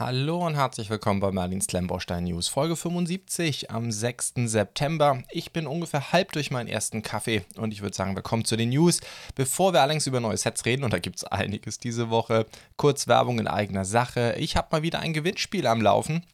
Hallo 0.00 0.46
und 0.46 0.54
herzlich 0.54 0.88
willkommen 0.88 1.20
bei 1.20 1.30
Merlin 1.30 1.60
Slamborstein 1.60 2.24
News, 2.24 2.48
Folge 2.48 2.74
75 2.74 3.70
am 3.70 3.92
6. 3.92 4.32
September. 4.46 5.22
Ich 5.28 5.52
bin 5.52 5.66
ungefähr 5.66 6.10
halb 6.10 6.32
durch 6.32 6.50
meinen 6.50 6.68
ersten 6.68 7.02
Kaffee 7.02 7.44
und 7.58 7.70
ich 7.74 7.82
würde 7.82 7.94
sagen, 7.94 8.16
wir 8.16 8.22
kommen 8.22 8.46
zu 8.46 8.56
den 8.56 8.70
News. 8.70 9.00
Bevor 9.34 9.74
wir 9.74 9.82
allerdings 9.82 10.06
über 10.06 10.20
neue 10.20 10.38
Sets 10.38 10.64
reden, 10.64 10.84
und 10.84 10.94
da 10.94 10.98
gibt 10.98 11.16
es 11.16 11.24
einiges 11.24 11.78
diese 11.78 12.08
Woche, 12.08 12.46
kurz 12.78 13.08
Werbung 13.08 13.40
in 13.40 13.46
eigener 13.46 13.84
Sache. 13.84 14.36
Ich 14.38 14.56
habe 14.56 14.68
mal 14.72 14.82
wieder 14.82 15.00
ein 15.00 15.12
Gewinnspiel 15.12 15.66
am 15.66 15.82
Laufen. 15.82 16.24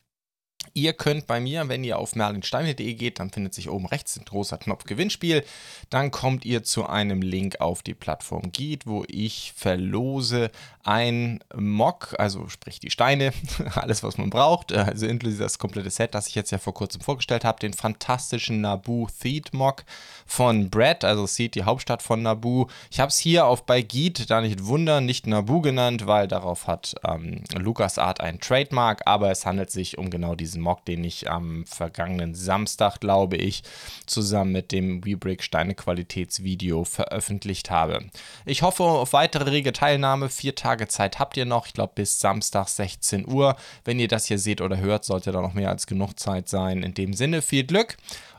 Ihr 0.76 0.92
könnt 0.92 1.26
bei 1.26 1.40
mir, 1.40 1.68
wenn 1.68 1.84
ihr 1.84 1.98
auf 1.98 2.14
merlinsteine.de 2.14 2.94
geht, 2.94 3.18
dann 3.18 3.30
findet 3.30 3.54
sich 3.54 3.70
oben 3.70 3.86
rechts 3.86 4.18
ein 4.18 4.26
großer 4.26 4.58
Knopf 4.58 4.84
Gewinnspiel. 4.84 5.42
Dann 5.88 6.10
kommt 6.10 6.44
ihr 6.44 6.64
zu 6.64 6.86
einem 6.86 7.22
Link 7.22 7.62
auf 7.62 7.82
die 7.82 7.94
Plattform 7.94 8.52
Geht, 8.52 8.86
wo 8.86 9.02
ich 9.08 9.54
verlose 9.56 10.50
ein 10.86 11.40
Mock, 11.54 12.14
also 12.18 12.48
sprich 12.48 12.78
die 12.78 12.90
Steine, 12.90 13.32
alles 13.74 14.02
was 14.02 14.18
man 14.18 14.30
braucht, 14.30 14.72
also 14.72 15.06
inklusive 15.06 15.42
das 15.42 15.58
komplette 15.58 15.90
Set, 15.90 16.14
das 16.14 16.28
ich 16.28 16.34
jetzt 16.34 16.52
ja 16.52 16.58
vor 16.58 16.74
kurzem 16.74 17.00
vorgestellt 17.00 17.44
habe, 17.44 17.58
den 17.58 17.72
fantastischen 17.72 18.60
Naboo 18.60 19.08
Theed 19.20 19.52
Mock 19.54 19.84
von 20.26 20.70
Brad, 20.70 21.04
also 21.04 21.26
Theed 21.26 21.54
die 21.54 21.64
Hauptstadt 21.64 22.02
von 22.02 22.22
Naboo. 22.22 22.68
Ich 22.90 23.00
habe 23.00 23.08
es 23.08 23.18
hier 23.18 23.46
auf 23.46 23.64
bei 23.64 23.82
Geet, 23.82 24.30
da 24.30 24.40
nicht 24.40 24.66
wundern, 24.66 25.06
nicht 25.06 25.26
Naboo 25.26 25.60
genannt, 25.60 26.06
weil 26.06 26.28
darauf 26.28 26.66
hat 26.66 26.94
ähm, 27.04 27.42
LucasArt 27.54 28.20
ein 28.20 28.40
Trademark, 28.40 29.02
aber 29.06 29.30
es 29.30 29.46
handelt 29.46 29.70
sich 29.70 29.98
um 29.98 30.10
genau 30.10 30.34
diesen 30.34 30.55
Mock, 30.60 30.84
den 30.84 31.04
ich 31.04 31.30
am 31.30 31.64
vergangenen 31.66 32.34
Samstag, 32.34 33.00
glaube 33.00 33.36
ich, 33.36 33.62
zusammen 34.06 34.52
mit 34.52 34.72
dem 34.72 35.04
WeBrick 35.04 35.42
Steine 35.42 35.74
Qualitätsvideo 35.74 36.84
veröffentlicht 36.84 37.70
habe. 37.70 38.06
Ich 38.44 38.62
hoffe 38.62 38.82
auf 38.84 39.12
weitere 39.12 39.50
rege 39.50 39.72
Teilnahme. 39.72 40.28
Vier 40.28 40.54
Tage 40.54 40.88
Zeit 40.88 41.18
habt 41.18 41.36
ihr 41.36 41.46
noch, 41.46 41.66
ich 41.66 41.72
glaube 41.72 41.92
bis 41.94 42.20
Samstag 42.20 42.68
16 42.68 43.26
Uhr. 43.28 43.56
Wenn 43.84 43.98
ihr 43.98 44.08
das 44.08 44.26
hier 44.26 44.38
seht 44.38 44.60
oder 44.60 44.78
hört, 44.78 45.04
sollte 45.04 45.32
da 45.32 45.40
noch 45.40 45.54
mehr 45.54 45.70
als 45.70 45.86
genug 45.86 46.18
Zeit 46.18 46.48
sein. 46.48 46.82
In 46.82 46.94
dem 46.94 47.14
Sinne 47.14 47.42
viel 47.42 47.64
Glück 47.64 47.96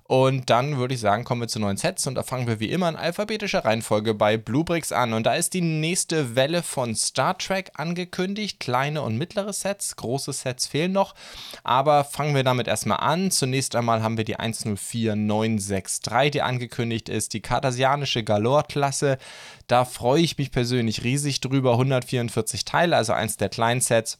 und 0.08 0.50
dann 0.50 0.77
würde 0.77 0.94
ich 0.94 1.02
sagen, 1.02 1.25
kommen 1.25 1.41
wir 1.41 1.50
zu 1.50 1.59
neuen 1.59 1.75
Sets 1.75 2.08
und 2.08 2.16
da 2.16 2.23
fangen 2.23 2.47
wir 2.47 2.61
wie 2.61 2.72
immer 2.72 2.88
in 2.88 2.95
alphabetischer 2.95 3.66
Reihenfolge 3.66 4.13
bei 4.13 4.38
Bluebricks 4.38 4.94
an. 4.94 5.11
Und 5.11 5.25
da 5.25 5.36
ist 5.36 5.53
die 5.53 5.59
nächste 5.59 6.38
Welle 6.38 6.63
von 6.63 6.95
Star 6.95 7.38
Trek 7.38 7.72
angekündigt. 7.75 8.61
Kleine 8.61 9.02
und 9.02 9.17
mittlere 9.17 9.52
Sets, 9.52 9.97
große 9.97 10.31
Sets 10.31 10.66
fehlen 10.66 10.94
noch. 10.94 11.13
Aber 11.66 12.05
fangen 12.05 12.35
wir 12.35 12.45
damit 12.45 12.69
erstmal 12.69 13.02
an. 13.02 13.31
Zunächst 13.31 13.75
einmal 13.75 14.02
haben 14.02 14.16
wir 14.16 14.23
die 14.23 14.39
104963, 14.39 16.31
die 16.31 16.41
angekündigt 16.41 17.09
ist, 17.09 17.33
die 17.33 17.41
kartasianische 17.41 18.23
Galore-Klasse. 18.23 19.17
Da 19.67 19.83
freue 19.83 20.22
ich 20.22 20.38
mich 20.38 20.52
persönlich 20.52 21.03
riesig 21.03 21.41
drüber. 21.41 21.73
144 21.73 22.63
Teile, 22.63 22.95
also 22.95 23.11
eins 23.11 23.35
der 23.35 23.50
kleinen 23.50 23.81
Sets. 23.81 24.19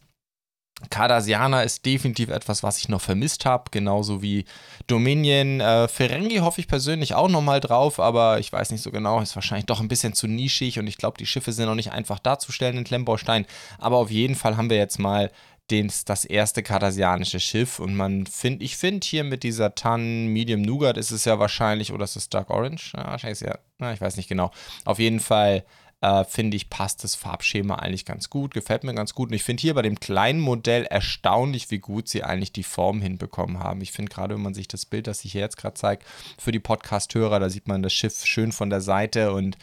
Cardassianer 0.92 1.64
ist 1.64 1.86
definitiv 1.86 2.30
etwas, 2.30 2.62
was 2.62 2.78
ich 2.78 2.88
noch 2.88 3.02
vermisst 3.02 3.46
habe, 3.46 3.72
genauso 3.72 4.22
wie 4.22 4.46
Dominion. 4.86 5.60
Äh, 5.60 5.88
Ferengi 5.88 6.38
hoffe 6.38 6.62
ich 6.62 6.68
persönlich 6.68 7.16
auch 7.16 7.30
nochmal 7.30 7.60
drauf, 7.60 8.00
aber 8.00 8.40
ich 8.40 8.54
weiß 8.54 8.70
nicht 8.72 8.84
so 8.84 8.92
genau, 8.92 9.20
ist 9.20 9.36
wahrscheinlich 9.36 9.66
doch 9.66 9.80
ein 9.80 9.88
bisschen 9.88 10.14
zu 10.14 10.28
nischig 10.28 10.78
und 10.78 10.86
ich 10.86 10.98
glaube, 10.98 11.18
die 11.18 11.26
Schiffe 11.26 11.52
sind 11.52 11.66
noch 11.66 11.76
nicht 11.76 11.92
einfach 11.92 12.20
darzustellen 12.20 12.78
in 12.78 12.84
Klemmbaustein. 12.84 13.48
Aber 13.80 13.98
auf 13.98 14.12
jeden 14.12 14.36
Fall 14.36 14.56
haben 14.56 14.70
wir 14.70 14.78
jetzt 14.78 15.00
mal 15.00 15.32
den, 15.72 15.92
das 16.06 16.26
erste 16.26 16.64
kardassianische 16.64 17.40
Schiff 17.40 17.80
und 17.80 17.96
man 17.96 18.26
findet, 18.26 18.62
ich 18.62 18.78
finde 18.78 19.06
hier 19.06 19.24
mit 19.24 19.44
dieser 19.44 19.76
Tan 19.76 20.28
Medium 20.28 20.62
Nougat 20.62 20.96
ist 20.98 21.12
es 21.12 21.26
ja 21.26 21.40
wahrscheinlich, 21.40 21.92
oder 21.92 22.06
ist 22.06 22.16
es 22.16 22.30
Dark 22.30 22.50
Orange? 22.50 22.94
Ja, 22.96 23.08
wahrscheinlich 23.08 23.42
ist 23.42 23.48
ja, 23.48 23.58
na, 23.80 23.94
ich 23.94 24.00
weiß 24.00 24.16
nicht 24.16 24.30
genau. 24.30 24.52
Auf 24.86 25.00
jeden 25.00 25.20
Fall 25.20 25.66
äh, 26.02 26.24
finde 26.26 26.58
ich, 26.58 26.70
passt 26.70 27.04
das 27.04 27.16
Farbschema 27.16 27.76
eigentlich 27.76 28.06
ganz 28.06 28.30
gut, 28.30 28.54
gefällt 28.54 28.84
mir 28.84 28.94
ganz 28.94 29.14
gut. 29.14 29.30
Und 29.30 29.36
ich 29.36 29.44
finde 29.44 29.62
hier 29.62 29.74
bei 29.74 29.82
dem 29.82 30.00
kleinen 30.00 30.40
Modell 30.40 30.84
erstaunlich, 30.84 31.72
wie 31.72 31.80
gut 31.80 32.08
sie 32.08 32.24
eigentlich 32.24 32.52
die 32.52 32.64
Form 32.64 33.02
hinbekommen 33.02 33.60
haben. 33.60 33.82
Ich 33.82 33.92
finde 33.92 34.14
gerade, 34.14 34.36
wenn 34.36 34.44
man 34.44 34.54
sich 34.54 34.68
das 34.68 34.86
Bild, 34.86 35.08
das 35.08 35.26
ich 35.26 35.32
hier 35.32 35.42
jetzt 35.42 35.58
gerade 35.58 35.74
zeige, 35.74 36.06
für 36.38 36.52
die 36.52 36.60
Podcast-Hörer, 36.60 37.40
da 37.40 37.50
sieht 37.50 37.68
man 37.68 37.82
das 37.82 37.94
Schiff 37.94 38.26
schön 38.26 38.52
von 38.52 38.70
der 38.70 38.82
Seite 38.82 39.34
und 39.34 39.58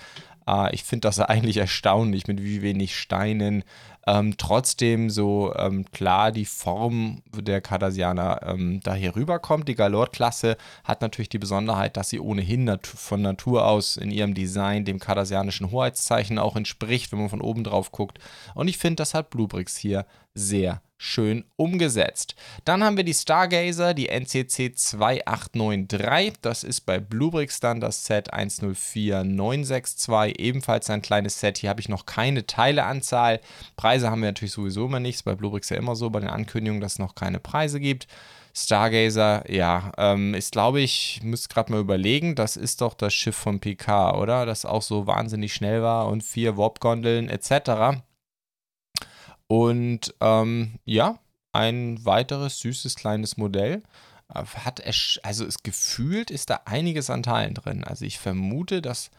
äh, 0.48 0.74
ich 0.74 0.84
finde 0.84 1.08
das 1.08 1.20
eigentlich 1.20 1.56
erstaunlich, 1.56 2.26
mit 2.26 2.42
wie 2.42 2.62
wenig 2.62 2.96
Steinen 2.96 3.64
ähm, 4.06 4.36
trotzdem 4.36 5.08
so 5.10 5.54
ähm, 5.56 5.86
klar 5.90 6.30
die 6.32 6.44
Form 6.44 7.22
der 7.34 7.60
Cardassianer 7.60 8.40
ähm, 8.44 8.80
da 8.82 8.94
hier 8.94 9.16
rüberkommt. 9.16 9.68
Die 9.68 9.74
Galord-Klasse 9.74 10.56
hat 10.84 11.00
natürlich 11.00 11.30
die 11.30 11.38
Besonderheit, 11.38 11.96
dass 11.96 12.10
sie 12.10 12.20
ohnehin 12.20 12.64
nat 12.64 12.86
von 12.86 13.22
Natur 13.22 13.66
aus 13.66 13.96
in 13.96 14.10
ihrem 14.10 14.34
Design 14.34 14.84
dem 14.84 14.98
kardassianischen 14.98 15.70
Hoheitszeichen 15.70 16.38
auch 16.38 16.56
entspricht, 16.56 17.12
wenn 17.12 17.20
man 17.20 17.30
von 17.30 17.40
oben 17.40 17.64
drauf 17.64 17.92
guckt. 17.92 18.18
Und 18.54 18.68
ich 18.68 18.78
finde, 18.78 18.96
das 18.96 19.14
hat 19.14 19.30
Bluebricks 19.30 19.76
hier 19.76 20.06
sehr 20.34 20.82
schön 21.04 21.44
umgesetzt. 21.56 22.34
Dann 22.64 22.82
haben 22.82 22.96
wir 22.96 23.04
die 23.04 23.14
Stargazer, 23.14 23.92
die 23.92 24.08
NCC 24.08 24.74
2893. 24.74 26.40
Das 26.40 26.64
ist 26.64 26.80
bei 26.82 26.98
Bluebricks 26.98 27.60
dann 27.60 27.80
das 27.80 28.06
Set 28.06 28.32
104962. 28.32 30.40
Ebenfalls 30.40 30.88
ein 30.88 31.02
kleines 31.02 31.38
Set. 31.38 31.58
Hier 31.58 31.68
habe 31.70 31.80
ich 31.80 31.90
noch 31.90 32.06
keine 32.06 32.46
Teileanzahl. 32.46 33.40
Preise 33.76 34.10
haben 34.10 34.22
wir 34.22 34.30
natürlich 34.30 34.52
sowieso 34.52 34.86
immer 34.86 35.00
nichts. 35.00 35.22
Bei 35.22 35.34
Bluebricks 35.34 35.68
ja 35.68 35.76
immer 35.76 35.94
so 35.94 36.08
bei 36.10 36.20
den 36.20 36.30
Ankündigungen, 36.30 36.80
dass 36.80 36.94
es 36.94 36.98
noch 36.98 37.14
keine 37.14 37.38
Preise 37.38 37.80
gibt. 37.80 38.06
Stargazer, 38.56 39.50
ja, 39.50 39.90
ähm, 39.98 40.32
ist 40.32 40.52
glaube 40.52 40.80
ich, 40.80 41.18
müsste 41.24 41.48
gerade 41.48 41.72
mal 41.72 41.80
überlegen, 41.80 42.36
das 42.36 42.56
ist 42.56 42.82
doch 42.82 42.94
das 42.94 43.12
Schiff 43.12 43.34
von 43.34 43.58
Picard, 43.58 44.16
oder? 44.16 44.46
Das 44.46 44.64
auch 44.64 44.82
so 44.82 45.08
wahnsinnig 45.08 45.52
schnell 45.52 45.82
war 45.82 46.06
und 46.06 46.22
vier 46.22 46.56
Warp-Gondeln 46.56 47.28
etc. 47.28 48.04
Und 49.46 50.14
ähm, 50.20 50.78
ja, 50.84 51.18
ein 51.52 52.04
weiteres 52.04 52.58
süßes 52.60 52.96
kleines 52.96 53.36
Modell. 53.36 53.82
Äh, 54.32 54.44
hat 54.44 54.82
also 55.22 55.44
es 55.44 55.62
gefühlt 55.62 56.30
ist 56.30 56.50
da 56.50 56.60
einiges 56.64 57.10
an 57.10 57.22
Teilen 57.22 57.54
drin. 57.54 57.84
Also 57.84 58.04
ich 58.04 58.18
vermute, 58.18 58.82
das 58.82 59.10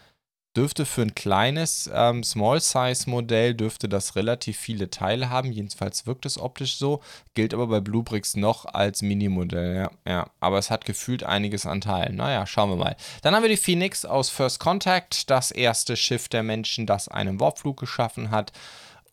dürfte 0.56 0.86
für 0.86 1.02
ein 1.02 1.16
kleines 1.16 1.90
ähm, 1.94 2.24
Small-Size-Modell 2.24 3.56
dürfte 3.56 3.90
das 3.90 4.16
relativ 4.16 4.58
viele 4.58 4.90
Teile 4.90 5.30
haben. 5.30 5.52
Jedenfalls 5.52 6.08
wirkt 6.08 6.26
es 6.26 6.38
optisch 6.40 6.78
so. 6.78 7.02
Gilt 7.34 7.54
aber 7.54 7.68
bei 7.68 7.82
Bluebricks 7.82 8.36
noch 8.36 8.66
als 8.66 9.02
Minimodell. 9.02 9.76
Ja, 9.76 9.92
ja. 10.08 10.30
Aber 10.40 10.58
es 10.58 10.72
hat 10.72 10.86
gefühlt 10.86 11.24
einiges 11.24 11.66
an 11.66 11.82
Teilen. 11.82 12.16
Naja, 12.16 12.46
schauen 12.48 12.70
wir 12.70 12.78
mal. 12.78 12.96
Dann 13.22 13.36
haben 13.36 13.44
wir 13.44 13.50
die 13.50 13.58
Phoenix 13.58 14.06
aus 14.06 14.30
First 14.30 14.60
Contact. 14.60 15.30
Das 15.30 15.52
erste 15.52 15.98
Schiff 15.98 16.30
der 16.30 16.44
Menschen, 16.44 16.86
das 16.86 17.10
einen 17.10 17.40
Warpflug 17.40 17.78
geschaffen 17.78 18.32
hat 18.32 18.54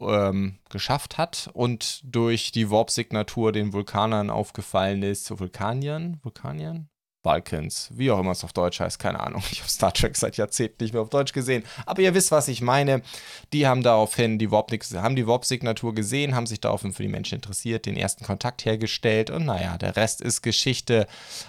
ähm, 0.09 0.59
geschafft 0.71 1.19
hat 1.19 1.51
und 1.53 2.01
durch 2.05 2.53
die 2.53 2.71
Warp-Signatur 2.71 3.53
den 3.53 3.73
Vulkanern 3.73 4.31
aufgefallen 4.31 5.03
ist. 5.03 5.39
Vulkaniern? 5.39 6.19
Vulkaniern? 6.23 6.89
Balkans, 7.23 7.89
wie 7.93 8.11
auch 8.11 8.19
immer 8.19 8.33
es 8.33 8.43
auf 8.43 8.53
Deutsch 8.53 8.81
heißt, 8.81 8.99
keine 8.99 9.21
Ahnung. 9.21 9.43
Ich 9.53 9.61
habe 9.61 9.71
Star 9.71 9.93
Trek 9.93 10.17
seit 10.17 10.37
Jahrzehnten 10.37 10.83
nicht 10.83 10.93
mehr 10.93 11.03
auf 11.03 11.11
Deutsch 11.11 11.33
gesehen. 11.33 11.63
Aber 11.87 12.03
ihr 12.03 12.15
wisst, 12.15 12.33
was 12.33 12.49
ich 12.49 12.61
meine. 12.61 13.03
Die 13.53 13.67
haben 13.67 13.83
daraufhin 13.83 14.39
die 14.39 14.51
Warp, 14.51 14.73
haben 14.73 15.17
die 15.17 15.27
Warp-Signatur 15.27 15.95
gesehen, 15.95 16.35
haben 16.35 16.47
sich 16.47 16.61
daraufhin 16.61 16.93
für 16.93 17.03
die 17.03 17.09
Menschen 17.09 17.37
interessiert, 17.37 17.87
den 17.87 17.97
ersten 17.97 18.25
Kontakt 18.25 18.65
hergestellt 18.65 19.31
und 19.31 19.45
naja, 19.45 19.79
der 19.79 19.97
Rest 19.97 20.21
ist 20.21 20.43
Geschichte 20.43 21.07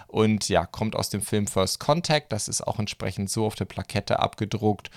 und 0.07 0.47
ja, 0.49 0.65
kommt 0.65 0.95
aus 0.95 1.09
dem 1.09 1.21
Film 1.21 1.47
First 1.47 1.79
Contact. 1.79 2.31
Das 2.31 2.47
ist 2.47 2.61
auch 2.61 2.77
entsprechend 2.77 3.29
so 3.29 3.45
auf 3.45 3.55
der 3.55 3.65
Plakette 3.65 4.19
abgedruckt. 4.19 4.91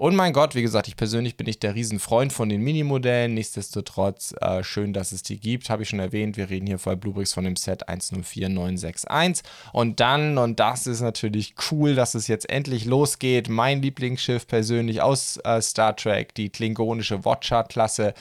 Und 0.00 0.16
mein 0.16 0.32
Gott, 0.32 0.54
wie 0.54 0.62
gesagt, 0.62 0.88
ich 0.88 0.96
persönlich 0.96 1.36
bin 1.36 1.44
nicht 1.44 1.62
der 1.62 1.74
Riesenfreund 1.74 2.32
von 2.32 2.48
den 2.48 2.62
Minimodellen. 2.62 3.34
Nichtsdestotrotz, 3.34 4.34
äh, 4.40 4.64
schön, 4.64 4.94
dass 4.94 5.12
es 5.12 5.22
die 5.22 5.38
gibt. 5.38 5.68
Habe 5.68 5.82
ich 5.82 5.90
schon 5.90 6.00
erwähnt. 6.00 6.38
Wir 6.38 6.48
reden 6.48 6.66
hier 6.66 6.78
bei 6.78 6.96
Bluebricks 6.96 7.34
von 7.34 7.44
dem 7.44 7.54
Set 7.54 7.86
104961. 7.86 9.44
Und 9.74 10.00
dann, 10.00 10.38
und 10.38 10.58
das 10.58 10.86
ist 10.86 11.02
natürlich 11.02 11.52
cool, 11.70 11.94
dass 11.94 12.14
es 12.14 12.28
jetzt 12.28 12.48
endlich 12.48 12.86
losgeht. 12.86 13.50
Mein 13.50 13.82
Lieblingsschiff 13.82 14.46
persönlich 14.46 15.02
aus 15.02 15.36
äh, 15.44 15.60
Star 15.60 15.94
Trek, 15.94 16.34
die 16.34 16.48
klingonische 16.48 17.26
Watcher-Klasse. 17.26 18.14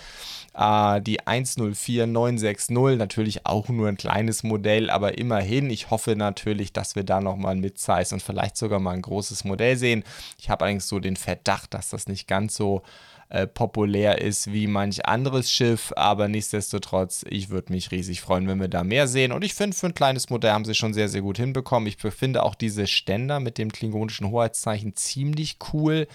Äh, 0.59 1.01
die 1.01 1.19
104960, 1.25 2.97
natürlich 2.97 3.45
auch 3.45 3.69
nur 3.69 3.88
ein 3.88 3.95
kleines 3.95 4.44
Modell, 4.44 4.89
aber 4.89 5.18
immerhin. 5.18 5.69
Ich 5.69 5.89
hoffe 5.89 6.18
natürlich, 6.18 6.74
dass 6.74 6.98
wir 6.98 7.04
da 7.04 7.21
nochmal 7.21 7.54
ein 7.56 7.62
Mid-Size 7.62 8.13
und 8.13 8.21
vielleicht 8.21 8.57
sogar 8.57 8.80
mal 8.80 8.92
ein 8.92 9.01
großes 9.01 9.45
Modell 9.45 9.77
sehen. 9.77 10.04
Ich 10.38 10.50
habe 10.50 10.65
eigentlich 10.65 10.83
so 10.83 11.00
den 11.00 11.15
Verdacht, 11.15 11.69
dass 11.69 11.89
das 11.89 12.07
nicht 12.07 12.27
ganz 12.27 12.56
so 12.56 12.81
äh, 13.30 13.45
populär 13.48 14.21
ist 14.21 14.51
wie 14.51 14.68
manch 14.68 15.06
anderes 15.06 15.51
Schiff, 15.51 15.94
aber 15.95 16.27
nichtsdestotrotz, 16.27 17.25
ich 17.30 17.50
würde 17.50 17.71
mich 17.71 17.92
riesig 17.92 18.21
freuen, 18.21 18.48
wenn 18.48 18.60
wir 18.60 18.68
da 18.68 18.83
mehr 18.83 19.07
sehen. 19.07 19.31
Und 19.31 19.44
ich 19.44 19.54
finde, 19.54 19.77
für 19.77 19.88
ein 19.88 19.94
kleines 19.94 20.30
Modell 20.30 20.51
haben 20.51 20.66
sie 20.66 20.75
schon 20.75 20.94
sehr, 20.94 21.10
sehr 21.10 21.21
gut 21.21 21.38
hinbekommen. 21.38 21.88
Ich 21.88 21.98
finde 21.98 22.44
auch 22.44 22.56
diese 22.56 22.88
Ständer 22.88 23.39
mit 23.39 23.57
dem 23.57 23.71
klingonischen 23.71 24.30
Hoheitszeichen 24.30 24.95
ziemlich 24.95 25.57
cool. 25.74 26.07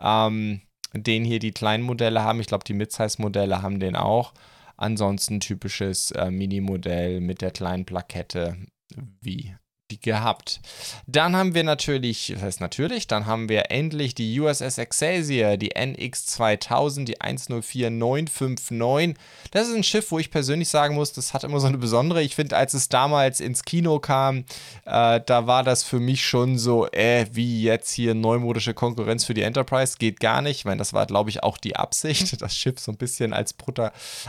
Ähm, 0.00 0.62
den 0.94 1.24
hier 1.24 1.40
die 1.40 1.52
kleinen 1.52 1.82
Modelle 1.82 2.22
haben. 2.22 2.40
Ich 2.40 2.46
glaube, 2.46 2.64
die 2.64 2.74
Midsize-Modelle 2.74 3.62
haben 3.62 3.80
den 3.80 3.96
auch. 3.96 4.32
Ansonsten 4.76 5.40
typisches 5.40 6.10
äh, 6.12 6.30
Mini-Modell 6.30 7.20
mit 7.20 7.42
der 7.42 7.50
kleinen 7.50 7.84
Plakette, 7.84 8.56
wie 9.20 9.54
gehabt. 9.88 10.60
Dann 11.06 11.36
haben 11.36 11.54
wir 11.54 11.62
natürlich, 11.62 12.32
das 12.34 12.42
heißt 12.42 12.60
natürlich, 12.60 13.06
dann 13.06 13.26
haben 13.26 13.48
wir 13.48 13.70
endlich 13.70 14.14
die 14.14 14.40
USS 14.40 14.78
Excelsior, 14.78 15.56
die 15.56 15.74
NX 15.74 16.26
2000, 16.26 17.08
die 17.08 17.20
104959. 17.20 19.16
Das 19.50 19.68
ist 19.68 19.74
ein 19.74 19.84
Schiff, 19.84 20.10
wo 20.10 20.18
ich 20.18 20.30
persönlich 20.30 20.68
sagen 20.68 20.94
muss, 20.94 21.12
das 21.12 21.34
hat 21.34 21.44
immer 21.44 21.60
so 21.60 21.66
eine 21.66 21.76
besondere. 21.78 22.22
Ich 22.22 22.34
finde, 22.34 22.56
als 22.56 22.72
es 22.74 22.88
damals 22.88 23.40
ins 23.40 23.64
Kino 23.64 23.98
kam, 23.98 24.44
äh, 24.86 25.20
da 25.24 25.46
war 25.46 25.62
das 25.62 25.82
für 25.82 26.00
mich 26.00 26.24
schon 26.24 26.58
so, 26.58 26.86
äh, 26.90 27.26
wie 27.32 27.62
jetzt 27.62 27.92
hier 27.92 28.14
neumodische 28.14 28.72
Konkurrenz 28.74 29.24
für 29.24 29.34
die 29.34 29.42
Enterprise, 29.42 29.96
geht 29.98 30.18
gar 30.18 30.40
nicht. 30.40 30.60
Ich 30.60 30.64
meine, 30.64 30.78
das 30.78 30.94
war, 30.94 31.06
glaube 31.06 31.30
ich, 31.30 31.42
auch 31.42 31.58
die 31.58 31.76
Absicht, 31.76 32.40
das 32.42 32.56
Schiff 32.56 32.80
so 32.80 32.90
ein 32.90 32.96
bisschen 32.96 33.32
als 33.32 33.54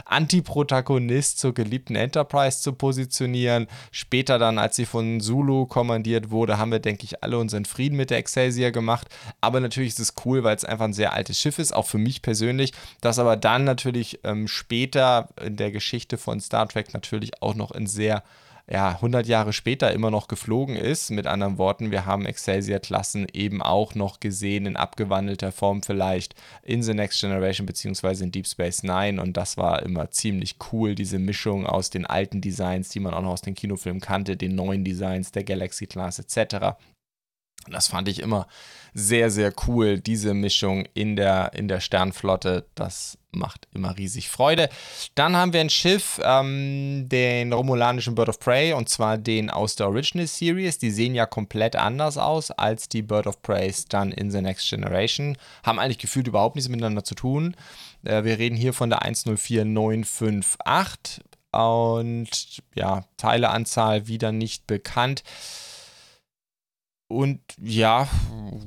Antiprotagonist 0.06 1.40
zur 1.40 1.54
geliebten 1.54 1.96
Enterprise 1.96 2.62
zu 2.62 2.74
positionieren. 2.74 3.68
Später 3.92 4.38
dann, 4.38 4.60
als 4.60 4.76
sie 4.76 4.86
von 4.86 5.22
Zulu 5.22 5.45
Zulu 5.46 5.66
kommandiert 5.66 6.32
wurde, 6.32 6.58
haben 6.58 6.72
wir, 6.72 6.80
denke 6.80 7.04
ich, 7.04 7.24
alle 7.24 7.38
unseren 7.38 7.66
Frieden 7.66 7.96
mit 7.96 8.10
der 8.10 8.18
Excelsior 8.18 8.72
gemacht. 8.72 9.08
Aber 9.42 9.60
natürlich 9.60 9.90
ist 9.90 10.00
es 10.00 10.14
cool, 10.26 10.44
weil 10.44 10.56
es 10.56 10.66
einfach 10.66 10.86
ein 10.86 10.94
sehr 10.94 11.14
altes 11.14 11.40
Schiff 11.40 11.60
ist, 11.60 11.74
auch 11.74 11.86
für 11.86 11.98
mich 11.98 12.22
persönlich. 12.22 12.74
Das 13.02 13.20
aber 13.20 13.38
dann 13.38 13.64
natürlich 13.64 14.20
ähm, 14.24 14.48
später 14.48 15.30
in 15.44 15.56
der 15.56 15.72
Geschichte 15.72 16.18
von 16.18 16.40
Star 16.40 16.68
Trek 16.68 16.94
natürlich 16.94 17.42
auch 17.42 17.56
noch 17.56 17.72
in 17.72 17.88
sehr 17.88 18.24
ja, 18.68 18.90
100 18.90 19.28
Jahre 19.28 19.54
später 19.54 19.92
immer 19.92 20.10
noch 20.10 20.28
geflogen 20.28 20.76
ist. 20.76 21.12
Mit 21.12 21.28
anderen 21.28 21.60
Worten, 21.60 21.92
wir 21.92 22.06
haben 22.06 22.26
Excelsior-Klassen 22.26 23.28
eben 23.32 23.62
auch 23.62 23.94
noch 23.94 24.20
gesehen, 24.20 24.66
in 24.66 24.76
abgewandelter 24.76 25.52
Form 25.52 25.84
vielleicht 25.84 26.34
in 26.64 26.82
The 26.82 26.96
Next 26.96 27.22
Generation 27.22 27.68
beziehungsweise 27.68 28.24
in 28.24 28.32
Deep 28.32 28.48
Space 28.48 28.82
Nine. 28.82 29.22
Und 29.22 29.38
das 29.38 29.58
war 29.58 29.84
immer 29.84 30.10
ziemlich 30.10 30.56
cool, 30.72 30.96
diese 30.96 31.20
Mischung 31.20 31.68
aus 31.68 31.92
den 31.92 32.08
alten 32.08 32.42
Designs, 32.42 32.90
die 32.90 33.00
man 33.00 33.14
auch 33.14 33.22
noch 33.22 33.34
aus 33.34 33.42
den 33.42 33.54
Kinofilmen 33.54 34.02
kannte, 34.02 34.36
den 34.36 34.56
neuen 34.56 34.84
Designs 34.84 35.32
der 35.32 35.44
Galaxy 35.44 35.86
Class 35.86 36.18
etc. 36.18 36.76
Das 37.70 37.88
fand 37.88 38.08
ich 38.08 38.20
immer 38.20 38.48
sehr, 38.94 39.30
sehr 39.30 39.54
cool, 39.68 40.00
diese 40.00 40.34
Mischung 40.34 40.88
in 40.94 41.16
der, 41.16 41.52
in 41.54 41.68
der 41.68 41.82
Sternflotte. 41.82 42.66
Das 42.76 43.18
macht 43.36 43.68
immer 43.74 43.98
riesig 43.98 44.30
Freude. 44.30 44.70
Dann 45.16 45.36
haben 45.36 45.54
wir 45.54 45.62
ein 45.62 45.70
Schiff, 45.70 46.20
ähm, 46.24 47.08
den 47.10 47.54
romulanischen 47.54 48.16
Bird 48.16 48.30
of 48.30 48.40
Prey, 48.40 48.74
und 48.74 48.90
zwar 48.90 49.18
den 49.18 49.50
aus 49.50 49.76
der 49.76 49.88
Original 49.88 50.28
Series. 50.28 50.78
Die 50.78 50.92
sehen 50.92 51.16
ja 51.16 51.26
komplett 51.26 51.76
anders 51.76 52.18
aus 52.18 52.52
als 52.52 52.90
die 52.90 53.02
Bird 53.02 53.28
of 53.28 53.42
Preys 53.42 53.86
dann 53.86 54.12
in 54.12 54.32
The 54.32 54.42
Next 54.42 54.70
Generation. 54.70 55.38
Haben 55.64 55.80
eigentlich 55.80 56.00
gefühlt 56.00 56.28
überhaupt 56.28 56.56
nichts 56.56 56.70
miteinander 56.70 57.04
zu 57.04 57.16
tun. 57.16 57.56
Äh, 58.04 58.24
wir 58.24 58.40
reden 58.40 58.56
hier 58.56 58.74
von 58.74 58.90
der 58.90 59.04
104958 59.04 61.24
und 61.52 62.62
ja, 62.74 63.06
Teileanzahl 63.18 64.08
wieder 64.08 64.32
nicht 64.32 64.68
bekannt. 64.68 65.24
Und 67.08 67.40
ja, 67.62 68.08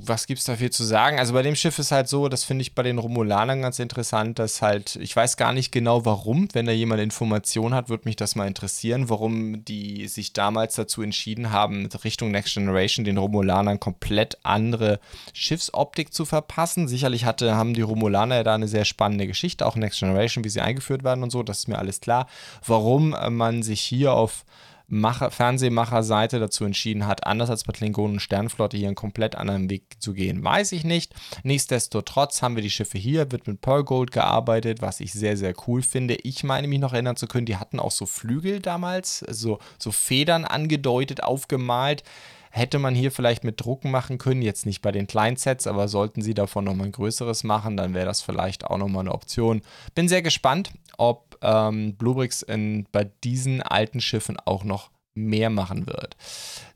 was 0.01 0.25
gibt 0.25 0.39
es 0.39 0.45
dafür 0.45 0.71
zu 0.71 0.85
sagen? 0.85 1.19
Also 1.19 1.33
bei 1.33 1.41
dem 1.41 1.55
Schiff 1.55 1.77
ist 1.77 1.91
halt 1.91 2.07
so, 2.07 2.29
das 2.29 2.45
finde 2.45 2.61
ich 2.61 2.73
bei 2.73 2.83
den 2.83 2.97
Romulanern 2.97 3.61
ganz 3.61 3.79
interessant, 3.79 4.39
dass 4.39 4.61
halt, 4.61 4.95
ich 4.95 5.13
weiß 5.13 5.35
gar 5.35 5.51
nicht 5.51 5.73
genau 5.73 6.05
warum, 6.05 6.47
wenn 6.53 6.65
da 6.65 6.71
jemand 6.71 7.01
Informationen 7.01 7.75
hat, 7.75 7.89
würde 7.89 8.07
mich 8.07 8.15
das 8.15 8.37
mal 8.37 8.47
interessieren, 8.47 9.09
warum 9.09 9.65
die 9.65 10.07
sich 10.07 10.31
damals 10.31 10.75
dazu 10.75 11.01
entschieden 11.01 11.51
haben, 11.51 11.89
Richtung 12.05 12.31
Next 12.31 12.53
Generation 12.53 13.03
den 13.03 13.17
Romulanern 13.17 13.81
komplett 13.81 14.37
andere 14.43 15.01
Schiffsoptik 15.33 16.13
zu 16.13 16.23
verpassen. 16.23 16.87
Sicherlich 16.87 17.25
hatte, 17.25 17.55
haben 17.55 17.73
die 17.73 17.81
Romulaner 17.81 18.35
ja 18.35 18.43
da 18.43 18.55
eine 18.55 18.69
sehr 18.69 18.85
spannende 18.85 19.27
Geschichte, 19.27 19.65
auch 19.65 19.75
Next 19.75 19.99
Generation, 19.99 20.45
wie 20.45 20.49
sie 20.49 20.61
eingeführt 20.61 21.03
werden 21.03 21.23
und 21.23 21.31
so, 21.31 21.43
das 21.43 21.59
ist 21.59 21.67
mir 21.67 21.77
alles 21.77 21.99
klar. 21.99 22.25
Warum 22.65 23.09
man 23.31 23.63
sich 23.63 23.81
hier 23.81 24.13
auf 24.13 24.45
Macher, 24.89 25.31
Fernsehmacherseite 25.31 26.39
dazu 26.39 26.65
entschieden 26.65 27.05
hat, 27.05 27.25
anders 27.25 27.49
als 27.49 27.63
bei 27.63 27.73
Klingonen 27.73 28.13
und 28.13 28.19
Sternflotte 28.19 28.77
hier 28.77 28.87
einen 28.87 28.95
komplett 28.95 29.35
anderen 29.35 29.69
Weg 29.69 29.83
zu 29.99 30.13
gehen, 30.13 30.43
weiß 30.43 30.71
ich 30.71 30.83
nicht. 30.83 31.13
Nichtsdestotrotz 31.43 32.41
haben 32.41 32.55
wir 32.55 32.63
die 32.63 32.69
Schiffe 32.69 32.97
hier, 32.97 33.31
wird 33.31 33.47
mit 33.47 33.61
Pearl 33.61 33.83
Gold 33.83 34.11
gearbeitet, 34.11 34.81
was 34.81 34.99
ich 34.99 35.13
sehr, 35.13 35.37
sehr 35.37 35.53
cool 35.67 35.81
finde. 35.81 36.15
Ich 36.15 36.43
meine 36.43 36.67
mich 36.67 36.79
noch 36.79 36.93
erinnern 36.93 37.15
zu 37.15 37.27
können, 37.27 37.45
die 37.45 37.57
hatten 37.57 37.79
auch 37.79 37.91
so 37.91 38.05
Flügel 38.05 38.59
damals, 38.59 39.19
so, 39.19 39.59
so 39.77 39.91
Federn 39.91 40.45
angedeutet, 40.45 41.23
aufgemalt. 41.23 42.03
Hätte 42.51 42.79
man 42.79 42.95
hier 42.95 43.11
vielleicht 43.11 43.43
mit 43.43 43.61
Drucken 43.61 43.91
machen 43.91 44.17
können, 44.17 44.41
jetzt 44.41 44.65
nicht 44.65 44.81
bei 44.81 44.91
den 44.91 45.05
Kleinsets, 45.05 45.67
aber 45.67 45.87
sollten 45.87 46.23
sie 46.23 46.33
davon 46.33 46.65
nochmal 46.65 46.87
ein 46.87 46.91
größeres 46.91 47.43
machen, 47.43 47.77
dann 47.77 47.93
wäre 47.93 48.07
das 48.07 48.21
vielleicht 48.21 48.65
auch 48.65 48.79
nochmal 48.79 49.01
eine 49.01 49.13
Option. 49.13 49.61
Bin 49.93 50.07
sehr 50.07 50.23
gespannt, 50.23 50.71
ob 50.97 51.28
ähm, 51.41 51.95
Bluebricks 51.95 52.41
in, 52.41 52.87
bei 52.91 53.05
diesen 53.23 53.61
alten 53.61 54.01
Schiffen 54.01 54.37
auch 54.45 54.63
noch 54.63 54.91
mehr 55.13 55.49
machen 55.49 55.87
wird. 55.87 56.15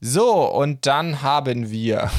So, 0.02 0.46
und 0.52 0.86
dann 0.86 1.22
haben 1.22 1.70
wir 1.72 2.10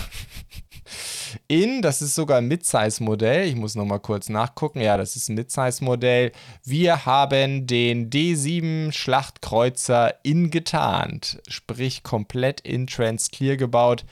in, 1.49 1.82
das 1.82 2.02
ist 2.02 2.14
sogar 2.14 2.38
ein 2.38 2.49
Mid-Size-Modell, 2.49 3.46
ich 3.46 3.56
muss 3.56 3.75
nochmal 3.75 4.00
kurz 4.00 4.29
nachgucken, 4.29 4.81
ja, 4.81 4.96
das 4.96 5.17
ist 5.17 5.29
ein 5.29 5.35
Mid-Size-Modell. 5.35 6.32
Wir 6.64 7.06
haben 7.06 7.67
den 7.67 8.11
D7 8.11 8.93
Schlachtkreuzer 8.93 10.14
in 10.23 10.50
getarnt, 10.50 11.40
sprich 11.49 12.02
komplett 12.02 12.61
in 12.61 12.87
Trans-Clear 12.87 13.56
gebaut. 13.56 14.05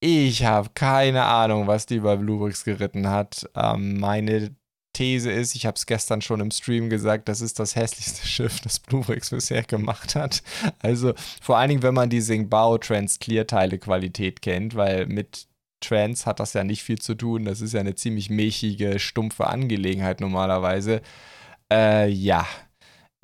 Ich 0.00 0.44
habe 0.44 0.70
keine 0.74 1.24
Ahnung, 1.24 1.66
was 1.66 1.86
die 1.86 2.00
bei 2.00 2.16
Bluebricks 2.16 2.64
geritten 2.64 3.08
hat. 3.08 3.48
Ähm, 3.54 3.98
meine 3.98 4.54
These 4.96 5.30
ist, 5.30 5.54
ich 5.54 5.66
habe 5.66 5.74
es 5.76 5.84
gestern 5.84 6.22
schon 6.22 6.40
im 6.40 6.50
Stream 6.50 6.88
gesagt, 6.88 7.28
das 7.28 7.42
ist 7.42 7.58
das 7.58 7.76
hässlichste 7.76 8.26
Schiff, 8.26 8.60
das 8.60 8.80
Bluebricks 8.80 9.30
bisher 9.30 9.62
gemacht 9.62 10.14
hat. 10.14 10.42
Also 10.80 11.12
vor 11.42 11.58
allen 11.58 11.68
Dingen, 11.68 11.82
wenn 11.82 11.94
man 11.94 12.08
die 12.08 12.22
Singbao 12.22 12.78
Trans 12.78 13.18
Clear 13.18 13.46
Teile 13.46 13.78
Qualität 13.78 14.40
kennt, 14.40 14.74
weil 14.74 15.06
mit 15.06 15.48
Trans 15.80 16.24
hat 16.24 16.40
das 16.40 16.54
ja 16.54 16.64
nicht 16.64 16.82
viel 16.82 16.98
zu 16.98 17.14
tun. 17.14 17.44
Das 17.44 17.60
ist 17.60 17.74
ja 17.74 17.80
eine 17.80 17.94
ziemlich 17.94 18.30
milchige, 18.30 18.98
stumpfe 18.98 19.46
Angelegenheit 19.46 20.20
normalerweise. 20.22 21.02
Äh, 21.70 22.08
ja, 22.08 22.46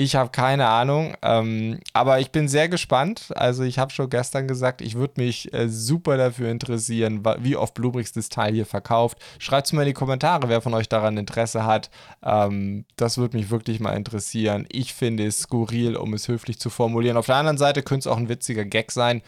ich 0.02 0.16
habe 0.16 0.30
keine 0.30 0.66
Ahnung, 0.66 1.14
ähm, 1.22 1.78
aber 1.92 2.20
ich 2.20 2.30
bin 2.30 2.48
sehr 2.48 2.68
gespannt. 2.68 3.32
Also 3.36 3.62
ich 3.62 3.78
habe 3.78 3.92
schon 3.92 4.10
gestern 4.10 4.48
gesagt, 4.48 4.80
ich 4.80 4.94
würde 4.94 5.20
mich 5.20 5.52
äh, 5.54 5.68
super 5.68 6.16
dafür 6.16 6.50
interessieren, 6.50 7.24
wie 7.40 7.56
oft 7.56 7.74
Bluebricks 7.74 8.12
das 8.12 8.28
Teil 8.28 8.52
hier 8.54 8.66
verkauft. 8.66 9.18
Schreibt 9.38 9.66
es 9.66 9.72
mir 9.72 9.82
in 9.82 9.88
die 9.88 9.92
Kommentare, 9.92 10.48
wer 10.48 10.60
von 10.60 10.74
euch 10.74 10.88
daran 10.88 11.16
Interesse 11.16 11.64
hat. 11.64 11.90
Ähm, 12.22 12.84
das 12.96 13.18
würde 13.18 13.36
mich 13.36 13.50
wirklich 13.50 13.80
mal 13.80 13.92
interessieren. 13.92 14.66
Ich 14.70 14.94
finde 14.94 15.26
es 15.26 15.42
skurril, 15.42 15.96
um 15.96 16.14
es 16.14 16.28
höflich 16.28 16.58
zu 16.58 16.70
formulieren. 16.70 17.16
Auf 17.16 17.26
der 17.26 17.36
anderen 17.36 17.58
Seite 17.58 17.82
könnte 17.82 18.08
es 18.08 18.12
auch 18.12 18.18
ein 18.18 18.28
witziger 18.28 18.64
Gag 18.64 18.90
sein. 18.92 19.22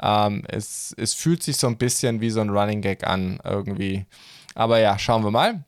Ähm, 0.00 0.44
es, 0.48 0.94
es 0.98 1.14
fühlt 1.14 1.42
sich 1.42 1.56
so 1.56 1.66
ein 1.66 1.78
bisschen 1.78 2.20
wie 2.20 2.30
so 2.30 2.40
ein 2.40 2.50
Running 2.50 2.82
Gag 2.82 3.06
an 3.06 3.40
irgendwie. 3.44 4.06
Aber 4.54 4.78
ja, 4.78 4.98
schauen 4.98 5.24
wir 5.24 5.30
mal. 5.30 5.64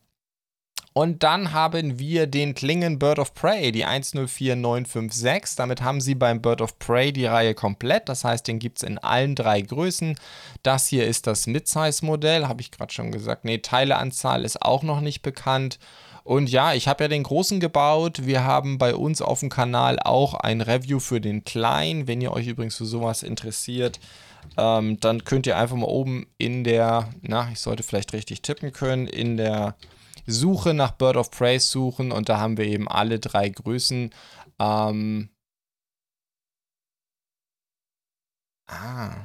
Und 0.93 1.23
dann 1.23 1.53
haben 1.53 1.99
wir 1.99 2.27
den 2.27 2.53
Klingen 2.53 2.99
Bird 2.99 3.17
of 3.17 3.33
Prey, 3.33 3.71
die 3.71 3.85
104956. 3.85 5.55
Damit 5.55 5.81
haben 5.81 6.01
sie 6.01 6.15
beim 6.15 6.41
Bird 6.41 6.61
of 6.61 6.77
Prey 6.79 7.13
die 7.13 7.25
Reihe 7.25 7.53
komplett. 7.53 8.09
Das 8.09 8.25
heißt, 8.25 8.45
den 8.45 8.59
gibt 8.59 8.79
es 8.79 8.83
in 8.83 8.97
allen 8.97 9.35
drei 9.35 9.61
Größen. 9.61 10.15
Das 10.63 10.87
hier 10.87 11.07
ist 11.07 11.27
das 11.27 11.47
Midsize-Modell, 11.47 12.47
habe 12.47 12.61
ich 12.61 12.71
gerade 12.71 12.91
schon 12.91 13.11
gesagt. 13.11 13.45
Ne, 13.45 13.61
Teileanzahl 13.61 14.43
ist 14.43 14.61
auch 14.61 14.83
noch 14.83 14.99
nicht 14.99 15.21
bekannt. 15.21 15.79
Und 16.23 16.49
ja, 16.49 16.73
ich 16.73 16.89
habe 16.89 17.05
ja 17.05 17.07
den 17.07 17.23
großen 17.23 17.61
gebaut. 17.61 18.25
Wir 18.25 18.43
haben 18.43 18.77
bei 18.77 18.93
uns 18.93 19.21
auf 19.21 19.39
dem 19.39 19.49
Kanal 19.49 19.97
auch 19.97 20.33
ein 20.33 20.59
Review 20.59 20.99
für 20.99 21.21
den 21.21 21.45
kleinen. 21.45 22.07
Wenn 22.07 22.19
ihr 22.19 22.33
euch 22.33 22.47
übrigens 22.47 22.75
für 22.75 22.85
sowas 22.85 23.23
interessiert, 23.23 23.99
ähm, 24.57 24.99
dann 24.99 25.23
könnt 25.23 25.47
ihr 25.47 25.57
einfach 25.57 25.77
mal 25.77 25.87
oben 25.87 26.27
in 26.37 26.65
der, 26.65 27.09
na, 27.21 27.49
ich 27.51 27.61
sollte 27.61 27.81
vielleicht 27.81 28.11
richtig 28.11 28.41
tippen 28.41 28.73
können, 28.73 29.07
in 29.07 29.37
der 29.37 29.75
Suche 30.31 30.73
nach 30.73 30.91
Bird 30.91 31.17
of 31.17 31.31
Prey 31.31 31.59
suchen 31.59 32.11
und 32.11 32.29
da 32.29 32.39
haben 32.39 32.57
wir 32.57 32.65
eben 32.65 32.87
alle 32.87 33.19
drei 33.19 33.49
Größen. 33.49 34.11
Ähm, 34.59 35.29
ah. 38.67 39.15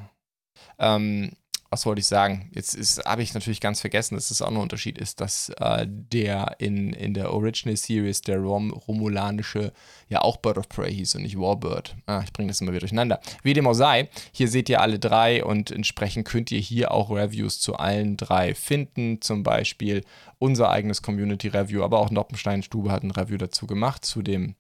Ähm, 0.79 1.33
was 1.71 1.85
wollte 1.85 2.01
ich 2.01 2.07
sagen? 2.07 2.49
Jetzt 2.55 3.03
habe 3.05 3.23
ich 3.23 3.35
natürlich 3.35 3.61
ganz 3.61 3.81
vergessen, 3.81 4.15
dass 4.15 4.31
es 4.31 4.41
auch 4.41 4.51
noch 4.51 4.61
ein 4.61 4.63
Unterschied 4.63 4.99
ist, 4.99 5.21
dass 5.21 5.51
äh, 5.59 5.87
der 5.87 6.57
in, 6.59 6.93
in 6.93 7.13
der 7.13 7.33
Original 7.33 7.77
Series 7.77 8.21
der 8.21 8.39
Rom 8.39 8.71
Romulanische 8.71 9.73
ja 10.09 10.23
auch 10.23 10.37
Bird 10.37 10.59
of 10.59 10.69
Prey 10.69 10.95
hieß 10.95 11.17
und 11.17 11.23
nicht 11.23 11.39
Warbird. 11.39 11.97
Ah, 12.07 12.23
ich 12.25 12.33
bringe 12.33 12.49
das 12.49 12.61
immer 12.61 12.71
wieder 12.71 12.81
durcheinander. 12.81 13.21
Wie 13.43 13.53
dem 13.53 13.67
auch 13.67 13.75
sei, 13.75 14.09
hier 14.33 14.49
seht 14.49 14.69
ihr 14.69 14.81
alle 14.81 14.99
drei 14.99 15.45
und 15.45 15.71
entsprechend 15.71 16.27
könnt 16.27 16.53
ihr 16.53 16.61
hier 16.61 16.93
auch 16.93 17.11
Reviews 17.11 17.59
zu 17.61 17.77
allen 17.77 18.17
drei 18.17 18.55
finden. 18.55 19.21
Zum 19.21 19.43
Beispiel 19.43 20.05
unser 20.39 20.71
eigenes 20.71 21.03
Community 21.03 21.49
Review, 21.49 21.83
aber 21.83 21.99
auch 21.99 22.11
Noppenstein 22.11 22.63
Stube 22.63 22.91
hat 22.91 23.03
ein 23.03 23.11
Review 23.11 23.39
dazu 23.39 23.67
gemacht 23.67 24.05
zu 24.05 24.23
dem 24.23 24.55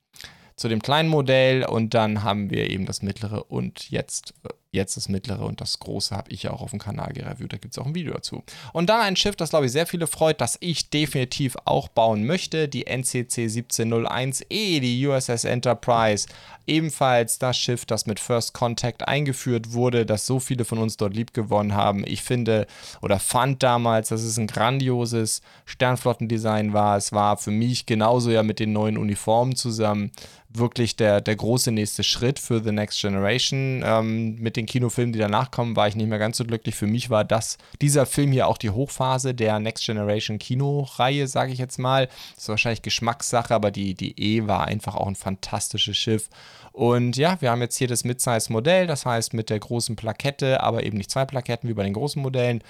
zu 0.57 0.69
dem 0.69 0.81
kleinen 0.81 1.09
Modell. 1.09 1.65
Und 1.67 1.95
dann 1.95 2.23
haben 2.23 2.51
wir 2.51 2.71
eben 2.71 2.87
das 2.87 3.03
mittlere 3.03 3.51
und 3.51 3.91
jetzt 3.91 4.35
äh, 4.45 4.49
Jetzt 4.77 4.99
das 4.99 5.09
mittlere 5.09 5.47
und 5.47 5.63
das 5.63 5.79
große 5.79 6.15
habe 6.15 6.31
ich 6.31 6.43
ja 6.43 6.51
auch 6.51 6.61
auf 6.61 6.71
dem 6.71 6.79
Kanal 6.79 7.15
gereviewt. 7.15 7.51
Da 7.51 7.57
gibt 7.57 7.73
es 7.73 7.79
auch 7.79 7.87
ein 7.87 7.95
Video 7.95 8.13
dazu. 8.13 8.45
Und 8.75 8.91
dann 8.91 9.01
ein 9.01 9.17
Schiff, 9.17 9.35
das 9.35 9.49
glaube 9.51 9.65
ich 9.65 9.73
sehr 9.73 9.87
viele 9.87 10.07
freut, 10.07 10.43
das 10.43 10.59
ich 10.61 10.91
definitiv 10.91 11.57
auch 11.65 11.89
bauen 11.89 12.27
möchte. 12.27 12.69
Die 12.69 12.87
NCC 12.87 13.47
1701E, 13.47 14.81
die 14.81 15.07
USS 15.07 15.45
Enterprise. 15.45 16.29
Ebenfalls 16.67 17.39
das 17.39 17.57
Schiff, 17.57 17.87
das 17.87 18.05
mit 18.05 18.21
First 18.21 18.53
Contact 18.53 19.09
eingeführt 19.09 19.73
wurde, 19.73 20.05
das 20.05 20.27
so 20.27 20.41
viele 20.41 20.67
von 20.67 20.79
uns 20.79 20.99
dort 20.99 21.15
lieb 21.15 21.33
gewonnen 21.33 21.75
haben. 21.75 22.05
Ich 22.07 22.23
finde 22.23 22.67
oder 23.01 23.19
fand 23.19 23.63
damals, 23.63 24.09
dass 24.09 24.23
es 24.23 24.37
ein 24.37 24.47
grandioses 24.47 25.41
Sternflottendesign 25.65 26.75
war. 26.75 26.99
Es 26.99 27.13
war 27.13 27.39
für 27.39 27.51
mich 27.51 27.87
genauso 27.87 28.31
ja 28.31 28.43
mit 28.43 28.61
den 28.61 28.73
neuen 28.73 28.99
Uniformen 28.99 29.57
zusammen 29.57 30.11
wirklich 30.59 30.97
der, 30.97 31.21
der 31.21 31.37
große 31.37 31.73
nächste 31.73 32.03
Schritt 32.03 32.39
für 32.39 32.63
The 32.63 32.73
Next 32.73 33.01
Generation. 33.01 33.83
Ähm, 33.85 34.37
mit 34.37 34.57
den 34.57 34.67
Kinofilmen, 34.67 35.13
die 35.13 35.19
danach 35.19 35.51
kommen, 35.51 35.77
war 35.77 35.89
ich 35.89 35.97
nicht 35.97 36.09
mehr 36.09 36.19
ganz 36.19 36.37
so 36.37 36.45
glücklich. 36.45 36.75
Für 36.75 36.87
mich 36.87 37.11
war 37.11 37.25
das, 37.25 37.59
dieser 37.81 38.07
Film 38.07 38.33
hier 38.33 38.49
auch 38.49 38.59
die 38.59 38.71
Hochphase 38.71 39.35
der 39.35 39.59
Next 39.59 39.85
Generation 39.85 40.39
Kinoreihe, 40.39 41.27
sage 41.27 41.53
ich 41.53 41.59
jetzt 41.59 41.79
mal. 41.79 42.07
Das 42.35 42.45
ist 42.45 42.49
wahrscheinlich 42.49 42.83
Geschmackssache, 42.83 43.55
aber 43.55 43.71
die, 43.71 43.95
die 43.95 44.19
E 44.21 44.47
war 44.47 44.67
einfach 44.67 44.95
auch 44.95 45.07
ein 45.07 45.17
fantastisches 45.17 45.97
Schiff. 45.97 46.29
Und 46.73 47.17
ja, 47.17 47.41
wir 47.41 47.51
haben 47.51 47.63
jetzt 47.63 47.79
hier 47.79 47.89
das 47.89 48.05
Midsize-Modell, 48.05 48.87
das 48.87 49.07
heißt 49.07 49.33
mit 49.33 49.49
der 49.49 49.59
großen 49.59 49.97
Plakette, 49.97 50.63
aber 50.63 50.85
eben 50.85 50.99
nicht 50.99 51.11
zwei 51.11 51.25
Plaketten 51.25 51.71
wie 51.71 51.75
bei 51.75 51.85
den 51.85 51.95
großen 51.95 52.21
Modellen. 52.21 52.63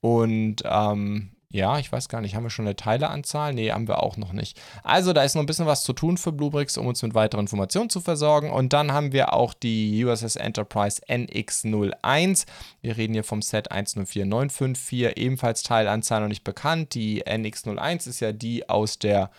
Und 0.00 0.64
ähm, 0.64 1.30
ja, 1.52 1.78
ich 1.78 1.92
weiß 1.92 2.08
gar 2.08 2.22
nicht, 2.22 2.34
haben 2.34 2.44
wir 2.44 2.50
schon 2.50 2.66
eine 2.66 2.76
Teileanzahl? 2.76 3.52
Nee, 3.52 3.70
haben 3.72 3.86
wir 3.86 4.02
auch 4.02 4.16
noch 4.16 4.32
nicht. 4.32 4.58
Also 4.82 5.12
da 5.12 5.22
ist 5.22 5.34
noch 5.34 5.42
ein 5.42 5.46
bisschen 5.46 5.66
was 5.66 5.84
zu 5.84 5.92
tun 5.92 6.16
für 6.16 6.32
Bluebricks, 6.32 6.78
um 6.78 6.86
uns 6.86 7.02
mit 7.02 7.14
weiteren 7.14 7.42
Informationen 7.42 7.90
zu 7.90 8.00
versorgen. 8.00 8.50
Und 8.50 8.72
dann 8.72 8.92
haben 8.92 9.12
wir 9.12 9.34
auch 9.34 9.52
die 9.52 10.02
USS 10.02 10.36
Enterprise 10.36 11.02
NX01. 11.06 12.46
Wir 12.80 12.96
reden 12.96 13.12
hier 13.12 13.24
vom 13.24 13.42
Set 13.42 13.70
104954, 13.70 15.18
ebenfalls 15.18 15.62
Teilanzahl 15.62 16.22
noch 16.22 16.28
nicht 16.28 16.44
bekannt. 16.44 16.94
Die 16.94 17.22
NX01 17.24 18.08
ist 18.08 18.20
ja 18.20 18.32
die 18.32 18.70
aus 18.70 18.98
der, 18.98 19.30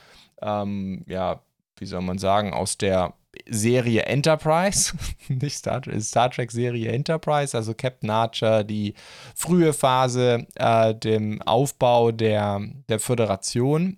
ähm, 0.41 1.03
ja, 1.07 1.41
wie 1.77 1.85
soll 1.87 2.01
man 2.01 2.19
sagen, 2.19 2.53
aus 2.53 2.77
der 2.77 3.13
Serie 3.49 4.03
Enterprise, 4.03 4.93
nicht 5.27 5.55
Star, 5.55 5.81
Star 5.99 6.29
Trek 6.31 6.51
Serie 6.51 6.91
Enterprise, 6.91 7.55
also 7.57 7.73
Captain 7.73 8.09
Archer, 8.09 8.63
die 8.63 8.93
frühe 9.35 9.73
Phase, 9.73 10.47
äh, 10.55 10.95
dem 10.95 11.41
Aufbau 11.41 12.11
der, 12.11 12.61
der 12.89 12.99
Föderation 12.99 13.97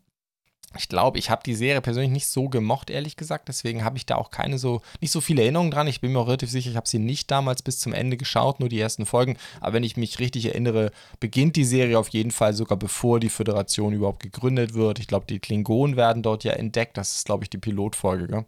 ich 0.77 0.89
glaube, 0.89 1.17
ich 1.19 1.29
habe 1.29 1.41
die 1.45 1.55
Serie 1.55 1.81
persönlich 1.81 2.11
nicht 2.11 2.27
so 2.27 2.49
gemocht, 2.49 2.89
ehrlich 2.89 3.15
gesagt. 3.15 3.47
Deswegen 3.47 3.83
habe 3.83 3.97
ich 3.97 4.05
da 4.05 4.15
auch 4.15 4.31
keine 4.31 4.57
so, 4.57 4.81
nicht 5.01 5.11
so 5.11 5.21
viele 5.21 5.41
Erinnerungen 5.41 5.71
dran. 5.71 5.87
Ich 5.87 6.01
bin 6.01 6.11
mir 6.11 6.19
auch 6.19 6.27
relativ 6.27 6.49
sicher, 6.49 6.69
ich 6.69 6.75
habe 6.75 6.87
sie 6.87 6.99
nicht 6.99 7.31
damals 7.31 7.61
bis 7.61 7.79
zum 7.79 7.93
Ende 7.93 8.17
geschaut, 8.17 8.59
nur 8.59 8.69
die 8.69 8.79
ersten 8.79 9.05
Folgen. 9.05 9.37
Aber 9.61 9.73
wenn 9.73 9.83
ich 9.83 9.97
mich 9.97 10.19
richtig 10.19 10.45
erinnere, 10.45 10.91
beginnt 11.19 11.55
die 11.55 11.63
Serie 11.63 11.99
auf 11.99 12.09
jeden 12.09 12.31
Fall 12.31 12.53
sogar 12.53 12.77
bevor 12.77 13.19
die 13.19 13.29
Föderation 13.29 13.93
überhaupt 13.93 14.23
gegründet 14.23 14.73
wird. 14.73 14.99
Ich 14.99 15.07
glaube, 15.07 15.25
die 15.27 15.39
Klingonen 15.39 15.95
werden 15.95 16.23
dort 16.23 16.43
ja 16.43 16.53
entdeckt. 16.53 16.97
Das 16.97 17.15
ist, 17.15 17.25
glaube 17.25 17.43
ich, 17.43 17.49
die 17.49 17.57
Pilotfolge. 17.57 18.27
Gell? 18.27 18.45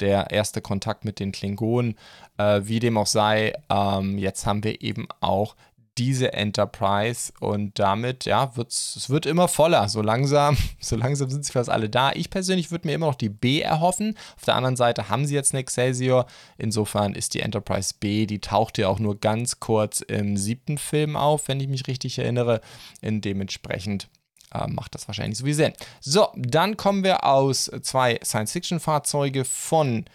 Der 0.00 0.30
erste 0.30 0.60
Kontakt 0.60 1.04
mit 1.04 1.20
den 1.20 1.32
Klingonen. 1.32 1.96
Äh, 2.36 2.62
wie 2.64 2.80
dem 2.80 2.98
auch 2.98 3.06
sei, 3.06 3.52
ähm, 3.70 4.18
jetzt 4.18 4.46
haben 4.46 4.64
wir 4.64 4.82
eben 4.82 5.06
auch 5.20 5.54
diese 5.98 6.32
Enterprise 6.32 7.32
und 7.40 7.78
damit, 7.78 8.24
ja, 8.24 8.56
wird's, 8.56 8.96
es 8.96 9.10
wird 9.10 9.26
immer 9.26 9.48
voller. 9.48 9.88
So 9.88 10.02
langsam, 10.02 10.56
so 10.80 10.96
langsam 10.96 11.30
sind 11.30 11.44
sie 11.44 11.52
fast 11.52 11.70
alle 11.70 11.88
da. 11.88 12.12
Ich 12.12 12.30
persönlich 12.30 12.70
würde 12.70 12.88
mir 12.88 12.94
immer 12.94 13.06
noch 13.06 13.14
die 13.14 13.28
B 13.28 13.60
erhoffen. 13.60 14.16
Auf 14.36 14.44
der 14.44 14.56
anderen 14.56 14.76
Seite 14.76 15.08
haben 15.08 15.26
sie 15.26 15.34
jetzt 15.34 15.52
eine 15.52 15.60
Excelsior. 15.60 16.26
Insofern 16.58 17.14
ist 17.14 17.34
die 17.34 17.40
Enterprise 17.40 17.94
B, 17.98 18.26
die 18.26 18.40
taucht 18.40 18.78
ja 18.78 18.88
auch 18.88 18.98
nur 18.98 19.18
ganz 19.18 19.60
kurz 19.60 20.00
im 20.00 20.36
siebten 20.36 20.78
Film 20.78 21.16
auf, 21.16 21.48
wenn 21.48 21.60
ich 21.60 21.68
mich 21.68 21.86
richtig 21.86 22.18
erinnere. 22.18 22.60
Und 23.02 23.24
dementsprechend 23.24 24.08
äh, 24.52 24.66
macht 24.66 24.94
das 24.94 25.08
wahrscheinlich 25.08 25.38
so 25.38 25.44
viel 25.44 25.54
Sinn. 25.54 25.72
So, 26.00 26.28
dann 26.36 26.76
kommen 26.76 27.04
wir 27.04 27.24
aus 27.24 27.70
zwei 27.82 28.18
Science-Fiction-Fahrzeuge 28.22 29.44
von 29.44 30.06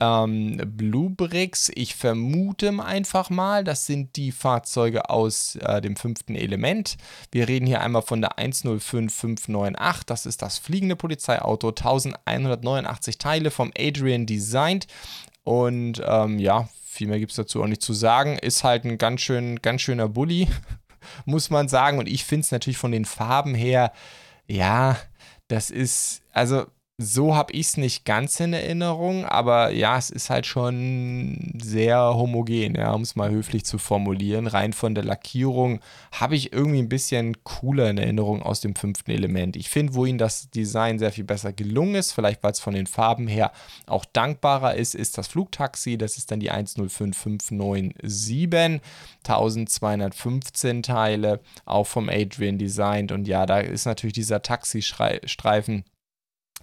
ähm, 0.00 0.60
Bluebricks. 0.64 1.70
Ich 1.74 1.94
vermute 1.94 2.72
einfach 2.82 3.30
mal, 3.30 3.64
das 3.64 3.86
sind 3.86 4.16
die 4.16 4.32
Fahrzeuge 4.32 5.10
aus 5.10 5.56
äh, 5.56 5.80
dem 5.80 5.96
fünften 5.96 6.34
Element. 6.34 6.96
Wir 7.32 7.48
reden 7.48 7.66
hier 7.66 7.80
einmal 7.80 8.02
von 8.02 8.20
der 8.20 8.38
105598. 8.38 10.04
Das 10.06 10.26
ist 10.26 10.42
das 10.42 10.58
fliegende 10.58 10.96
Polizeiauto. 10.96 11.68
1189 11.68 13.18
Teile 13.18 13.50
vom 13.50 13.72
Adrian 13.78 14.26
Designed. 14.26 14.86
Und 15.44 16.02
ähm, 16.04 16.38
ja, 16.38 16.68
viel 16.84 17.08
mehr 17.08 17.18
gibt 17.18 17.32
es 17.32 17.36
dazu 17.36 17.62
auch 17.62 17.68
nicht 17.68 17.82
zu 17.82 17.92
sagen. 17.92 18.38
Ist 18.38 18.64
halt 18.64 18.84
ein 18.84 18.98
ganz, 18.98 19.20
schön, 19.20 19.62
ganz 19.62 19.82
schöner 19.82 20.08
Bully, 20.08 20.48
muss 21.24 21.50
man 21.50 21.68
sagen. 21.68 21.98
Und 21.98 22.08
ich 22.08 22.24
finde 22.24 22.42
es 22.42 22.52
natürlich 22.52 22.78
von 22.78 22.92
den 22.92 23.04
Farben 23.04 23.54
her, 23.54 23.92
ja, 24.46 24.96
das 25.48 25.70
ist, 25.70 26.22
also 26.32 26.66
so 26.98 27.34
habe 27.34 27.52
ich 27.52 27.66
es 27.66 27.76
nicht 27.76 28.06
ganz 28.06 28.40
in 28.40 28.54
Erinnerung, 28.54 29.26
aber 29.26 29.70
ja, 29.70 29.98
es 29.98 30.08
ist 30.08 30.30
halt 30.30 30.46
schon 30.46 31.52
sehr 31.62 31.98
homogen, 31.98 32.74
ja, 32.74 32.92
um 32.92 33.02
es 33.02 33.16
mal 33.16 33.30
höflich 33.30 33.66
zu 33.66 33.76
formulieren. 33.76 34.46
Rein 34.46 34.72
von 34.72 34.94
der 34.94 35.04
Lackierung 35.04 35.80
habe 36.10 36.36
ich 36.36 36.54
irgendwie 36.54 36.78
ein 36.78 36.88
bisschen 36.88 37.44
cooler 37.44 37.90
in 37.90 37.98
Erinnerung 37.98 38.42
aus 38.42 38.62
dem 38.62 38.74
fünften 38.74 39.10
Element. 39.10 39.56
Ich 39.56 39.68
finde, 39.68 39.92
wo 39.92 40.06
ihnen 40.06 40.16
das 40.16 40.48
Design 40.48 40.98
sehr 40.98 41.12
viel 41.12 41.24
besser 41.24 41.52
gelungen 41.52 41.96
ist, 41.96 42.12
vielleicht 42.12 42.42
weil 42.42 42.52
es 42.52 42.60
von 42.60 42.72
den 42.72 42.86
Farben 42.86 43.28
her 43.28 43.52
auch 43.86 44.06
dankbarer 44.06 44.74
ist, 44.74 44.94
ist 44.94 45.18
das 45.18 45.28
Flugtaxi. 45.28 45.98
Das 45.98 46.16
ist 46.16 46.30
dann 46.30 46.40
die 46.40 46.50
105597, 46.50 48.80
1215 49.22 50.82
Teile, 50.82 51.40
auch 51.66 51.86
vom 51.86 52.08
Adrian 52.08 52.56
designt. 52.56 53.12
Und 53.12 53.28
ja, 53.28 53.44
da 53.44 53.60
ist 53.60 53.84
natürlich 53.84 54.14
dieser 54.14 54.40
Taxistreifen 54.40 55.84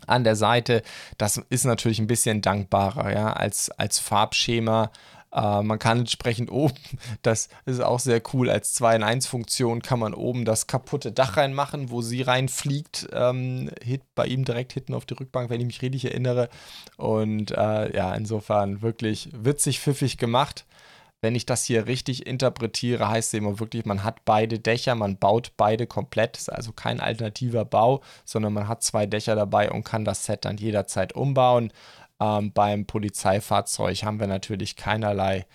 an 0.07 0.23
der 0.23 0.35
Seite. 0.35 0.83
Das 1.17 1.37
ist 1.49 1.65
natürlich 1.65 1.99
ein 1.99 2.07
bisschen 2.07 2.41
dankbarer, 2.41 3.13
ja, 3.13 3.33
als, 3.33 3.69
als 3.71 3.99
Farbschema. 3.99 4.91
Äh, 5.33 5.61
man 5.63 5.79
kann 5.79 5.99
entsprechend 5.99 6.51
oben, 6.51 6.75
das 7.21 7.49
ist 7.65 7.81
auch 7.81 7.99
sehr 7.99 8.21
cool, 8.33 8.49
als 8.49 8.73
2 8.73 8.97
in 8.97 9.03
1 9.03 9.27
Funktion 9.27 9.81
kann 9.81 9.99
man 9.99 10.13
oben 10.13 10.45
das 10.45 10.67
kaputte 10.67 11.11
Dach 11.11 11.37
reinmachen, 11.37 11.89
wo 11.89 12.01
sie 12.01 12.21
reinfliegt, 12.21 13.09
ähm, 13.13 13.69
hit 13.81 14.01
bei 14.15 14.25
ihm 14.27 14.45
direkt 14.45 14.73
hinten 14.73 14.93
auf 14.93 15.05
die 15.05 15.15
Rückbank, 15.15 15.49
wenn 15.49 15.59
ich 15.59 15.67
mich 15.67 15.81
richtig 15.81 16.05
erinnere. 16.05 16.49
Und 16.97 17.51
äh, 17.51 17.95
ja, 17.95 18.13
insofern 18.13 18.81
wirklich 18.81 19.29
witzig, 19.33 19.79
pfiffig 19.79 20.17
gemacht 20.17 20.65
wenn 21.23 21.35
ich 21.35 21.45
das 21.45 21.63
hier 21.63 21.87
richtig 21.87 22.27
interpretiere, 22.27 23.07
heißt 23.07 23.33
es 23.33 23.39
immer 23.39 23.57
wirklich, 23.57 23.85
man 23.85 24.03
hat 24.03 24.25
beide 24.25 24.59
Dächer, 24.59 24.93
man 24.93 25.17
baut 25.17 25.53
beide 25.55 25.87
komplett, 25.87 26.35
ist 26.35 26.51
also 26.51 26.73
kein 26.73 26.99
alternativer 26.99 27.63
Bau, 27.63 28.03
sondern 28.25 28.51
man 28.51 28.67
hat 28.67 28.83
zwei 28.83 29.05
Dächer 29.05 29.33
dabei 29.33 29.71
und 29.71 29.85
kann 29.85 30.03
das 30.03 30.25
Set 30.25 30.43
dann 30.43 30.57
jederzeit 30.57 31.13
umbauen. 31.13 31.71
Ähm, 32.19 32.51
beim 32.51 32.85
Polizeifahrzeug 32.85 34.03
haben 34.03 34.19
wir 34.19 34.27
natürlich 34.27 34.75
keinerlei 34.75 35.45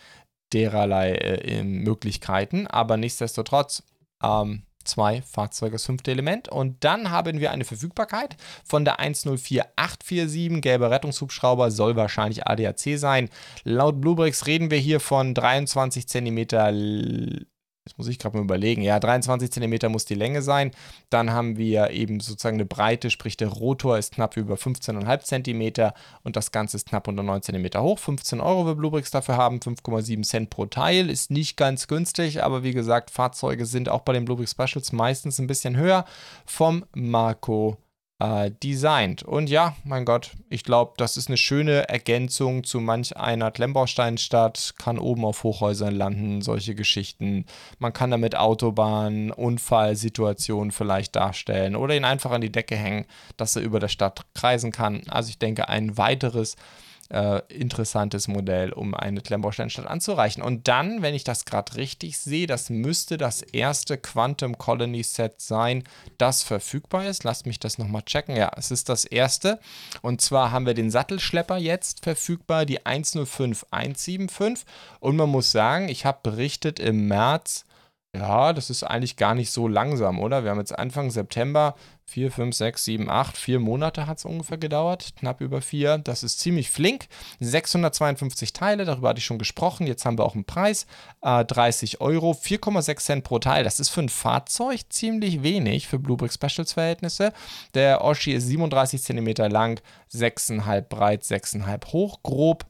dererlei 0.54 1.12
äh, 1.12 1.62
Möglichkeiten, 1.62 2.66
aber 2.66 2.96
nichtsdestotrotz 2.96 3.82
ähm, 4.22 4.62
zwei 4.84 5.22
Fahrzeuge 5.22 5.72
das 5.72 5.86
fünfte 5.86 6.10
Element. 6.10 6.48
Und 6.48 6.84
dann 6.84 7.10
haben 7.10 7.40
wir 7.40 7.50
eine 7.50 7.64
Verfügbarkeit 7.64 8.36
von 8.64 8.84
der 8.84 8.98
104847. 9.00 10.60
Gelber 10.60 10.90
Rettungshubschrauber 10.90 11.70
soll 11.70 11.96
wahrscheinlich 11.96 12.46
ADAC 12.46 12.98
sein. 12.98 13.28
Laut 13.64 14.00
Bluebricks 14.00 14.46
reden 14.46 14.70
wir 14.70 14.78
hier 14.78 15.00
von 15.00 15.34
23 15.34 16.08
cm 16.08 17.46
Jetzt 17.88 17.96
muss 17.96 18.08
ich 18.08 18.18
gerade 18.18 18.36
mal 18.36 18.44
überlegen. 18.44 18.82
Ja, 18.82 19.00
23 19.00 19.50
cm 19.50 19.90
muss 19.90 20.04
die 20.04 20.14
Länge 20.14 20.42
sein. 20.42 20.72
Dann 21.08 21.32
haben 21.32 21.56
wir 21.56 21.90
eben 21.90 22.20
sozusagen 22.20 22.56
eine 22.56 22.66
Breite, 22.66 23.08
sprich 23.10 23.38
der 23.38 23.48
Rotor 23.48 23.96
ist 23.96 24.14
knapp 24.14 24.36
über 24.36 24.56
15,5 24.56 25.20
cm 25.24 25.92
und 26.22 26.36
das 26.36 26.52
Ganze 26.52 26.76
ist 26.76 26.88
knapp 26.88 27.08
unter 27.08 27.22
9 27.22 27.40
cm 27.42 27.70
hoch. 27.78 27.98
15 27.98 28.40
Euro 28.40 28.66
will 28.66 28.74
Bluebricks 28.74 29.10
dafür 29.10 29.38
haben, 29.38 29.58
5,7 29.58 30.22
Cent 30.22 30.50
pro 30.50 30.66
Teil. 30.66 31.08
Ist 31.08 31.30
nicht 31.30 31.56
ganz 31.56 31.88
günstig, 31.88 32.42
aber 32.42 32.62
wie 32.62 32.72
gesagt, 32.72 33.10
Fahrzeuge 33.10 33.64
sind 33.64 33.88
auch 33.88 34.02
bei 34.02 34.12
den 34.12 34.26
Bluebricks 34.26 34.50
Specials 34.50 34.92
meistens 34.92 35.38
ein 35.38 35.46
bisschen 35.46 35.76
höher 35.76 36.04
vom 36.44 36.84
Marco 36.94 37.78
äh, 38.20 38.50
designt. 38.62 39.22
Und 39.22 39.48
ja, 39.48 39.76
mein 39.84 40.04
Gott, 40.04 40.32
ich 40.50 40.64
glaube, 40.64 40.94
das 40.96 41.16
ist 41.16 41.28
eine 41.28 41.36
schöne 41.36 41.88
Ergänzung 41.88 42.64
zu 42.64 42.80
manch 42.80 43.16
einer 43.16 43.50
Klemmbausteinstadt, 43.50 44.74
kann 44.78 44.98
oben 44.98 45.24
auf 45.24 45.44
Hochhäusern 45.44 45.94
landen, 45.94 46.42
solche 46.42 46.74
Geschichten. 46.74 47.46
Man 47.78 47.92
kann 47.92 48.10
damit 48.10 48.36
Autobahnen, 48.36 49.30
Unfallsituationen 49.30 50.72
vielleicht 50.72 51.16
darstellen 51.16 51.76
oder 51.76 51.94
ihn 51.94 52.04
einfach 52.04 52.32
an 52.32 52.40
die 52.40 52.52
Decke 52.52 52.76
hängen, 52.76 53.06
dass 53.36 53.56
er 53.56 53.62
über 53.62 53.78
der 53.78 53.88
Stadt 53.88 54.26
kreisen 54.34 54.72
kann. 54.72 55.02
Also 55.08 55.30
ich 55.30 55.38
denke, 55.38 55.68
ein 55.68 55.96
weiteres 55.96 56.56
äh, 57.10 57.40
interessantes 57.48 58.28
Modell, 58.28 58.72
um 58.72 58.94
eine 58.94 59.20
Klemmbaustein-Stadt 59.20 59.86
anzureichen. 59.86 60.42
Und 60.42 60.68
dann, 60.68 61.02
wenn 61.02 61.14
ich 61.14 61.24
das 61.24 61.44
gerade 61.44 61.76
richtig 61.76 62.18
sehe, 62.18 62.46
das 62.46 62.70
müsste 62.70 63.16
das 63.16 63.42
erste 63.42 63.96
Quantum 63.96 64.58
Colony 64.58 65.02
Set 65.02 65.40
sein, 65.40 65.84
das 66.18 66.42
verfügbar 66.42 67.06
ist. 67.06 67.24
Lasst 67.24 67.46
mich 67.46 67.58
das 67.58 67.78
nochmal 67.78 68.02
checken. 68.02 68.36
Ja, 68.36 68.50
es 68.56 68.70
ist 68.70 68.88
das 68.88 69.04
erste. 69.04 69.58
Und 70.02 70.20
zwar 70.20 70.50
haben 70.50 70.66
wir 70.66 70.74
den 70.74 70.90
Sattelschlepper 70.90 71.56
jetzt 71.56 72.04
verfügbar, 72.04 72.66
die 72.66 72.84
105175. 72.84 74.66
Und 75.00 75.16
man 75.16 75.30
muss 75.30 75.50
sagen, 75.50 75.88
ich 75.88 76.04
habe 76.04 76.18
berichtet 76.22 76.78
im 76.78 77.08
März, 77.08 77.64
ja, 78.14 78.52
das 78.52 78.70
ist 78.70 78.84
eigentlich 78.84 79.16
gar 79.16 79.34
nicht 79.34 79.50
so 79.50 79.68
langsam, 79.68 80.18
oder? 80.18 80.42
Wir 80.42 80.50
haben 80.50 80.58
jetzt 80.58 80.78
Anfang 80.78 81.10
September, 81.10 81.74
4, 82.08 82.32
5, 82.32 82.56
6, 82.56 82.84
7, 82.84 83.10
8, 83.10 83.36
vier 83.36 83.60
Monate 83.60 84.06
hat 84.06 84.16
es 84.16 84.24
ungefähr 84.24 84.56
gedauert, 84.56 85.12
knapp 85.18 85.42
über 85.42 85.60
vier. 85.60 85.98
Das 85.98 86.22
ist 86.22 86.40
ziemlich 86.40 86.70
flink. 86.70 87.06
652 87.40 88.54
Teile, 88.54 88.86
darüber 88.86 89.10
hatte 89.10 89.18
ich 89.18 89.26
schon 89.26 89.38
gesprochen. 89.38 89.86
Jetzt 89.86 90.06
haben 90.06 90.18
wir 90.18 90.24
auch 90.24 90.34
einen 90.34 90.46
Preis, 90.46 90.86
äh, 91.20 91.44
30 91.44 92.00
Euro, 92.00 92.32
4,6 92.32 93.04
Cent 93.04 93.24
pro 93.24 93.38
Teil. 93.38 93.62
Das 93.62 93.78
ist 93.78 93.90
für 93.90 94.00
ein 94.00 94.08
Fahrzeug 94.08 94.80
ziemlich 94.88 95.42
wenig 95.42 95.86
für 95.86 95.98
Bluebrick 95.98 96.32
Specials 96.32 96.72
Verhältnisse. 96.72 97.34
Der 97.74 98.02
Oshi 98.02 98.32
ist 98.32 98.46
37 98.46 99.02
cm 99.02 99.50
lang, 99.50 99.78
6,5 100.10 100.80
breit, 100.88 101.24
6,5 101.24 101.92
hoch, 101.92 102.22
grob. 102.22 102.64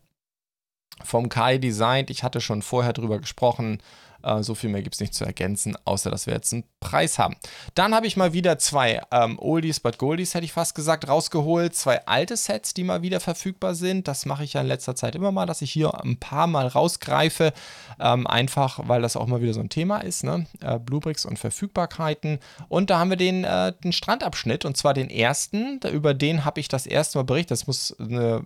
Vom 1.04 1.28
Kai 1.28 1.59
designt, 1.59 2.11
ich 2.11 2.25
hatte 2.25 2.40
schon 2.40 2.61
vorher 2.61 2.92
drüber 2.92 3.21
gesprochen, 3.21 3.80
äh, 4.22 4.42
so 4.42 4.54
viel 4.54 4.70
mehr 4.70 4.82
gibt 4.82 4.94
es 4.94 5.00
nicht 5.00 5.14
zu 5.14 5.25
ergänzen, 5.25 5.76
außer 5.84 6.10
dass 6.10 6.26
wir 6.26 6.34
jetzt 6.34 6.52
einen 6.52 6.64
Preis 6.80 7.18
haben. 7.18 7.37
Dann 7.75 7.94
habe 7.94 8.06
ich 8.06 8.16
mal 8.16 8.32
wieder 8.32 8.58
zwei 8.58 9.02
ähm, 9.10 9.38
Oldies 9.38 9.80
but 9.80 9.98
Goldies, 9.98 10.34
hätte 10.34 10.44
ich 10.44 10.52
fast 10.52 10.75
gesagt, 10.75 11.08
rausgeholt. 11.08 11.75
Zwei 11.75 12.06
alte 12.06 12.37
Sets, 12.37 12.75
die 12.75 12.84
mal 12.84 13.02
wieder 13.02 13.20
verfügbar 13.20 13.75
sind. 13.75 14.08
Das 14.08 14.26
mache 14.26 14.44
ich 14.44 14.52
ja 14.52 14.60
in 14.60 14.66
letzter 14.66 14.94
Zeit 14.94 15.14
immer 15.14 15.32
mal, 15.32 15.46
dass 15.46 15.62
ich 15.62 15.72
hier 15.72 16.02
ein 16.02 16.18
paar 16.18 16.46
Mal 16.46 16.66
rausgreife. 16.66 17.52
Ähm, 18.00 18.26
einfach, 18.26 18.80
weil 18.87 19.02
das 19.02 19.16
auch 19.16 19.26
mal 19.26 19.40
wieder 19.40 19.54
so 19.54 19.60
ein 19.60 19.68
Thema 19.68 19.98
ist. 19.98 20.25
Ne? 20.25 20.46
Äh, 20.60 20.78
Bluebricks 20.78 21.25
und 21.25 21.38
Verfügbarkeiten. 21.38 22.38
Und 22.68 22.90
da 22.90 22.98
haben 22.98 23.10
wir 23.10 23.16
den, 23.16 23.44
äh, 23.44 23.72
den 23.82 23.92
Strandabschnitt 23.92 24.64
und 24.64 24.76
zwar 24.76 24.94
den 24.94 25.10
ersten. 25.10 25.80
Über 25.92 26.14
den 26.14 26.44
habe 26.44 26.60
ich 26.60 26.68
das 26.68 26.87
erste 26.87 27.18
Mal 27.18 27.25
berichtet. 27.25 27.52
Das 27.52 27.66
muss 27.66 27.90
äh, 27.98 28.40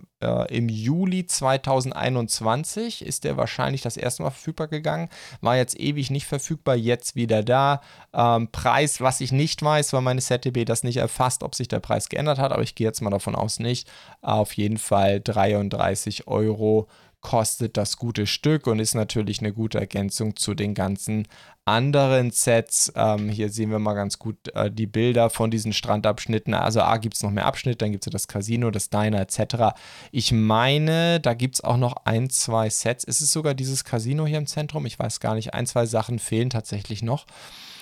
im 0.55 0.69
Juli 0.69 1.25
2021 1.25 3.05
ist 3.05 3.23
der 3.23 3.37
wahrscheinlich 3.37 3.81
das 3.81 3.97
erste 3.97 4.23
Mal 4.23 4.31
verfügbar 4.31 4.67
gegangen. 4.67 5.09
War 5.41 5.55
jetzt 5.63 5.79
ewig 5.79 6.11
nicht 6.11 6.25
verfügbar, 6.25 6.75
jetzt 6.75 7.15
wieder 7.15 7.43
da. 7.43 7.81
Ähm, 8.13 8.49
Preis, 8.51 9.01
was 9.01 9.21
ich 9.21 9.31
nicht 9.31 9.61
weiß, 9.61 9.93
weil 9.93 10.01
meine 10.01 10.21
ZDB 10.21 10.65
das 10.65 10.83
nicht 10.83 10.97
erfasst, 10.97 11.43
ob 11.43 11.55
sich 11.55 11.67
der 11.67 11.79
Preis 11.79 12.09
geändert 12.09 12.37
hat, 12.37 12.51
aber 12.51 12.63
ich 12.63 12.75
gehe 12.75 12.87
jetzt 12.87 13.01
mal 13.01 13.09
davon 13.09 13.35
aus 13.35 13.59
nicht. 13.59 13.89
Auf 14.21 14.53
jeden 14.53 14.77
Fall 14.77 15.21
33 15.21 16.27
Euro 16.27 16.87
kostet 17.23 17.77
das 17.77 17.97
gute 17.97 18.27
Stück 18.27 18.67
und 18.67 18.79
ist 18.79 18.93
natürlich 18.93 19.39
eine 19.39 19.53
gute 19.53 19.79
Ergänzung 19.79 20.35
zu 20.35 20.53
den 20.53 20.73
ganzen 20.75 21.25
anderen 21.65 22.31
Sets. 22.31 22.91
Ähm, 22.95 23.29
hier 23.29 23.49
sehen 23.49 23.71
wir 23.71 23.79
mal 23.79 23.93
ganz 23.93 24.19
gut 24.19 24.53
äh, 24.53 24.69
die 24.69 24.87
Bilder 24.87 25.29
von 25.29 25.49
diesen 25.49 25.71
Strandabschnitten. 25.71 26.53
Also 26.53 26.81
A 26.81 26.97
gibt 26.97 27.15
es 27.15 27.23
noch 27.23 27.31
mehr 27.31 27.45
Abschnitte, 27.45 27.77
dann 27.77 27.93
gibt 27.93 28.03
es 28.03 28.07
ja 28.07 28.11
das 28.11 28.27
Casino, 28.27 28.69
das 28.71 28.89
Diner 28.89 29.21
etc. 29.21 29.73
Ich 30.11 30.33
meine, 30.33 31.21
da 31.21 31.33
gibt 31.33 31.55
es 31.55 31.63
auch 31.63 31.77
noch 31.77 31.95
ein, 32.03 32.29
zwei 32.29 32.69
Sets. 32.69 33.05
Ist 33.05 33.21
es 33.21 33.31
sogar 33.31 33.53
dieses 33.53 33.85
Casino 33.85 34.27
hier 34.27 34.37
im 34.37 34.45
Zentrum? 34.45 34.85
Ich 34.85 34.99
weiß 34.99 35.21
gar 35.21 35.33
nicht. 35.33 35.53
Ein, 35.53 35.65
zwei 35.65 35.85
Sachen 35.85 36.19
fehlen 36.19 36.49
tatsächlich 36.49 37.01
noch. 37.01 37.25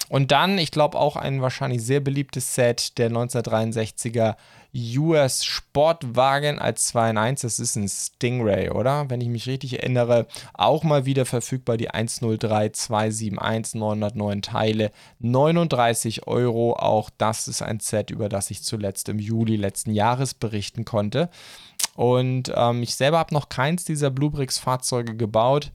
Und 0.08 0.32
dann, 0.32 0.60
ich 0.60 0.72
glaube, 0.72 1.00
auch 1.00 1.16
ein 1.16 1.42
wahrscheinlich 1.42 1.84
sehr 1.84 2.02
beliebtes 2.02 2.54
Set, 2.54 2.98
der 3.00 3.10
1963er 3.10 4.36
US 4.74 5.44
Sportwagen 5.44 6.60
als 6.60 6.88
2 6.88 7.10
in 7.12 7.18
1. 7.18 7.42
Das 7.42 7.60
ist 7.60 7.76
ein 7.76 7.90
Stingray, 7.90 8.70
oder? 8.70 9.10
Wenn 9.10 9.22
ich 9.22 9.28
mich 9.28 9.48
richtig 9.48 9.80
erinnere, 9.80 10.28
auch 10.54 10.84
mal 10.84 11.06
wieder 11.06 11.26
verfügbar 11.26 11.78
die 11.78 11.90
103271, 11.90 13.76
909 13.76 14.42
Teile, 14.42 14.92
39 15.20 16.28
Euro. 16.28 16.74
Auch 16.74 17.10
das 17.18 17.48
ist 17.48 17.62
ein 17.62 17.80
Set, 17.80 18.12
über 18.12 18.30
das 18.30 18.52
ich 18.52 18.64
zuletzt 18.64 19.10
im 19.10 19.20
Juli 19.20 19.58
letzten 19.58 19.94
Jahres 19.94 20.34
berichten 20.34 20.86
konnte. 20.86 21.30
Und 21.96 22.52
ähm, 22.56 22.84
ich 22.84 22.96
selber 22.96 23.20
habe 23.20 23.34
noch 23.34 23.50
keins 23.50 23.84
dieser 23.84 24.10
Bluebricks-Fahrzeuge 24.10 25.16
gebaut. 25.16 25.72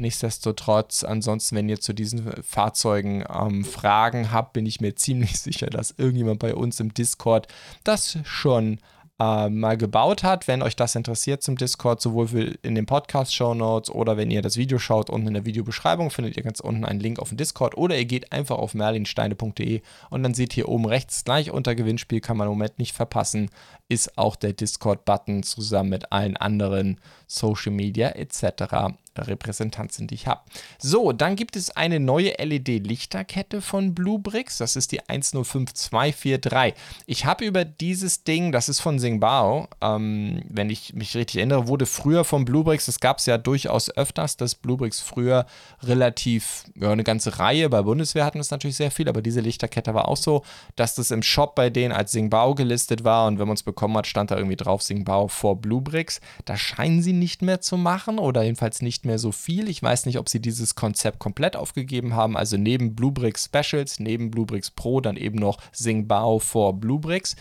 Nichtsdestotrotz, 0.00 1.04
ansonsten, 1.04 1.56
wenn 1.56 1.68
ihr 1.68 1.78
zu 1.78 1.92
diesen 1.92 2.32
Fahrzeugen 2.42 3.22
ähm, 3.28 3.64
Fragen 3.66 4.32
habt, 4.32 4.54
bin 4.54 4.64
ich 4.64 4.80
mir 4.80 4.94
ziemlich 4.94 5.38
sicher, 5.40 5.66
dass 5.66 5.94
irgendjemand 5.98 6.38
bei 6.38 6.54
uns 6.54 6.80
im 6.80 6.94
Discord 6.94 7.48
das 7.84 8.18
schon 8.24 8.78
äh, 9.20 9.50
mal 9.50 9.76
gebaut 9.76 10.22
hat. 10.22 10.48
Wenn 10.48 10.62
euch 10.62 10.74
das 10.74 10.94
interessiert 10.94 11.42
zum 11.42 11.56
Discord, 11.56 12.00
sowohl 12.00 12.58
in 12.62 12.74
den 12.74 12.86
Podcast-Show 12.86 13.52
Notes 13.52 13.90
oder 13.90 14.16
wenn 14.16 14.30
ihr 14.30 14.40
das 14.40 14.56
Video 14.56 14.78
schaut, 14.78 15.10
unten 15.10 15.28
in 15.28 15.34
der 15.34 15.44
Videobeschreibung 15.44 16.10
findet 16.10 16.38
ihr 16.38 16.42
ganz 16.42 16.60
unten 16.60 16.86
einen 16.86 17.00
Link 17.00 17.18
auf 17.18 17.28
den 17.28 17.36
Discord 17.36 17.76
oder 17.76 17.98
ihr 17.98 18.06
geht 18.06 18.32
einfach 18.32 18.56
auf 18.56 18.72
merlinsteine.de 18.72 19.82
und 20.08 20.22
dann 20.22 20.32
seht 20.32 20.56
ihr 20.56 20.68
oben 20.70 20.86
rechts 20.86 21.24
gleich 21.24 21.50
unter 21.50 21.74
Gewinnspiel, 21.74 22.22
kann 22.22 22.38
man 22.38 22.46
im 22.46 22.54
Moment 22.54 22.78
nicht 22.78 22.96
verpassen, 22.96 23.50
ist 23.90 24.16
auch 24.16 24.34
der 24.34 24.54
Discord-Button 24.54 25.42
zusammen 25.42 25.90
mit 25.90 26.10
allen 26.10 26.38
anderen 26.38 26.98
Social 27.26 27.72
Media 27.72 28.08
etc. 28.08 28.94
Repräsentanzen, 29.26 30.06
die 30.06 30.14
ich 30.14 30.26
habe. 30.26 30.40
So, 30.78 31.12
dann 31.12 31.36
gibt 31.36 31.56
es 31.56 31.76
eine 31.76 32.00
neue 32.00 32.32
LED-Lichterkette 32.38 33.60
von 33.60 33.94
Bluebricks. 33.94 34.58
Das 34.58 34.76
ist 34.76 34.92
die 34.92 35.00
105243. 35.08 36.74
Ich 37.06 37.24
habe 37.24 37.44
über 37.44 37.64
dieses 37.64 38.24
Ding, 38.24 38.52
das 38.52 38.68
ist 38.68 38.80
von 38.80 38.98
Singbao, 38.98 39.68
ähm, 39.80 40.42
wenn 40.48 40.70
ich 40.70 40.94
mich 40.94 41.14
richtig 41.16 41.36
erinnere, 41.36 41.68
wurde 41.68 41.86
früher 41.86 42.24
von 42.24 42.44
Bluebricks, 42.44 42.86
das 42.86 43.00
gab 43.00 43.18
es 43.18 43.26
ja 43.26 43.38
durchaus 43.38 43.90
öfters, 43.96 44.36
dass 44.36 44.54
Bluebricks 44.54 45.00
früher 45.00 45.46
relativ, 45.82 46.64
ja, 46.74 46.90
eine 46.90 47.04
ganze 47.04 47.38
Reihe, 47.38 47.68
bei 47.68 47.82
Bundeswehr 47.82 48.24
hatten 48.24 48.40
es 48.40 48.50
natürlich 48.50 48.76
sehr 48.76 48.90
viel, 48.90 49.08
aber 49.08 49.22
diese 49.22 49.40
Lichterkette 49.40 49.94
war 49.94 50.08
auch 50.08 50.16
so, 50.16 50.42
dass 50.76 50.94
das 50.94 51.10
im 51.10 51.22
Shop 51.22 51.54
bei 51.54 51.70
denen 51.70 51.92
als 51.92 52.12
Singbao 52.12 52.54
gelistet 52.54 53.04
war 53.04 53.26
und 53.26 53.38
wenn 53.38 53.46
man 53.46 53.54
es 53.54 53.62
bekommen 53.62 53.96
hat, 53.96 54.06
stand 54.06 54.30
da 54.30 54.36
irgendwie 54.36 54.56
drauf 54.56 54.82
Singbao 54.82 55.28
vor 55.28 55.60
Bluebricks. 55.60 56.20
Da 56.44 56.56
scheinen 56.56 57.02
sie 57.02 57.12
nicht 57.12 57.42
mehr 57.42 57.60
zu 57.60 57.76
machen 57.76 58.18
oder 58.18 58.42
jedenfalls 58.42 58.82
nicht 58.82 59.04
mehr 59.04 59.09
so 59.18 59.32
viel. 59.32 59.68
Ich 59.68 59.82
weiß 59.82 60.06
nicht, 60.06 60.18
ob 60.18 60.28
sie 60.28 60.40
dieses 60.40 60.74
Konzept 60.74 61.18
komplett 61.18 61.56
aufgegeben 61.56 62.14
haben. 62.14 62.36
Also 62.36 62.56
neben 62.56 62.94
Bluebricks 62.94 63.46
Specials, 63.46 64.00
neben 64.00 64.30
Bluebricks 64.30 64.70
Pro, 64.70 65.00
dann 65.00 65.16
eben 65.16 65.38
noch 65.38 65.58
Singbao 65.72 66.38
vor 66.38 66.74
Bluebricks. 66.74 67.36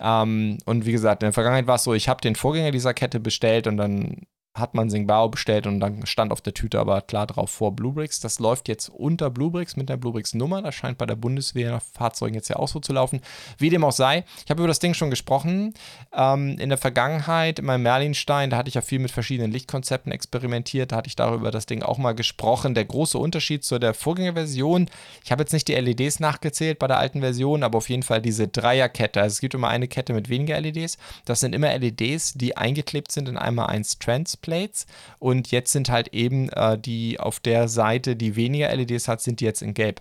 Ähm, 0.00 0.58
und 0.64 0.86
wie 0.86 0.92
gesagt, 0.92 1.22
in 1.22 1.26
der 1.26 1.32
Vergangenheit 1.32 1.66
war 1.66 1.76
es 1.76 1.84
so, 1.84 1.94
ich 1.94 2.08
habe 2.08 2.20
den 2.20 2.36
Vorgänger 2.36 2.70
dieser 2.70 2.94
Kette 2.94 3.20
bestellt 3.20 3.66
und 3.66 3.76
dann 3.76 4.26
hat 4.58 4.74
man 4.74 4.90
Singbao 4.90 5.28
bestellt 5.28 5.66
und 5.66 5.80
dann 5.80 6.06
stand 6.06 6.32
auf 6.32 6.40
der 6.40 6.54
Tüte 6.54 6.78
aber 6.78 7.00
klar 7.02 7.26
drauf 7.26 7.50
vor 7.50 7.72
Bluebricks. 7.72 8.20
Das 8.20 8.38
läuft 8.38 8.68
jetzt 8.68 8.88
unter 8.88 9.30
Bluebricks 9.30 9.76
mit 9.76 9.88
der 9.88 9.96
Bluebricks-Nummer. 9.96 10.62
Das 10.62 10.74
scheint 10.74 10.98
bei 10.98 11.06
der 11.06 11.16
Bundeswehr 11.16 11.80
Fahrzeugen 11.94 12.34
jetzt 12.34 12.48
ja 12.48 12.56
auch 12.56 12.68
so 12.68 12.80
zu 12.80 12.92
laufen. 12.92 13.20
Wie 13.58 13.70
dem 13.70 13.84
auch 13.84 13.92
sei, 13.92 14.24
ich 14.44 14.50
habe 14.50 14.60
über 14.60 14.68
das 14.68 14.78
Ding 14.78 14.94
schon 14.94 15.10
gesprochen. 15.10 15.74
Ähm, 16.12 16.58
in 16.58 16.68
der 16.68 16.78
Vergangenheit, 16.78 17.58
in 17.58 17.64
meinem 17.64 17.82
Merlinstein, 17.82 18.50
da 18.50 18.56
hatte 18.56 18.68
ich 18.68 18.74
ja 18.74 18.80
viel 18.80 18.98
mit 18.98 19.10
verschiedenen 19.10 19.52
Lichtkonzepten 19.52 20.12
experimentiert. 20.12 20.92
Da 20.92 20.96
hatte 20.96 21.08
ich 21.08 21.16
darüber 21.16 21.50
das 21.50 21.66
Ding 21.66 21.82
auch 21.82 21.98
mal 21.98 22.14
gesprochen. 22.14 22.74
Der 22.74 22.84
große 22.84 23.18
Unterschied 23.18 23.64
zu 23.64 23.78
der 23.78 23.94
Vorgängerversion, 23.94 24.88
ich 25.24 25.32
habe 25.32 25.42
jetzt 25.42 25.52
nicht 25.52 25.68
die 25.68 25.74
LEDs 25.74 26.20
nachgezählt 26.20 26.78
bei 26.78 26.86
der 26.86 26.98
alten 26.98 27.20
Version, 27.20 27.62
aber 27.62 27.78
auf 27.78 27.88
jeden 27.88 28.02
Fall 28.02 28.20
diese 28.20 28.48
Dreierkette. 28.48 29.20
Also 29.20 29.34
es 29.34 29.40
gibt 29.40 29.54
immer 29.54 29.68
eine 29.68 29.88
Kette 29.88 30.12
mit 30.12 30.28
weniger 30.28 30.60
LEDs. 30.60 30.98
Das 31.24 31.40
sind 31.40 31.54
immer 31.54 31.76
LEDs, 31.76 32.34
die 32.34 32.56
eingeklebt 32.56 33.12
sind 33.12 33.28
in 33.28 33.36
einmal 33.36 33.66
1 33.66 33.98
Trans 33.98 34.36
Displays. 34.48 34.86
Und 35.18 35.50
jetzt 35.50 35.72
sind 35.72 35.90
halt 35.90 36.08
eben 36.08 36.48
äh, 36.50 36.78
die 36.78 37.20
auf 37.20 37.40
der 37.40 37.68
Seite, 37.68 38.16
die 38.16 38.36
weniger 38.36 38.74
LEDs 38.74 39.08
hat, 39.08 39.20
sind 39.20 39.40
die 39.40 39.44
jetzt 39.44 39.62
in 39.62 39.74
Gelb. 39.74 40.00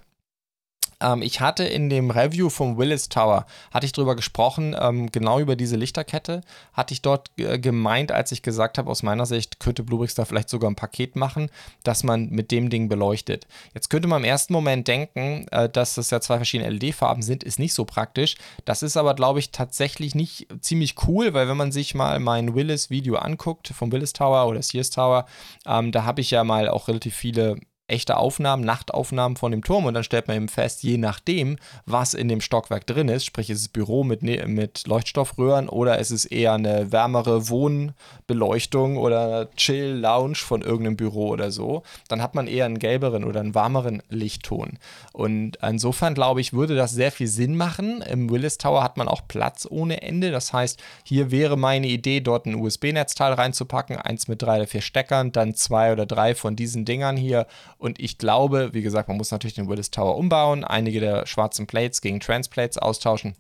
Ähm, 1.02 1.22
ich 1.22 1.42
hatte 1.42 1.64
in 1.64 1.90
dem 1.90 2.12
Review 2.12 2.50
vom 2.50 2.78
Willis 2.78 3.10
Tower, 3.10 3.46
hatte 3.72 3.86
ich 3.86 3.92
drüber 3.92 4.16
gesprochen, 4.16 4.76
ähm, 4.80 5.12
genau 5.12 5.40
über 5.40 5.56
diese 5.56 5.76
Lichterkette, 5.76 6.42
hatte 6.74 6.94
ich 6.94 7.02
dort 7.02 7.32
äh, 7.38 7.60
gemeint, 7.60 8.12
als 8.12 8.32
ich 8.32 8.42
gesagt 8.42 8.78
habe, 8.78 8.90
aus 8.90 9.04
meiner 9.04 9.26
Sicht 9.26 9.60
könnte 9.60 9.84
Bluebricks 9.84 10.16
da 10.16 10.26
vielleicht 10.26 10.50
sogar 10.50 10.70
ein 10.70 10.76
Paket 10.76 11.16
machen, 11.16 11.50
dass 11.84 12.04
man 12.04 12.30
mit 12.30 12.52
dem 12.52 12.70
Ding 12.70 12.90
beleuchtet. 12.90 13.48
Jetzt 13.74 13.90
könnte 13.90 14.08
man 14.08 14.24
im 14.24 14.30
ersten 14.30 14.54
Moment 14.54 14.88
denken, 14.88 15.48
äh, 15.52 15.70
dass 15.70 15.96
das 15.96 16.10
ja 16.10 16.20
zwei 16.22 16.38
verschiedene 16.38 16.70
LED-Farben 16.70 17.22
sind, 17.22 17.44
ist 17.44 17.60
nicht 17.60 17.74
so 17.74 17.86
praktisch. 17.86 18.36
Das 18.66 18.84
ist 18.84 18.98
aber, 18.98 19.14
glaube 19.14 19.40
ich, 19.40 19.52
tatsächlich 19.52 20.16
nicht 20.16 20.48
ziemlich 20.62 20.96
cool, 21.08 21.34
weil 21.34 21.48
wenn 21.48 21.58
man 21.58 21.72
sich 21.72 21.94
mal 21.96 22.20
mein 22.20 22.56
Willis-Video 22.56 23.18
anguckt, 23.18 23.68
vom 23.68 23.92
Willis 23.92 24.14
Tower 24.14 24.48
oder 24.48 24.62
Sears 24.62 24.90
Tower, 24.90 25.26
ähm, 25.66 25.92
da 25.92 26.04
habe 26.04 26.22
ich 26.22 26.32
ja 26.32 26.44
mal 26.44 26.70
auch 26.70 26.88
relativ 26.88 27.16
viele 27.16 27.58
echte 27.88 28.18
Aufnahmen, 28.18 28.64
Nachtaufnahmen 28.64 29.38
von 29.38 29.52
dem 29.52 29.64
Turm 29.64 29.86
und 29.86 29.94
dann 29.94 30.04
stellt 30.04 30.28
man 30.28 30.38
eben 30.38 30.50
fest, 30.50 30.84
je 30.84 30.98
nachdem, 30.98 31.58
was 31.86 32.14
in 32.14 32.28
dem 32.28 32.42
Stockwerk 32.42 32.86
drin 32.86 33.08
ist, 33.08 33.26
sprich 33.26 33.50
ist 33.50 33.62
es 33.62 33.68
Büro 33.70 34.04
mit, 34.04 34.24
ne, 34.24 34.46
mit 34.46 34.86
Leuchtstoffröhren 34.88 35.70
oder 35.70 35.98
ist 35.98 36.12
es 36.12 36.26
eher 36.26 36.54
eine 36.54 36.92
wärmere 36.92 37.48
Wohnbeleuchtung 37.48 38.98
oder 38.98 39.50
Chill-Lounge 39.56 40.36
von 40.36 40.62
irgendeinem 40.62 40.98
Büro 40.98 41.30
oder 41.30 41.50
so, 41.50 41.84
dann 42.10 42.22
hat 42.22 42.36
man 42.36 42.48
eher 42.48 42.66
einen 42.66 42.80
gelberen 42.80 43.24
oder 43.24 43.40
einen 43.40 43.56
warmeren 43.56 44.04
Lichtton. 44.10 44.80
Und 45.14 45.58
insofern 45.62 46.14
glaube 46.14 46.42
ich, 46.42 46.54
würde 46.54 46.76
das 46.76 46.92
sehr 46.92 47.12
viel 47.12 47.28
Sinn 47.28 47.56
machen. 47.56 48.02
Im 48.02 48.30
Willis 48.30 48.58
Tower 48.58 48.84
hat 48.84 48.98
man 48.98 49.08
auch 49.08 49.22
Platz 49.28 49.66
ohne 49.70 50.02
Ende. 50.02 50.32
Das 50.32 50.52
heißt, 50.52 50.80
hier 51.04 51.32
wäre 51.32 51.58
meine 51.58 51.88
Idee, 51.88 52.20
dort 52.20 52.46
ein 52.46 52.56
USB-Netzteil 52.56 53.34
reinzupacken, 53.34 53.98
eins 53.98 54.28
mit 54.28 54.42
drei 54.42 54.58
oder 54.58 54.68
vier 54.68 54.82
Steckern, 54.82 55.32
dann 55.32 55.56
zwei 55.56 55.94
oder 55.94 56.06
drei 56.06 56.36
von 56.36 56.56
diesen 56.56 56.84
Dingern 56.84 57.16
hier 57.16 57.48
und 57.78 58.00
ich 58.00 58.18
glaube, 58.18 58.74
wie 58.74 58.82
gesagt, 58.82 59.08
man 59.08 59.18
muss 59.18 59.32
natürlich 59.32 59.56
den 59.56 59.70
Willis 59.70 59.92
Tower 59.92 60.18
umbauen, 60.18 60.64
einige 60.64 61.00
der 61.00 61.26
schwarzen 61.26 61.68
Plates 61.68 62.02
gegen 62.02 62.20
Transplates 62.20 62.78
austauschen. 62.78 63.36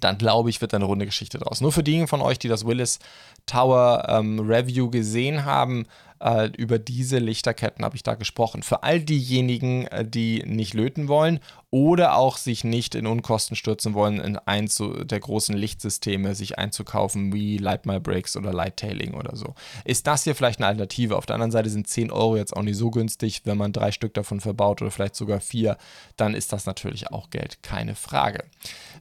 Dann 0.00 0.18
glaube 0.18 0.50
ich, 0.50 0.60
wird 0.60 0.74
eine 0.74 0.86
runde 0.86 1.06
Geschichte 1.06 1.38
draus. 1.38 1.60
Nur 1.60 1.70
für 1.70 1.84
diejenigen 1.84 2.08
von 2.08 2.22
euch, 2.22 2.38
die 2.38 2.48
das 2.48 2.66
Willis 2.66 2.98
Tower 3.46 4.06
ähm, 4.08 4.40
Review 4.40 4.90
gesehen 4.90 5.44
haben, 5.44 5.86
äh, 6.24 6.50
über 6.56 6.78
diese 6.78 7.18
Lichterketten 7.18 7.84
habe 7.84 7.96
ich 7.96 8.02
da 8.02 8.14
gesprochen. 8.14 8.62
Für 8.62 8.82
all 8.82 9.00
diejenigen, 9.00 9.86
äh, 9.88 10.04
die 10.08 10.42
nicht 10.46 10.72
löten 10.72 11.06
wollen 11.06 11.38
oder 11.70 12.16
auch 12.16 12.38
sich 12.38 12.64
nicht 12.64 12.94
in 12.94 13.06
Unkosten 13.06 13.56
stürzen 13.56 13.94
wollen, 13.94 14.20
in 14.20 14.38
eins 14.38 14.80
der 14.80 15.20
großen 15.20 15.54
Lichtsysteme 15.54 16.34
sich 16.34 16.58
einzukaufen, 16.58 17.32
wie 17.34 17.58
Light 17.58 17.84
My 17.84 18.00
Breaks 18.00 18.36
oder 18.36 18.52
Lighttailing 18.52 19.14
oder 19.14 19.36
so. 19.36 19.54
Ist 19.84 20.06
das 20.06 20.24
hier 20.24 20.34
vielleicht 20.34 20.60
eine 20.60 20.68
Alternative? 20.68 21.16
Auf 21.16 21.26
der 21.26 21.34
anderen 21.34 21.50
Seite 21.50 21.68
sind 21.68 21.88
10 21.88 22.10
Euro 22.10 22.36
jetzt 22.36 22.56
auch 22.56 22.62
nicht 22.62 22.76
so 22.76 22.90
günstig. 22.90 23.42
Wenn 23.44 23.58
man 23.58 23.72
drei 23.72 23.92
Stück 23.92 24.14
davon 24.14 24.40
verbaut 24.40 24.80
oder 24.80 24.90
vielleicht 24.90 25.16
sogar 25.16 25.40
vier, 25.40 25.76
dann 26.16 26.34
ist 26.34 26.52
das 26.52 26.64
natürlich 26.64 27.10
auch 27.10 27.28
Geld, 27.30 27.62
keine 27.62 27.94
Frage. 27.94 28.44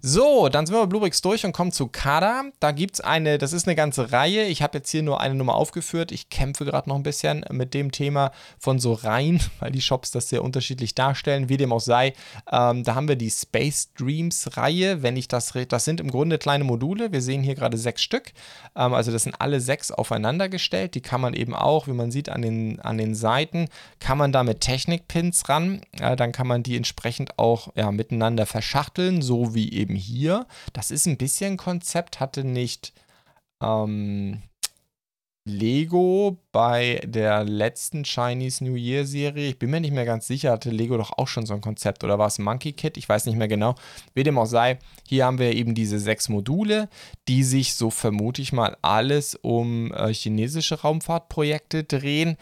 So, 0.05 0.49
dann 0.49 0.65
sind 0.65 0.75
wir 0.75 0.81
bei 0.81 0.87
Bluebricks 0.87 1.21
durch 1.21 1.45
und 1.45 1.53
kommen 1.53 1.71
zu 1.71 1.87
Kada. 1.87 2.43
Da 2.59 2.73
gibt 2.73 2.95
es 2.95 2.99
eine, 2.99 3.37
das 3.37 3.53
ist 3.53 3.69
eine 3.69 3.75
ganze 3.77 4.11
Reihe. 4.11 4.43
Ich 4.47 4.61
habe 4.61 4.79
jetzt 4.79 4.89
hier 4.89 5.01
nur 5.01 5.21
eine 5.21 5.33
Nummer 5.33 5.55
aufgeführt. 5.55 6.11
Ich 6.11 6.27
kämpfe 6.27 6.65
gerade 6.65 6.89
noch 6.89 6.97
ein 6.97 7.03
bisschen 7.03 7.45
mit 7.51 7.73
dem 7.73 7.89
Thema 7.89 8.33
von 8.59 8.79
so 8.79 8.91
Reihen, 8.91 9.39
weil 9.61 9.71
die 9.71 9.79
Shops 9.79 10.11
das 10.11 10.27
sehr 10.27 10.43
unterschiedlich 10.43 10.93
darstellen. 10.93 11.47
Wie 11.47 11.55
dem 11.55 11.71
auch 11.71 11.79
sei, 11.79 12.15
ähm, 12.51 12.83
da 12.83 12.95
haben 12.95 13.07
wir 13.07 13.15
die 13.15 13.29
Space 13.29 13.93
Dreams 13.93 14.57
Reihe. 14.57 15.03
Wenn 15.03 15.15
ich 15.15 15.29
das, 15.29 15.53
das 15.69 15.85
sind 15.85 16.01
im 16.01 16.11
Grunde 16.11 16.37
kleine 16.37 16.65
Module. 16.65 17.13
Wir 17.13 17.21
sehen 17.21 17.41
hier 17.41 17.55
gerade 17.55 17.77
sechs 17.77 18.03
Stück. 18.03 18.33
Ähm, 18.75 18.93
also 18.93 19.09
das 19.09 19.23
sind 19.23 19.39
alle 19.39 19.61
sechs 19.61 19.89
aufeinander 19.89 20.49
gestellt. 20.49 20.95
Die 20.95 21.01
kann 21.01 21.21
man 21.21 21.33
eben 21.33 21.55
auch, 21.55 21.87
wie 21.87 21.93
man 21.93 22.11
sieht 22.11 22.27
an 22.27 22.41
den, 22.41 22.81
an 22.81 22.97
den 22.97 23.15
Seiten, 23.15 23.69
kann 23.99 24.17
man 24.17 24.33
da 24.33 24.43
mit 24.43 24.59
Technikpins 24.59 25.47
ran. 25.47 25.79
Äh, 25.97 26.17
dann 26.17 26.33
kann 26.33 26.47
man 26.47 26.61
die 26.61 26.75
entsprechend 26.75 27.39
auch 27.39 27.69
ja, 27.75 27.89
miteinander 27.89 28.45
verschachteln, 28.45 29.21
so 29.21 29.55
wie 29.55 29.92
eben 29.93 29.95
hier. 29.95 30.47
Das 30.73 30.91
ist 30.91 31.06
ein 31.06 31.17
bisschen 31.17 31.58
Konzept, 31.58 32.19
hatte 32.19 32.43
nicht. 32.43 32.93
Ähm, 33.62 34.41
Lego 35.45 36.38
bei 36.53 37.01
der 37.03 37.43
letzten 37.43 38.06
Chinese 38.06 38.63
New 38.63 38.75
Year 38.75 39.06
Serie, 39.06 39.49
ich 39.49 39.60
bin 39.60 39.71
mir 39.71 39.82
nicht 39.82 39.93
mehr 39.93 40.06
ganz 40.06 40.25
sicher, 40.25 40.51
hatte 40.51 40.69
Lego 40.69 40.95
doch 40.95 41.17
auch 41.17 41.27
schon 41.27 41.45
so 41.45 41.53
ein 41.53 41.60
Konzept 41.60 42.06
oder 42.06 42.17
war 42.17 42.27
es 42.27 42.39
Monkey 42.39 42.71
Kid? 42.71 42.95
Ich 42.95 43.10
weiß 43.10 43.25
nicht 43.25 43.36
mehr 43.36 43.49
genau. 43.49 43.75
Wie 44.13 44.23
dem 44.23 44.38
auch 44.38 44.45
sei, 44.45 44.79
hier 45.06 45.25
haben 45.25 45.39
wir 45.39 45.53
eben 45.53 45.75
diese 45.75 45.99
sechs 45.99 46.29
Module, 46.29 46.88
die 47.27 47.43
sich, 47.43 47.75
so 47.75 47.89
vermute 47.89 48.41
ich 48.41 48.53
mal, 48.53 48.77
alles 48.82 49.36
um 49.36 49.93
äh, 49.93 50.13
chinesische 50.13 50.79
Raumfahrtprojekte 50.79 51.84
drehen. 51.84 52.38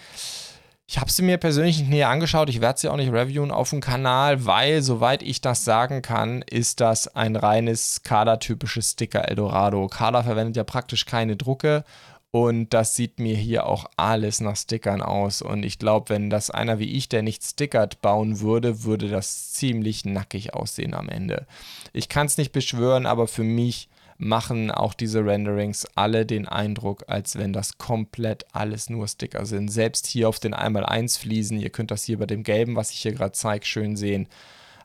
Ich 0.91 0.99
habe 0.99 1.09
sie 1.09 1.21
mir 1.21 1.37
persönlich 1.37 1.79
nicht 1.79 1.89
näher 1.89 2.09
angeschaut. 2.09 2.49
Ich 2.49 2.59
werde 2.59 2.77
sie 2.77 2.89
auch 2.89 2.97
nicht 2.97 3.13
reviewen 3.13 3.51
auf 3.51 3.69
dem 3.69 3.79
Kanal, 3.79 4.45
weil, 4.45 4.81
soweit 4.81 5.23
ich 5.23 5.39
das 5.39 5.63
sagen 5.63 6.01
kann, 6.01 6.41
ist 6.41 6.81
das 6.81 7.07
ein 7.15 7.37
reines 7.37 8.03
Kader-typisches 8.03 8.91
Sticker 8.91 9.29
Eldorado. 9.29 9.87
Kader 9.87 10.25
verwendet 10.25 10.57
ja 10.57 10.65
praktisch 10.65 11.05
keine 11.05 11.37
Drucke 11.37 11.85
und 12.31 12.73
das 12.73 12.97
sieht 12.97 13.19
mir 13.19 13.37
hier 13.37 13.67
auch 13.67 13.85
alles 13.95 14.41
nach 14.41 14.57
Stickern 14.57 15.01
aus. 15.01 15.41
Und 15.41 15.63
ich 15.63 15.79
glaube, 15.79 16.09
wenn 16.09 16.29
das 16.29 16.49
einer 16.51 16.77
wie 16.77 16.91
ich, 16.91 17.07
der 17.07 17.21
nicht 17.21 17.41
stickert, 17.45 18.01
bauen 18.01 18.41
würde, 18.41 18.83
würde 18.83 19.07
das 19.07 19.53
ziemlich 19.53 20.03
nackig 20.03 20.53
aussehen 20.53 20.93
am 20.93 21.07
Ende. 21.07 21.47
Ich 21.93 22.09
kann 22.09 22.27
es 22.27 22.37
nicht 22.37 22.51
beschwören, 22.51 23.05
aber 23.05 23.29
für 23.29 23.45
mich 23.45 23.87
machen 24.21 24.69
auch 24.69 24.93
diese 24.93 25.25
Renderings 25.25 25.87
alle 25.95 26.27
den 26.27 26.47
Eindruck, 26.47 27.05
als 27.07 27.37
wenn 27.37 27.53
das 27.53 27.79
komplett 27.79 28.45
alles 28.53 28.89
nur 28.89 29.07
Sticker 29.07 29.45
sind. 29.45 29.69
Selbst 29.69 30.05
hier 30.05 30.29
auf 30.29 30.39
den 30.39 30.53
1x1 30.53 31.19
Fliesen, 31.19 31.59
ihr 31.59 31.71
könnt 31.71 31.89
das 31.89 32.03
hier 32.03 32.19
bei 32.19 32.27
dem 32.27 32.43
gelben, 32.43 32.75
was 32.75 32.91
ich 32.91 32.99
hier 32.99 33.13
gerade 33.13 33.31
zeige, 33.31 33.65
schön 33.65 33.95
sehen. 33.95 34.27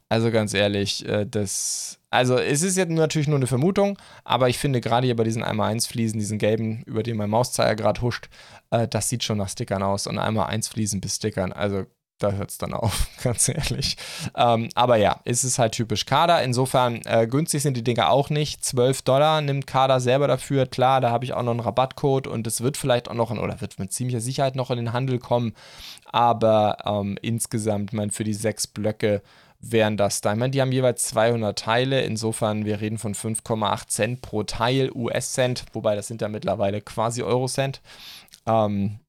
Also 0.09 0.31
ganz 0.31 0.55
ehrlich, 0.55 1.07
äh, 1.07 1.27
das. 1.27 1.99
Also 2.11 2.39
es 2.39 2.63
ist 2.63 2.77
jetzt 2.77 2.91
natürlich 2.91 3.29
nur 3.29 3.37
eine 3.37 3.47
Vermutung, 3.47 3.99
aber 4.25 4.49
ich 4.49 4.57
finde 4.57 4.81
gerade 4.81 5.07
hier 5.07 5.17
bei 5.17 5.25
diesen 5.25 5.45
1x1 5.45 5.87
Fliesen, 5.87 6.19
diesen 6.19 6.39
gelben, 6.39 6.83
über 6.87 7.03
den 7.03 7.17
mein 7.17 7.29
Mauszeiger 7.29 7.75
gerade 7.75 8.01
huscht, 8.01 8.29
äh, 8.71 8.89
das 8.89 9.11
sieht 9.11 9.23
schon 9.23 9.39
nach 9.39 9.51
Stickern 9.51 9.83
aus. 9.83 10.07
Und 10.07 10.19
1x1 10.19 10.71
Fliesen 10.71 11.01
bis 11.03 11.17
Stickern. 11.17 11.53
Also 11.53 11.85
da 12.19 12.33
hört 12.33 12.51
es 12.51 12.59
dann 12.59 12.73
auf, 12.73 13.09
ganz 13.23 13.49
ehrlich. 13.49 13.97
Ähm, 14.35 14.69
aber 14.75 14.97
ja, 14.97 15.21
es 15.25 15.45
ist 15.45 15.59
halt 15.59 15.73
typisch 15.73 16.07
Kader. 16.07 16.43
Insofern 16.43 17.03
äh, 17.05 17.27
günstig 17.27 17.63
sind 17.63 17.77
die 17.77 17.85
Dinger 17.85 18.11
auch 18.11 18.31
nicht. 18.31 18.65
12 18.65 19.03
Dollar 19.03 19.41
nimmt 19.41 19.67
Kader 19.67 20.01
selber 20.01 20.27
dafür. 20.27 20.67
Klar, 20.67 21.01
da 21.01 21.11
habe 21.11 21.25
ich 21.25 21.35
auch 21.35 21.43
noch 21.43 21.53
einen 21.53 21.61
Rabattcode 21.61 22.27
und 22.27 22.47
es 22.47 22.61
wird 22.61 22.77
vielleicht 22.77 23.11
auch 23.11 23.15
noch, 23.15 23.31
in, 23.31 23.39
oder 23.39 23.61
wird 23.61 23.79
mit 23.79 23.93
ziemlicher 23.93 24.21
Sicherheit 24.21 24.57
noch 24.57 24.71
in 24.71 24.77
den 24.77 24.93
Handel 24.93 25.19
kommen. 25.19 25.55
Aber 26.11 26.79
ähm, 26.85 27.19
insgesamt, 27.21 27.93
man 27.93 28.11
für 28.11 28.25
die 28.25 28.35
sechs 28.35 28.67
Blöcke 28.67 29.23
wären 29.61 29.97
das 29.97 30.21
da. 30.21 30.33
Ich 30.33 30.39
meine, 30.39 30.51
die 30.51 30.61
haben 30.61 30.73
jeweils 30.73 31.05
200 31.05 31.59
Teile, 31.59 32.03
insofern, 32.03 32.65
wir 32.65 32.81
reden 32.81 32.99
von 32.99 33.15
5,8 33.15 33.89
Cent 33.89 34.23
pro 34.23 34.43
Teil, 34.43 34.91
US-Cent, 34.95 35.65
wobei 35.73 35.97
das 35.97 36.07
sind 36.07 36.23
ja 36.23 36.29
mittlerweile 36.29 36.81
quasi 36.81 37.23
Euro-Cent. 37.23 37.81
Ähm, 38.47 39.01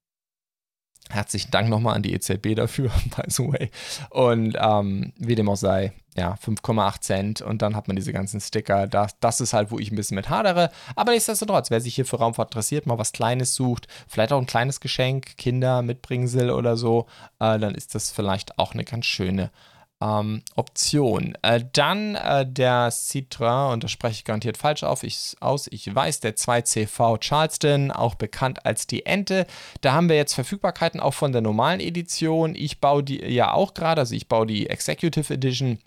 herzlichen 1.10 1.52
Dank 1.52 1.70
nochmal 1.70 1.96
an 1.96 2.04
die 2.04 2.14
EZB 2.14 2.56
dafür, 2.56 2.90
by 3.16 3.24
the 3.28 3.44
way. 3.44 3.72
Und 4.10 4.58
ähm, 4.60 5.14
wie 5.18 5.36
dem 5.36 5.50
auch 5.50 5.56
sei, 5.56 5.94
ja, 6.18 6.34
5,8 6.34 7.02
Cent 7.02 7.42
und 7.42 7.62
dann 7.62 7.76
hat 7.76 7.88
man 7.88 7.96
diese 7.96 8.12
ganzen 8.12 8.42
Sticker. 8.42 8.88
Das, 8.88 9.20
das 9.20 9.40
ist 9.40 9.54
halt, 9.54 9.72
wo 9.72 9.78
ich 9.78 9.92
ein 9.92 9.96
bisschen 9.96 10.16
mit 10.16 10.30
hadere. 10.30 10.72
Aber 10.96 11.12
nichtsdestotrotz, 11.12 11.70
wer 11.70 11.80
sich 11.80 11.96
hier 11.96 12.06
für 12.06 12.18
Raumfahrt 12.18 12.50
interessiert, 12.50 12.88
mal 12.88 12.98
was 12.98 13.12
Kleines 13.12 13.54
sucht, 13.54 13.88
vielleicht 14.08 14.34
auch 14.34 14.40
ein 14.40 14.48
kleines 14.48 14.80
Geschenk, 14.80 15.38
Kinder, 15.38 15.84
Mitbringsel 15.84 16.50
oder 16.50 16.76
so, 16.76 17.06
äh, 17.40 17.60
dann 17.60 17.76
ist 17.76 17.94
das 17.94 18.12
vielleicht 18.12 18.58
auch 18.58 18.74
eine 18.74 18.84
ganz 18.84 19.06
schöne 19.06 19.52
ähm, 20.02 20.44
Option. 20.56 21.38
Äh, 21.42 21.64
dann 21.74 22.16
äh, 22.16 22.46
der 22.48 22.92
Citroën, 22.92 23.74
und 23.74 23.84
das 23.84 23.92
spreche 23.92 24.16
ich 24.16 24.26
garantiert 24.26 24.58
falsch 24.58 24.84
auf, 24.84 25.04
ich, 25.04 25.36
aus, 25.40 25.68
ich 25.72 25.94
weiß, 25.94 26.20
der 26.20 26.36
2CV 26.36 27.20
Charleston, 27.20 27.92
auch 27.92 28.16
bekannt 28.16 28.66
als 28.66 28.88
die 28.88 29.06
Ente. 29.06 29.48
Da 29.82 29.94
haben 29.94 30.10
wir 30.10 30.16
jetzt 30.16 30.34
Verfügbarkeiten 30.34 31.00
auch 31.00 31.14
von 31.14 31.32
der 31.32 31.42
normalen 31.42 31.80
Edition. 31.80 32.56
Ich 32.56 32.80
baue 32.80 33.04
die 33.04 33.24
ja 33.24 33.54
auch 33.54 33.74
gerade, 33.74 34.02
also 34.02 34.16
ich 34.16 34.28
baue 34.28 34.46
die 34.46 34.70
Executive 34.70 35.34
Edition 35.34 35.80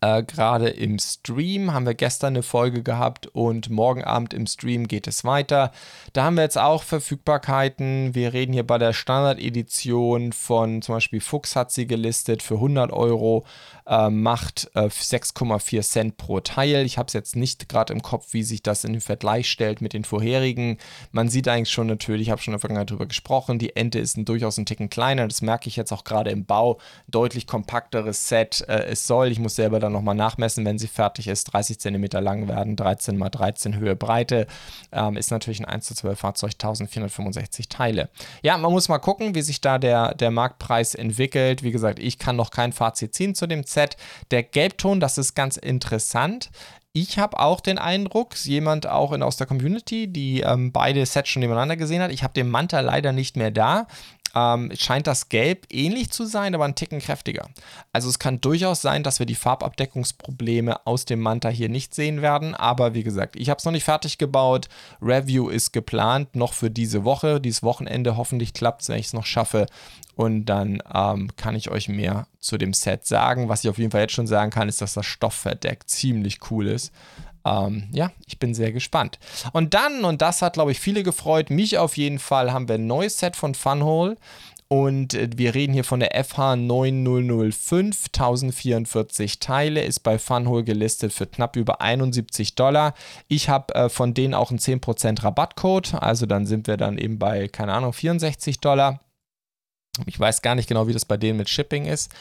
äh, 0.00 0.22
Gerade 0.22 0.68
im 0.68 0.98
Stream 0.98 1.72
haben 1.72 1.86
wir 1.86 1.94
gestern 1.94 2.34
eine 2.34 2.42
Folge 2.42 2.82
gehabt 2.82 3.26
und 3.26 3.70
morgen 3.70 4.04
Abend 4.04 4.34
im 4.34 4.46
Stream 4.46 4.88
geht 4.88 5.06
es 5.06 5.24
weiter. 5.24 5.72
Da 6.12 6.24
haben 6.24 6.36
wir 6.36 6.42
jetzt 6.42 6.58
auch 6.58 6.82
Verfügbarkeiten. 6.82 8.14
Wir 8.14 8.32
reden 8.32 8.52
hier 8.52 8.66
bei 8.66 8.78
der 8.78 8.92
Standard-Edition 8.92 10.32
von 10.32 10.82
zum 10.82 10.94
Beispiel 10.94 11.20
Fuchs 11.20 11.56
hat 11.56 11.70
sie 11.70 11.86
gelistet 11.86 12.42
für 12.42 12.54
100 12.54 12.92
Euro, 12.92 13.44
äh, 13.90 14.08
macht 14.08 14.70
äh, 14.74 14.82
6,4 14.82 15.82
Cent 15.82 16.16
pro 16.16 16.38
Teil. 16.40 16.86
Ich 16.86 16.96
habe 16.96 17.08
es 17.08 17.12
jetzt 17.12 17.34
nicht 17.34 17.68
gerade 17.68 17.92
im 17.92 18.02
Kopf, 18.02 18.28
wie 18.32 18.44
sich 18.44 18.62
das 18.62 18.84
in 18.84 18.92
den 18.92 19.00
Vergleich 19.00 19.50
stellt 19.50 19.80
mit 19.80 19.92
den 19.92 20.04
vorherigen. 20.04 20.78
Man 21.10 21.28
sieht 21.28 21.48
eigentlich 21.48 21.70
schon 21.70 21.88
natürlich, 21.88 22.28
ich 22.28 22.30
habe 22.30 22.40
schon 22.40 22.52
in 22.52 22.56
der 22.56 22.60
Vergangenheit 22.60 22.90
darüber 22.90 23.06
gesprochen, 23.06 23.58
die 23.58 23.74
Ente 23.74 23.98
ist 23.98 24.16
ein, 24.16 24.24
durchaus 24.24 24.58
ein 24.58 24.66
Ticken 24.66 24.90
kleiner. 24.90 25.26
Das 25.26 25.42
merke 25.42 25.68
ich 25.68 25.74
jetzt 25.74 25.92
auch 25.92 26.04
gerade 26.04 26.30
im 26.30 26.44
Bau. 26.44 26.78
Deutlich 27.08 27.48
kompakteres 27.48 28.28
Set. 28.28 28.64
Äh, 28.68 28.84
es 28.84 29.08
soll, 29.08 29.32
ich 29.32 29.40
muss 29.40 29.56
selber 29.56 29.80
dann 29.80 29.92
nochmal 29.92 30.14
nachmessen, 30.14 30.64
wenn 30.64 30.78
sie 30.78 30.86
fertig 30.86 31.26
ist. 31.26 31.44
30 31.44 31.80
cm 31.80 32.06
lang 32.22 32.46
werden, 32.46 32.76
13 32.76 33.16
mal 33.16 33.28
13 33.28 33.76
Höhe 33.76 33.96
Breite. 33.96 34.46
Ähm, 34.92 35.16
ist 35.16 35.32
natürlich 35.32 35.58
ein 35.58 35.64
1 35.64 35.86
zu 35.86 35.94
12 35.94 36.16
Fahrzeug, 36.16 36.52
1465 36.52 37.68
Teile. 37.68 38.08
Ja, 38.42 38.56
man 38.56 38.70
muss 38.70 38.88
mal 38.88 38.98
gucken, 38.98 39.34
wie 39.34 39.42
sich 39.42 39.60
da 39.60 39.78
der, 39.78 40.14
der 40.14 40.30
Marktpreis 40.30 40.94
entwickelt. 40.94 41.64
Wie 41.64 41.72
gesagt, 41.72 41.98
ich 41.98 42.18
kann 42.18 42.36
noch 42.36 42.52
kein 42.52 42.72
Fazit 42.72 43.14
ziehen 43.14 43.34
zu 43.34 43.48
dem 43.48 43.64
Set. 43.64 43.79
Der 44.30 44.42
Gelbton, 44.42 45.00
das 45.00 45.18
ist 45.18 45.34
ganz 45.34 45.56
interessant. 45.56 46.50
Ich 46.92 47.18
habe 47.18 47.38
auch 47.38 47.60
den 47.60 47.78
Eindruck, 47.78 48.34
jemand 48.44 48.88
auch 48.88 49.12
in, 49.12 49.22
aus 49.22 49.36
der 49.36 49.46
Community, 49.46 50.08
die 50.08 50.40
ähm, 50.40 50.72
beide 50.72 51.06
Sets 51.06 51.28
schon 51.28 51.40
nebeneinander 51.40 51.76
gesehen 51.76 52.02
hat, 52.02 52.10
ich 52.10 52.24
habe 52.24 52.34
den 52.34 52.48
Manta 52.48 52.80
leider 52.80 53.12
nicht 53.12 53.36
mehr 53.36 53.52
da, 53.52 53.86
ähm, 54.34 54.70
scheint 54.78 55.06
das 55.06 55.28
Gelb 55.28 55.66
ähnlich 55.70 56.10
zu 56.10 56.24
sein, 56.24 56.54
aber 56.54 56.64
ein 56.64 56.74
Ticken 56.74 57.00
kräftiger. 57.00 57.48
Also 57.92 58.08
es 58.08 58.18
kann 58.18 58.40
durchaus 58.40 58.82
sein, 58.82 59.02
dass 59.02 59.18
wir 59.18 59.26
die 59.26 59.34
Farbabdeckungsprobleme 59.34 60.86
aus 60.86 61.04
dem 61.04 61.20
Manta 61.20 61.48
hier 61.48 61.68
nicht 61.68 61.94
sehen 61.94 62.22
werden, 62.22 62.54
aber 62.54 62.94
wie 62.94 63.02
gesagt, 63.02 63.36
ich 63.36 63.50
habe 63.50 63.58
es 63.58 63.64
noch 63.64 63.72
nicht 63.72 63.84
fertig 63.84 64.18
gebaut. 64.18 64.68
Review 65.02 65.48
ist 65.48 65.72
geplant, 65.72 66.36
noch 66.36 66.52
für 66.52 66.70
diese 66.70 67.04
Woche, 67.04 67.40
dieses 67.40 67.62
Wochenende. 67.62 68.16
Hoffentlich 68.16 68.52
klappt 68.52 68.82
es, 68.82 68.88
wenn 68.88 68.98
ich 68.98 69.06
es 69.06 69.12
noch 69.12 69.26
schaffe. 69.26 69.66
Und 70.14 70.44
dann 70.46 70.82
ähm, 70.92 71.30
kann 71.36 71.54
ich 71.54 71.70
euch 71.70 71.88
mehr 71.88 72.26
zu 72.40 72.58
dem 72.58 72.74
Set 72.74 73.06
sagen. 73.06 73.48
Was 73.48 73.64
ich 73.64 73.70
auf 73.70 73.78
jeden 73.78 73.90
Fall 73.90 74.02
jetzt 74.02 74.12
schon 74.12 74.26
sagen 74.26 74.50
kann, 74.50 74.68
ist, 74.68 74.82
dass 74.82 74.92
das 74.94 75.06
Stoffverdeck 75.06 75.88
ziemlich 75.88 76.40
cool 76.50 76.66
ist. 76.66 76.92
Ähm, 77.44 77.88
ja, 77.92 78.10
ich 78.26 78.38
bin 78.38 78.54
sehr 78.54 78.72
gespannt. 78.72 79.18
Und 79.52 79.74
dann, 79.74 80.04
und 80.04 80.22
das 80.22 80.42
hat, 80.42 80.54
glaube 80.54 80.72
ich, 80.72 80.80
viele 80.80 81.02
gefreut, 81.02 81.50
mich 81.50 81.78
auf 81.78 81.96
jeden 81.96 82.18
Fall, 82.18 82.52
haben 82.52 82.68
wir 82.68 82.76
ein 82.76 82.86
neues 82.86 83.18
Set 83.18 83.36
von 83.36 83.54
Funhole. 83.54 84.16
Und 84.72 85.14
äh, 85.14 85.28
wir 85.34 85.54
reden 85.54 85.72
hier 85.72 85.82
von 85.82 85.98
der 85.98 86.12
FH 86.24 86.54
9005, 86.54 88.06
1044 88.14 89.40
Teile, 89.40 89.82
ist 89.82 90.00
bei 90.00 90.16
Funhole 90.18 90.62
gelistet 90.62 91.12
für 91.12 91.26
knapp 91.26 91.56
über 91.56 91.80
71 91.80 92.54
Dollar. 92.54 92.94
Ich 93.26 93.48
habe 93.48 93.74
äh, 93.74 93.88
von 93.88 94.14
denen 94.14 94.32
auch 94.32 94.50
einen 94.50 94.60
10% 94.60 95.24
Rabattcode, 95.24 95.94
also 95.94 96.24
dann 96.24 96.46
sind 96.46 96.68
wir 96.68 96.76
dann 96.76 96.98
eben 96.98 97.18
bei, 97.18 97.48
keine 97.48 97.72
Ahnung, 97.72 97.92
64 97.92 98.60
Dollar. 98.60 99.00
Ich 100.06 100.18
weiß 100.18 100.40
gar 100.40 100.54
nicht 100.54 100.68
genau, 100.68 100.86
wie 100.86 100.92
das 100.92 101.04
bei 101.04 101.16
denen 101.16 101.38
mit 101.38 101.48
Shipping 101.48 101.86
ist. 101.86 102.12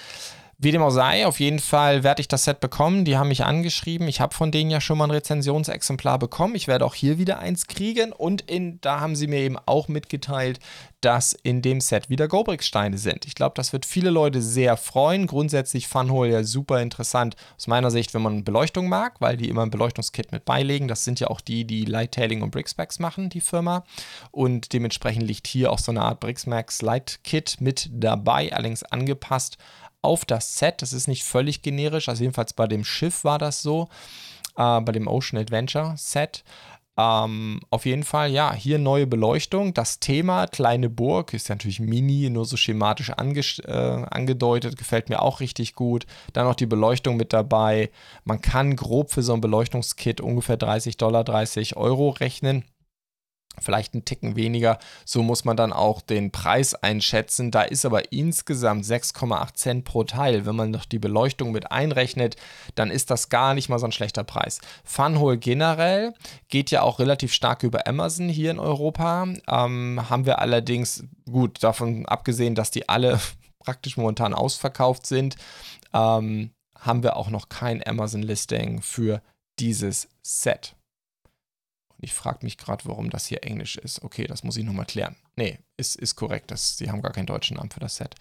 Wie 0.62 0.74
dem 0.74 0.82
auch 0.82 0.89
sei, 0.89 1.26
auf 1.26 1.39
jeden 1.39 1.60
Fall 1.60 2.04
werde 2.04 2.19
ich 2.19 2.28
das 2.28 2.43
Set 2.43 2.60
bekommen. 2.60 3.06
Die 3.06 3.15
haben 3.15 3.30
mich 3.30 3.45
angeschrieben. 3.45 4.10
Ich 4.10 4.19
habe 4.19 4.36
von 4.36 4.52
denen 4.52 4.69
ja 4.69 4.82
schon 4.82 4.98
mal 4.98 5.06
ein 5.06 5.12
Rezensionsexemplar 5.12 6.19
bekommen. 6.19 6.54
Ich 6.54 6.67
werde 6.67 6.86
auch 6.86 6.95
hier 6.95 7.17
wieder 7.17 7.39
eins 7.39 7.67
kriegen. 7.67 8.12
Und 8.12 8.41
in, 8.41 8.82
da 8.82 9.00
haben 9.00 9.15
sie 9.15 9.28
mir 9.28 9.39
eben 9.39 9.56
auch 9.65 9.88
mitgeteilt, 9.88 10.60
dass 11.00 11.32
in 11.32 11.62
dem 11.62 11.80
Set 11.80 12.10
wieder 12.10 12.28
Gobrix-Steine 12.28 12.98
sind. 12.98 13.26
Ich 13.26 13.36
glaube, 13.36 13.54
das 13.56 13.72
wird 13.72 13.86
viele 13.86 14.10
Leute 14.10 14.41
sehr 14.41 14.76
freuen. 14.76 15.28
Grundsätzlich 15.28 15.88
Funhole 15.88 16.30
ja 16.30 16.43
super 16.43 16.82
interessant 16.82 17.38
aus 17.56 17.67
meiner 17.67 17.89
Sicht, 17.89 18.13
wenn 18.13 18.22
man 18.22 18.43
Beleuchtung 18.43 18.89
mag, 18.89 19.22
weil 19.22 19.38
die 19.38 19.48
immer 19.48 19.62
ein 19.62 19.72
Beleuchtungskit 19.72 20.34
mit 20.34 20.43
beilegen. 20.43 20.89
Das 20.89 21.06
sind 21.06 21.22
ja 21.22 21.28
auch 21.28 21.39
die, 21.39 21.63
die 21.63 21.86
Lighttailing 21.86 22.41
und 22.41 22.52
Brixmax 22.52 23.00
machen, 23.00 23.30
die 23.30 23.39
Firma. 23.39 23.86
Und 24.32 24.74
dementsprechend 24.74 25.24
liegt 25.24 25.48
hier 25.48 25.72
auch 25.72 25.80
so 25.80 25.93
eine 25.93 26.02
Art 26.02 26.19
Brixmax 26.19 26.82
Light 26.82 27.22
Kit 27.24 27.62
mit 27.62 27.89
dabei, 27.93 28.52
allerdings 28.52 28.84
angepasst 28.84 29.58
auf 30.02 30.26
das 30.26 30.58
Set. 30.58 30.82
Das 30.82 30.94
ist 30.94 31.08
nicht 31.08 31.24
völlig 31.24 31.62
generisch, 31.62 32.10
also 32.10 32.24
jedenfalls 32.24 32.54
bei 32.54 32.68
dem 32.68 32.84
Schiff 32.84 33.24
war 33.24 33.38
das 33.38 33.62
so, 33.62 33.90
äh, 34.56 34.82
bei 34.82 34.92
dem 34.92 35.08
Ocean 35.08 35.40
Adventure 35.40 35.94
Set. 35.98 36.44
Ähm, 36.98 37.62
auf 37.70 37.86
jeden 37.86 38.04
Fall, 38.04 38.30
ja, 38.30 38.54
hier 38.54 38.78
neue 38.78 39.08
Beleuchtung. 39.08 39.74
Das 39.74 40.02
Thema 40.02 40.48
kleine 40.48 40.90
Burg 40.90 41.34
ist 41.34 41.48
ja 41.48 41.56
natürlich 41.56 41.80
mini, 41.80 42.30
nur 42.30 42.44
so 42.44 42.58
schematisch 42.58 43.12
ange 43.12 43.40
äh, 43.40 43.72
angedeutet, 43.72 44.78
gefällt 44.78 45.08
mir 45.08 45.22
auch 45.22 45.40
richtig 45.40 45.76
gut. 45.76 46.06
Dann 46.34 46.46
noch 46.46 46.56
die 46.56 46.66
Beleuchtung 46.66 47.16
mit 47.16 47.32
dabei. 47.32 47.90
Man 48.26 48.42
kann 48.42 48.76
grob 48.76 49.12
für 49.12 49.24
so 49.24 49.34
ein 49.34 49.40
Beleuchtungskit 49.40 50.20
ungefähr 50.20 50.58
30 50.58 50.98
Dollar, 50.98 51.24
30 51.24 51.78
Euro 51.78 52.10
rechnen 52.10 52.66
vielleicht 53.62 53.93
einen 53.93 54.06
Ticken 54.06 54.36
weniger. 54.36 54.80
So 55.06 55.24
muss 55.24 55.45
man 55.45 55.58
dann 55.58 55.74
auch 55.74 56.02
den 56.02 56.32
Preis 56.32 56.76
einschätzen. 56.76 57.52
Da 57.52 57.63
ist 57.63 57.86
aber 57.86 58.12
insgesamt 58.12 58.86
6,8 58.86 59.54
Cent 59.56 59.86
pro 59.86 60.04
Teil. 60.04 60.45
Wenn 60.45 60.56
man 60.56 60.72
noch 60.72 60.86
die 60.86 61.00
Beleuchtung 61.00 61.52
mit 61.52 61.72
einrechnet, 61.72 62.36
dann 62.76 62.91
ist 62.91 63.12
das 63.12 63.30
gar 63.30 63.54
nicht 63.54 63.69
mal 63.69 63.80
so 63.80 63.86
ein 63.86 63.91
schlechter 63.91 64.24
Preis. 64.24 64.60
Funhole 64.84 65.38
generell 65.38 66.13
geht 66.48 66.72
ja 66.72 66.82
auch 66.82 67.00
relativ 67.00 67.34
stark 67.34 67.63
über 67.63 67.88
Amazon 67.88 68.30
hier 68.30 68.52
in 68.52 68.60
Europa. 68.60 69.28
Ähm, 69.48 70.10
haben 70.10 70.26
wir 70.26 70.39
allerdings, 70.39 71.04
gut, 71.30 71.63
davon 71.63 72.06
abgesehen, 72.06 72.56
dass 72.56 72.72
die 72.72 72.89
alle 72.89 73.19
praktisch 73.60 73.98
momentan 73.98 74.34
ausverkauft 74.34 75.06
sind, 75.06 75.36
ähm, 75.93 76.52
haben 76.80 77.04
wir 77.04 77.17
auch 77.17 77.30
noch 77.30 77.50
kein 77.50 77.86
Amazon-Listing 77.86 78.82
für 78.82 79.22
dieses 79.60 80.08
Set. 80.22 80.76
Ich 82.02 82.14
frage 82.14 82.40
mich 82.44 82.58
gerade, 82.58 82.86
warum 82.86 83.10
das 83.10 83.28
hier 83.28 83.44
Englisch 83.44 83.78
ist. 83.78 84.04
Okay, 84.04 84.26
das 84.26 84.44
muss 84.44 84.58
ich 84.58 84.64
nochmal 84.64 84.86
klären. 84.86 85.16
Nee, 85.36 85.60
ist, 85.78 85.96
ist 85.96 86.16
korrekt. 86.16 86.52
Das, 86.52 86.78
sie 86.78 86.92
haben 86.92 87.02
gar 87.02 87.14
keinen 87.14 87.26
deutschen 87.26 87.58
Namen 87.58 87.72
für 87.72 87.80
das 87.80 87.96
Set. 87.96 88.16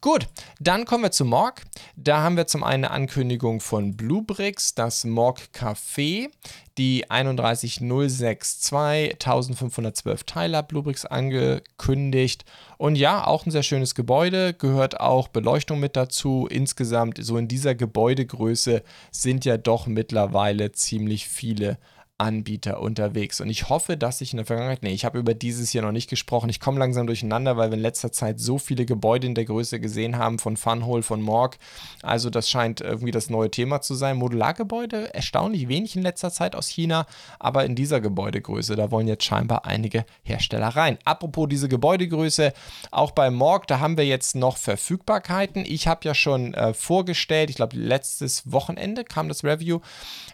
Gut, 0.00 0.26
dann 0.58 0.84
kommen 0.84 1.04
wir 1.04 1.12
zu 1.12 1.24
Morg. 1.24 1.62
Da 1.96 2.22
haben 2.22 2.36
wir 2.36 2.46
zum 2.46 2.64
einen 2.64 2.84
eine 2.84 2.90
Ankündigung 2.90 3.60
von 3.60 3.96
Bluebricks, 3.96 4.74
das 4.74 5.04
Morg 5.04 5.38
Café. 5.54 6.28
Die 6.76 7.08
31062 7.08 9.12
1512 9.12 10.24
Teile 10.24 10.56
hat 10.56 10.68
Bluebricks 10.68 11.06
angekündigt. 11.06 12.44
Und 12.76 12.96
ja, 12.96 13.24
auch 13.24 13.46
ein 13.46 13.52
sehr 13.52 13.62
schönes 13.62 13.94
Gebäude, 13.94 14.52
gehört 14.52 15.00
auch 15.00 15.28
Beleuchtung 15.28 15.78
mit 15.78 15.96
dazu. 15.96 16.48
Insgesamt, 16.50 17.18
so 17.22 17.38
in 17.38 17.46
dieser 17.46 17.76
Gebäudegröße 17.76 18.82
sind 19.12 19.44
ja 19.44 19.56
doch 19.56 19.86
mittlerweile 19.86 20.72
ziemlich 20.72 21.28
viele 21.28 21.78
Anbieter 22.16 22.80
unterwegs. 22.80 23.40
Und 23.40 23.50
ich 23.50 23.68
hoffe, 23.68 23.96
dass 23.96 24.20
ich 24.20 24.32
in 24.32 24.36
der 24.36 24.46
Vergangenheit, 24.46 24.84
nee, 24.84 24.92
ich 24.92 25.04
habe 25.04 25.18
über 25.18 25.34
dieses 25.34 25.70
hier 25.70 25.82
noch 25.82 25.90
nicht 25.90 26.08
gesprochen. 26.08 26.48
Ich 26.48 26.60
komme 26.60 26.78
langsam 26.78 27.08
durcheinander, 27.08 27.56
weil 27.56 27.70
wir 27.70 27.76
in 27.76 27.82
letzter 27.82 28.12
Zeit 28.12 28.38
so 28.38 28.58
viele 28.58 28.86
Gebäude 28.86 29.26
in 29.26 29.34
der 29.34 29.44
Größe 29.44 29.80
gesehen 29.80 30.16
haben, 30.16 30.38
von 30.38 30.56
Funhole, 30.56 31.02
von 31.02 31.20
Morg. 31.20 31.58
Also 32.02 32.30
das 32.30 32.48
scheint 32.48 32.80
irgendwie 32.80 33.10
das 33.10 33.30
neue 33.30 33.50
Thema 33.50 33.80
zu 33.80 33.94
sein. 33.94 34.16
Modulargebäude, 34.16 35.12
erstaunlich 35.12 35.66
wenig 35.66 35.96
in 35.96 36.02
letzter 36.02 36.30
Zeit 36.30 36.54
aus 36.54 36.68
China, 36.68 37.06
aber 37.40 37.64
in 37.64 37.74
dieser 37.74 38.00
Gebäudegröße, 38.00 38.76
da 38.76 38.92
wollen 38.92 39.08
jetzt 39.08 39.24
scheinbar 39.24 39.64
einige 39.64 40.06
Hersteller 40.22 40.68
rein. 40.68 40.98
Apropos 41.04 41.48
diese 41.48 41.68
Gebäudegröße, 41.68 42.52
auch 42.92 43.10
bei 43.10 43.32
Morg, 43.32 43.66
da 43.66 43.80
haben 43.80 43.96
wir 43.96 44.06
jetzt 44.06 44.36
noch 44.36 44.56
Verfügbarkeiten. 44.56 45.64
Ich 45.66 45.88
habe 45.88 46.02
ja 46.04 46.14
schon 46.14 46.54
äh, 46.54 46.74
vorgestellt, 46.74 47.50
ich 47.50 47.56
glaube 47.56 47.76
letztes 47.76 48.52
Wochenende 48.52 49.02
kam 49.02 49.26
das 49.26 49.42
Review 49.42 49.80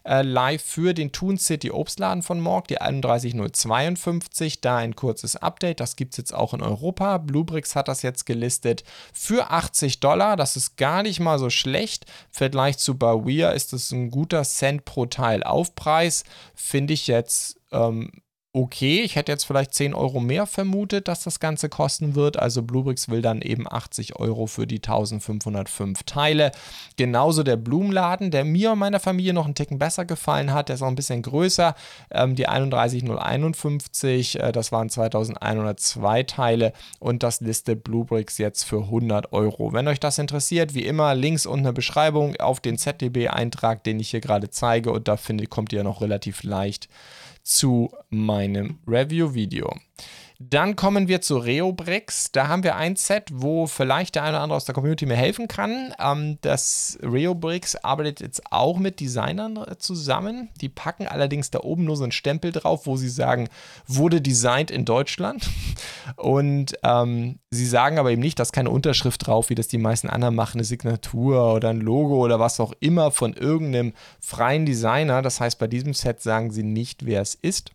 äh, 0.05 0.21
live 0.21 0.62
für 0.62 0.93
den 0.93 1.12
Toon 1.12 1.38
City 1.38 1.70
Obstladen 1.73 2.23
von 2.23 2.41
Morg, 2.41 2.69
die 2.69 2.81
31052. 2.81 4.61
Da 4.61 4.77
ein 4.77 4.97
kurzes 4.97 5.37
Update. 5.37 5.81
Das 5.81 5.97
gibt 5.97 6.15
es 6.15 6.19
jetzt 6.19 6.35
auch 6.35 6.55
in 6.55 6.63
Europa. 6.63 7.19
Bluebricks 7.19 7.77
hat 7.77 7.89
das 7.89 8.03
jetzt 8.03 8.27
gelistet 8.27 8.85
für 9.13 9.51
80 9.51 10.01
Dollar. 10.01 10.37
Das 10.37 10.57
ist 10.57 10.77
gar 10.77 11.03
nicht 11.03 11.21
mal 11.21 11.39
so 11.39 11.51
schlecht. 11.51 12.05
Im 12.05 12.35
Vergleich 12.35 12.79
zu 12.79 12.97
Bawia 12.97 13.51
ist 13.51 13.73
das 13.73 13.91
ein 13.93 14.11
guter 14.11 14.43
Cent 14.43 14.85
pro 14.85 15.07
Teil 15.07 15.43
Aufpreis. 15.43 16.25
Finde 16.55 16.95
ich 16.95 17.07
jetzt 17.07 17.61
ähm, 17.73 18.11
okay. 18.53 19.01
Ich 19.03 19.17
hätte 19.17 19.33
jetzt 19.33 19.45
vielleicht 19.45 19.75
10 19.75 19.95
Euro 19.95 20.21
mehr 20.21 20.47
vermutet, 20.47 21.09
dass 21.09 21.23
das 21.23 21.41
Ganze 21.41 21.69
kosten 21.69 22.15
wird. 22.15 22.39
Also 22.39 22.63
Bluebricks 22.63 23.09
will 23.09 23.23
dann 23.23 23.43
eben 23.43 23.71
80 23.71 24.17
Euro 24.17 24.47
für 24.47 24.67
die 24.67 24.77
1505 24.77 26.03
Teile. 26.05 26.51
Genauso 26.97 27.43
der 27.43 27.57
Blumenladen, 27.57 28.31
der 28.31 28.45
mir 28.45 28.73
und 28.73 28.79
meiner 28.79 29.01
Familie 29.01 29.33
noch 29.33 29.45
einen 29.45 29.55
Ticken 29.55 29.79
besser 29.79 30.05
gefallen 30.05 30.53
hat. 30.53 30.69
Der 30.69 30.75
ist 30.75 30.83
auch 30.83 30.89
ein 30.89 30.97
bisschen 30.97 31.23
größer. 31.23 31.75
Ähm, 32.11 32.35
die 32.35 32.47
31051, 32.47 34.41
äh, 34.41 34.53
das 34.53 34.73
waren 34.73 34.89
2102 34.89 36.23
Teile 36.25 36.73
und 36.99 37.23
das 37.23 37.41
listet 37.41 37.85
Bluebricks 37.85 38.39
jetzt 38.39 38.65
für 38.65 38.83
100 38.83 39.33
Euro. 39.33 39.73
Wenn 39.73 39.87
euch 39.89 40.01
das 40.01 40.19
interessiert, 40.19 40.75
wie 40.75 40.85
immer, 40.85 41.15
Links 41.15 41.47
und 41.47 41.61
eine 41.61 41.73
Beschreibung 41.73 42.37
auf 42.37 42.61
den 42.61 42.79
ZDB-Eintrag, 42.79 43.85
den 43.85 44.01
ich 44.01 44.11
hier 44.11 44.21
gerade 44.21 44.51
zeige 44.51 44.91
und 44.93 45.07
da 45.07 45.17
findet, 45.17 45.51
kommt 45.51 45.73
ihr 45.73 45.85
noch 45.85 46.01
relativ 46.01 46.43
leicht 46.43 46.89
zu 47.51 47.91
meinem 48.11 48.79
Review-Video. 48.87 49.75
Dann 50.42 50.74
kommen 50.74 51.07
wir 51.07 51.20
zu 51.20 51.37
Reobrix. 51.37 52.33
Da 52.33 52.48
haben 52.48 52.62
wir 52.62 52.74
ein 52.74 52.96
Set, 52.96 53.29
wo 53.31 53.66
vielleicht 53.66 54.14
der 54.14 54.22
eine 54.22 54.37
oder 54.37 54.42
andere 54.42 54.57
aus 54.57 54.64
der 54.64 54.74
Community 54.74 55.05
mir 55.05 55.14
helfen 55.16 55.48
kann. 55.48 55.94
Ähm, 56.00 56.38
das 56.40 56.98
Reobrix 57.03 57.76
arbeitet 57.76 58.20
jetzt 58.20 58.50
auch 58.50 58.79
mit 58.79 59.00
Designern 59.00 59.59
äh, 59.59 59.76
zusammen. 59.76 60.48
Die 60.62 60.70
packen 60.70 61.07
allerdings 61.07 61.50
da 61.50 61.61
oben 61.61 61.85
nur 61.85 61.94
so 61.98 62.05
einen 62.05 62.12
Stempel 62.12 62.53
drauf, 62.53 62.87
wo 62.87 62.96
sie 62.96 63.11
sagen, 63.11 63.50
wurde 63.87 64.22
designt 64.22 64.70
in 64.70 64.87
Deutschland. 64.87 65.46
Und 66.16 66.72
ähm, 66.85 67.38
sie 67.50 67.66
sagen 67.66 67.98
aber 67.98 68.11
eben 68.11 68.22
nicht, 68.22 68.38
dass 68.38 68.50
keine 68.50 68.70
Unterschrift 68.70 69.26
drauf, 69.26 69.50
wie 69.50 69.55
das 69.55 69.68
die 69.68 69.76
meisten 69.76 70.09
anderen 70.09 70.35
machen, 70.35 70.57
eine 70.57 70.64
Signatur 70.64 71.53
oder 71.53 71.68
ein 71.68 71.83
Logo 71.83 72.24
oder 72.24 72.40
was 72.40 72.61
auch 72.61 72.72
immer 72.81 73.11
von 73.11 73.35
irgendeinem 73.35 73.92
freien 74.20 74.64
Designer. 74.64 75.20
Das 75.20 75.38
heißt, 75.38 75.59
bei 75.59 75.66
diesem 75.66 75.92
Set 75.92 76.22
sagen 76.22 76.50
sie 76.50 76.62
nicht, 76.62 77.05
wer 77.05 77.20
es 77.20 77.35
ist. 77.35 77.72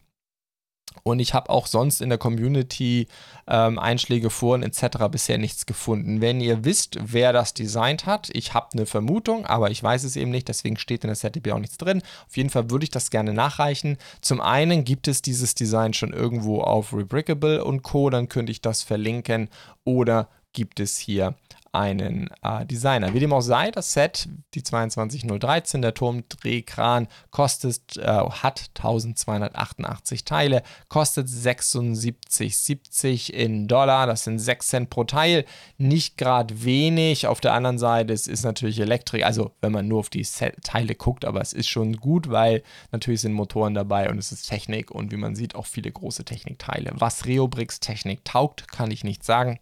Und 1.03 1.19
ich 1.19 1.33
habe 1.33 1.49
auch 1.49 1.67
sonst 1.67 2.01
in 2.01 2.09
der 2.09 2.17
Community 2.17 3.07
ähm, 3.47 3.77
Einschläge, 3.77 4.29
Foren 4.29 4.63
etc. 4.63 5.05
bisher 5.11 5.37
nichts 5.37 5.65
gefunden. 5.65 6.19
Wenn 6.19 6.41
ihr 6.41 6.65
wisst, 6.65 6.97
wer 6.99 7.31
das 7.31 7.53
designt 7.53 8.05
hat, 8.05 8.29
ich 8.33 8.53
habe 8.53 8.69
eine 8.73 8.85
Vermutung, 8.85 9.45
aber 9.45 9.69
ich 9.69 9.83
weiß 9.83 10.03
es 10.03 10.15
eben 10.15 10.31
nicht, 10.31 10.47
deswegen 10.47 10.77
steht 10.77 11.03
in 11.03 11.09
der 11.09 11.17
ZDB 11.17 11.51
auch 11.51 11.59
nichts 11.59 11.77
drin. 11.77 12.01
Auf 12.27 12.37
jeden 12.37 12.49
Fall 12.49 12.71
würde 12.71 12.85
ich 12.85 12.91
das 12.91 13.11
gerne 13.11 13.33
nachreichen. 13.33 13.97
Zum 14.21 14.41
einen 14.41 14.83
gibt 14.83 15.07
es 15.07 15.21
dieses 15.21 15.53
Design 15.53 15.93
schon 15.93 16.11
irgendwo 16.11 16.61
auf 16.61 16.91
Rebrickable 16.91 17.63
und 17.63 17.83
Co., 17.83 18.09
dann 18.09 18.29
könnte 18.29 18.51
ich 18.51 18.61
das 18.61 18.81
verlinken 18.81 19.49
oder 19.83 20.27
gibt 20.53 20.79
es 20.79 20.97
hier 20.97 21.35
einen 21.75 22.29
äh, 22.41 22.65
Designer. 22.65 23.13
Wie 23.13 23.19
dem 23.19 23.33
auch 23.33 23.41
sei, 23.41 23.69
das 23.71 23.91
Set, 23.93 24.29
die 24.53 24.63
22013, 24.63 25.81
der 25.81 25.93
Turmdrehkran, 25.93 27.07
kostet, 27.31 27.97
äh, 27.97 28.05
hat 28.05 28.69
1288 28.75 30.23
Teile, 30.23 30.63
kostet 30.87 31.27
76,70 31.27 33.29
in 33.29 33.67
Dollar. 33.67 34.07
Das 34.07 34.23
sind 34.23 34.39
6 34.39 34.67
Cent 34.67 34.89
pro 34.89 35.03
Teil. 35.03 35.43
Nicht 35.77 36.17
gerade 36.17 36.63
wenig. 36.63 37.27
Auf 37.27 37.41
der 37.41 37.53
anderen 37.53 37.77
Seite, 37.77 38.13
es 38.13 38.27
ist 38.27 38.43
natürlich 38.43 38.79
Elektrik, 38.79 39.25
also 39.25 39.51
wenn 39.61 39.73
man 39.73 39.87
nur 39.87 39.99
auf 39.99 40.09
die 40.09 40.23
Set 40.23 40.55
Teile 40.63 40.95
guckt, 40.95 41.25
aber 41.25 41.41
es 41.41 41.53
ist 41.53 41.67
schon 41.67 41.97
gut, 41.97 42.29
weil 42.29 42.63
natürlich 42.91 43.21
sind 43.21 43.33
Motoren 43.33 43.73
dabei 43.73 44.09
und 44.09 44.17
es 44.17 44.31
ist 44.31 44.49
Technik 44.49 44.91
und 44.91 45.11
wie 45.11 45.17
man 45.17 45.35
sieht, 45.35 45.55
auch 45.55 45.65
viele 45.65 45.91
große 45.91 46.25
Technikteile. 46.25 46.91
Was 46.95 47.25
Reobrix 47.25 47.79
Technik 47.79 48.23
taugt, 48.23 48.71
kann 48.71 48.91
ich 48.91 49.03
nicht 49.03 49.23
sagen. 49.23 49.59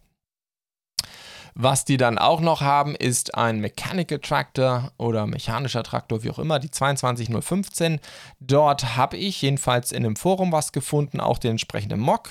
Was 1.54 1.84
die 1.84 1.96
dann 1.96 2.18
auch 2.18 2.40
noch 2.40 2.60
haben, 2.60 2.96
ist 2.96 3.36
ein 3.36 3.60
Mechanical 3.60 4.18
Tractor 4.18 4.90
oder 4.98 5.26
mechanischer 5.26 5.84
Traktor, 5.84 6.24
wie 6.24 6.30
auch 6.30 6.40
immer, 6.40 6.58
die 6.58 6.70
22015. 6.70 8.00
Dort 8.40 8.96
habe 8.96 9.16
ich 9.16 9.40
jedenfalls 9.40 9.92
in 9.92 10.04
einem 10.04 10.16
Forum 10.16 10.50
was 10.50 10.72
gefunden, 10.72 11.20
auch 11.20 11.38
den 11.38 11.52
entsprechenden 11.52 12.00
Mock 12.00 12.30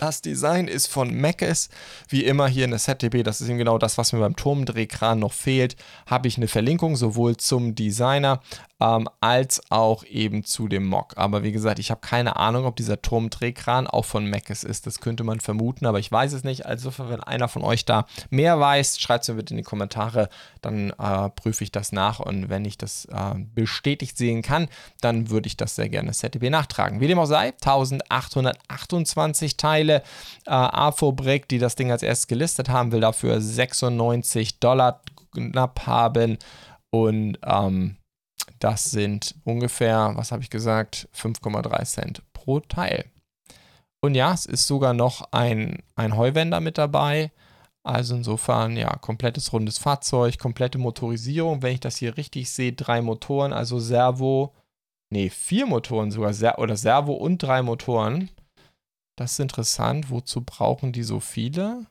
das 0.00 0.22
Design 0.22 0.66
ist 0.66 0.86
von 0.86 1.10
Meckes, 1.10 1.68
wie 2.08 2.24
immer 2.24 2.48
hier 2.48 2.64
in 2.64 2.70
der 2.70 2.80
ZDB, 2.80 3.22
das 3.22 3.40
ist 3.40 3.48
eben 3.48 3.58
genau 3.58 3.76
das, 3.76 3.98
was 3.98 4.12
mir 4.12 4.20
beim 4.20 4.36
Turmdrehkran 4.36 5.18
noch 5.18 5.32
fehlt, 5.32 5.76
habe 6.06 6.26
ich 6.26 6.36
eine 6.36 6.48
Verlinkung 6.48 6.96
sowohl 6.96 7.36
zum 7.36 7.74
Designer 7.74 8.40
ähm, 8.80 9.08
als 9.20 9.60
auch 9.70 10.04
eben 10.04 10.44
zu 10.44 10.68
dem 10.68 10.86
Mock. 10.86 11.12
Aber 11.16 11.42
wie 11.42 11.52
gesagt, 11.52 11.78
ich 11.78 11.90
habe 11.90 12.00
keine 12.00 12.36
Ahnung, 12.36 12.64
ob 12.64 12.76
dieser 12.76 13.02
Turmdrehkran 13.02 13.86
auch 13.86 14.04
von 14.04 14.24
Meckes 14.24 14.64
ist. 14.64 14.86
Das 14.86 15.00
könnte 15.00 15.22
man 15.22 15.40
vermuten, 15.40 15.86
aber 15.86 15.98
ich 15.98 16.10
weiß 16.10 16.32
es 16.32 16.44
nicht. 16.44 16.66
Also 16.66 16.90
wenn 16.98 17.20
einer 17.20 17.48
von 17.48 17.62
euch 17.62 17.84
da 17.84 18.06
mehr 18.30 18.58
weiß, 18.58 18.98
schreibt 18.98 19.24
es 19.24 19.28
mir 19.28 19.34
bitte 19.34 19.54
in 19.54 19.58
die 19.58 19.62
Kommentare, 19.62 20.28
dann 20.62 20.90
äh, 20.90 21.30
prüfe 21.30 21.64
ich 21.64 21.72
das 21.72 21.92
nach 21.92 22.20
und 22.20 22.48
wenn 22.48 22.64
ich 22.64 22.78
das 22.78 23.06
äh, 23.06 23.34
bestätigt 23.54 24.16
sehen 24.16 24.42
kann, 24.42 24.68
dann 25.00 25.30
würde 25.30 25.46
ich 25.46 25.56
das 25.56 25.76
sehr 25.76 25.88
gerne 25.88 26.12
ZDB 26.12 26.50
nachtragen. 26.50 27.00
Wie 27.00 27.06
dem 27.06 27.18
auch 27.18 27.26
sei, 27.26 27.48
1828 27.48 29.56
Teile. 29.56 30.02
Äh, 30.46 30.50
Afobrik, 30.50 31.48
die 31.48 31.58
das 31.58 31.74
Ding 31.74 31.90
als 31.90 32.02
erstes 32.02 32.28
gelistet 32.28 32.68
haben, 32.68 32.92
will 32.92 33.00
dafür 33.00 33.40
96 33.40 34.58
Dollar 34.58 35.02
knapp 35.34 35.86
haben. 35.86 36.38
Und 36.90 37.38
ähm, 37.44 37.96
das 38.60 38.90
sind 38.90 39.34
ungefähr, 39.44 40.12
was 40.14 40.32
habe 40.32 40.42
ich 40.42 40.50
gesagt, 40.50 41.08
5,3 41.14 41.84
Cent 41.84 42.22
pro 42.32 42.60
Teil. 42.60 43.06
Und 44.02 44.14
ja, 44.14 44.32
es 44.32 44.46
ist 44.46 44.66
sogar 44.66 44.94
noch 44.94 45.32
ein, 45.32 45.82
ein 45.96 46.16
Heuwender 46.16 46.60
mit 46.60 46.78
dabei. 46.78 47.32
Also 47.82 48.14
insofern, 48.14 48.76
ja, 48.76 48.96
komplettes 48.96 49.52
rundes 49.52 49.78
Fahrzeug, 49.78 50.38
komplette 50.38 50.78
Motorisierung. 50.78 51.62
Wenn 51.62 51.74
ich 51.74 51.80
das 51.80 51.96
hier 51.96 52.16
richtig 52.16 52.50
sehe, 52.50 52.72
drei 52.72 53.00
Motoren, 53.00 53.52
also 53.52 53.78
Servo, 53.78 54.54
nee, 55.10 55.30
vier 55.30 55.66
Motoren 55.66 56.10
sogar, 56.10 56.58
oder 56.58 56.76
Servo 56.76 57.14
und 57.14 57.38
drei 57.38 57.62
Motoren. 57.62 58.30
Das 59.18 59.32
ist 59.32 59.40
interessant. 59.40 60.10
Wozu 60.10 60.42
brauchen 60.42 60.92
die 60.92 61.02
so 61.02 61.20
viele? 61.20 61.86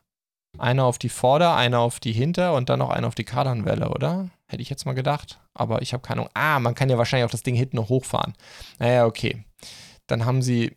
Einer 0.58 0.84
auf 0.84 0.98
die 0.98 1.08
Vorder-, 1.08 1.56
einer 1.56 1.80
auf 1.80 2.00
die 2.00 2.12
Hinter- 2.12 2.54
und 2.54 2.68
dann 2.68 2.80
noch 2.80 2.90
einer 2.90 3.06
auf 3.06 3.14
die 3.14 3.24
Kardanwelle, 3.24 3.90
oder? 3.90 4.30
Hätte 4.50 4.62
ich 4.62 4.70
jetzt 4.70 4.84
mal 4.84 4.94
gedacht. 4.94 5.40
Aber 5.54 5.82
ich 5.82 5.92
habe 5.92 6.02
keine 6.02 6.20
Ahnung. 6.20 6.30
Ah, 6.34 6.60
man 6.60 6.74
kann 6.74 6.90
ja 6.90 6.98
wahrscheinlich 6.98 7.26
auch 7.26 7.30
das 7.30 7.42
Ding 7.42 7.54
hinten 7.54 7.76
noch 7.76 7.88
hochfahren. 7.88 8.34
Naja, 8.78 9.06
okay. 9.06 9.44
Dann 10.06 10.24
haben 10.24 10.42
sie. 10.42 10.76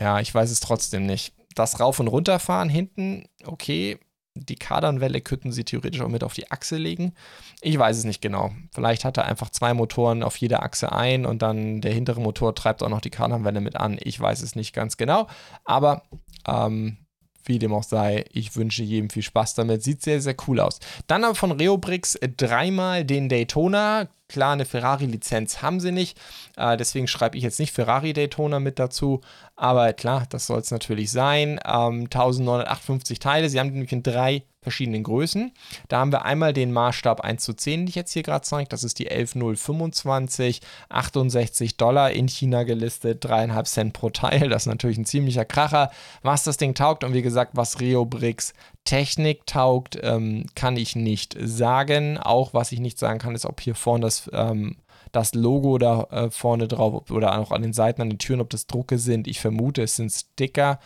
Ja, 0.00 0.20
ich 0.20 0.34
weiß 0.34 0.50
es 0.50 0.60
trotzdem 0.60 1.06
nicht. 1.06 1.34
Das 1.54 1.80
Rauf- 1.80 2.00
und 2.00 2.08
Runterfahren 2.08 2.68
hinten, 2.68 3.24
okay 3.44 3.98
die 4.36 4.56
Kardanwelle 4.56 5.20
könnten 5.20 5.52
sie 5.52 5.64
theoretisch 5.64 6.00
auch 6.00 6.08
mit 6.08 6.24
auf 6.24 6.34
die 6.34 6.50
Achse 6.50 6.76
legen. 6.76 7.12
Ich 7.60 7.78
weiß 7.78 7.96
es 7.96 8.04
nicht 8.04 8.20
genau. 8.20 8.52
Vielleicht 8.74 9.04
hat 9.04 9.16
er 9.16 9.24
einfach 9.24 9.50
zwei 9.50 9.74
Motoren 9.74 10.22
auf 10.22 10.36
jeder 10.36 10.62
Achse 10.62 10.92
ein 10.92 11.26
und 11.26 11.42
dann 11.42 11.80
der 11.80 11.92
hintere 11.92 12.20
Motor 12.20 12.54
treibt 12.54 12.82
auch 12.82 12.88
noch 12.88 13.00
die 13.00 13.10
Kardanwelle 13.10 13.60
mit 13.60 13.76
an. 13.76 13.98
Ich 14.00 14.20
weiß 14.20 14.42
es 14.42 14.54
nicht 14.54 14.72
ganz 14.72 14.96
genau. 14.96 15.26
Aber 15.64 16.02
ähm, 16.46 16.98
wie 17.46 17.58
dem 17.58 17.72
auch 17.72 17.82
sei, 17.82 18.24
ich 18.32 18.56
wünsche 18.56 18.82
jedem 18.82 19.10
viel 19.10 19.22
Spaß 19.22 19.54
damit. 19.54 19.82
Sieht 19.82 20.02
sehr, 20.02 20.20
sehr 20.20 20.36
cool 20.46 20.60
aus. 20.60 20.78
Dann 21.06 21.24
aber 21.24 21.34
von 21.34 21.52
Reobrix 21.52 22.18
dreimal 22.36 23.04
den 23.04 23.28
Daytona. 23.28 24.08
Klar, 24.28 24.54
eine 24.54 24.64
Ferrari-Lizenz 24.64 25.62
haben 25.62 25.78
sie 25.78 25.92
nicht. 25.92 26.18
Äh, 26.56 26.76
deswegen 26.76 27.06
schreibe 27.06 27.36
ich 27.36 27.44
jetzt 27.44 27.60
nicht 27.60 27.72
Ferrari 27.72 28.12
Daytona 28.12 28.58
mit 28.58 28.78
dazu. 28.78 29.20
Aber 29.54 29.92
klar, 29.92 30.26
das 30.28 30.46
soll 30.46 30.60
es 30.60 30.70
natürlich 30.70 31.12
sein. 31.12 31.60
Ähm, 31.64 32.04
1958 32.04 33.20
Teile. 33.20 33.48
Sie 33.48 33.60
haben 33.60 33.70
nämlich 33.70 33.92
in 33.92 34.02
drei 34.02 34.42
verschiedenen 34.66 35.04
Größen. 35.04 35.52
Da 35.86 36.00
haben 36.00 36.10
wir 36.10 36.24
einmal 36.24 36.52
den 36.52 36.72
Maßstab 36.72 37.20
1 37.20 37.40
zu 37.40 37.54
10, 37.54 37.82
den 37.82 37.86
ich 37.86 37.94
jetzt 37.94 38.12
hier 38.12 38.24
gerade 38.24 38.42
zeige. 38.42 38.68
Das 38.68 38.82
ist 38.82 38.98
die 38.98 39.06
11025, 39.06 40.60
68 40.88 41.76
Dollar 41.76 42.10
in 42.10 42.26
China 42.26 42.64
gelistet, 42.64 43.24
3,5 43.24 43.64
Cent 43.64 43.92
pro 43.92 44.10
Teil. 44.10 44.48
Das 44.48 44.62
ist 44.62 44.66
natürlich 44.66 44.98
ein 44.98 45.04
ziemlicher 45.04 45.44
Kracher. 45.44 45.92
Was 46.22 46.42
das 46.42 46.56
Ding 46.56 46.74
taugt 46.74 47.04
und 47.04 47.14
wie 47.14 47.22
gesagt, 47.22 47.52
was 47.54 47.78
Rio 47.78 48.04
Bricks 48.06 48.54
Technik 48.84 49.46
taugt, 49.46 49.98
ähm, 50.02 50.46
kann 50.56 50.76
ich 50.76 50.96
nicht 50.96 51.36
sagen. 51.38 52.18
Auch 52.18 52.52
was 52.52 52.72
ich 52.72 52.80
nicht 52.80 52.98
sagen 52.98 53.20
kann, 53.20 53.36
ist, 53.36 53.46
ob 53.46 53.60
hier 53.60 53.76
vorne 53.76 54.06
das 54.06 54.28
ähm, 54.32 54.76
das 55.16 55.34
Logo 55.34 55.78
da 55.78 56.02
äh, 56.10 56.30
vorne 56.30 56.68
drauf 56.68 57.10
oder 57.10 57.38
auch 57.38 57.50
an 57.50 57.62
den 57.62 57.72
Seiten, 57.72 58.02
an 58.02 58.10
den 58.10 58.18
Türen, 58.18 58.40
ob 58.40 58.50
das 58.50 58.66
Drucke 58.66 58.98
sind. 58.98 59.26
Ich 59.26 59.40
vermute, 59.40 59.82
es 59.82 59.96
sind 59.96 60.12
Sticker. 60.12 60.78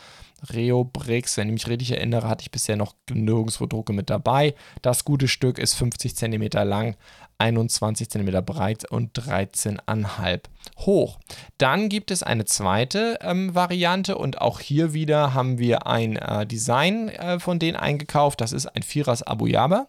Reo 0.55 0.85
Bricks, 0.85 1.37
wenn 1.37 1.49
ich 1.49 1.53
mich 1.53 1.69
richtig 1.69 1.91
erinnere, 1.91 2.29
hatte 2.29 2.43
ich 2.43 2.51
bisher 2.51 2.77
noch 2.77 2.95
nirgendwo 3.11 3.67
Drucke 3.67 3.93
mit 3.93 4.09
dabei. 4.09 4.55
Das 4.83 5.05
gute 5.05 5.29
Stück 5.29 5.59
ist 5.59 5.75
50 5.75 6.17
cm 6.17 6.49
lang, 6.65 6.97
21 7.41 8.11
cm 8.11 8.45
breit 8.45 8.91
und 8.91 9.19
13,5 9.19 10.41
hoch. 10.79 11.19
Dann 11.59 11.89
gibt 11.89 12.11
es 12.11 12.23
eine 12.23 12.45
zweite 12.45 13.19
ähm, 13.23 13.55
Variante 13.55 14.17
und 14.19 14.41
auch 14.41 14.61
hier 14.61 14.93
wieder 14.93 15.35
haben 15.35 15.59
wir 15.59 15.87
ein 15.87 16.17
äh, 16.17 16.47
Design 16.47 17.09
äh, 17.09 17.41
von 17.41 17.59
denen 17.59 17.77
eingekauft. 17.77 18.41
Das 18.41 18.53
ist 18.53 18.67
ein 18.67 18.83
Vierers 18.83 19.23
Abuyaba. 19.23 19.89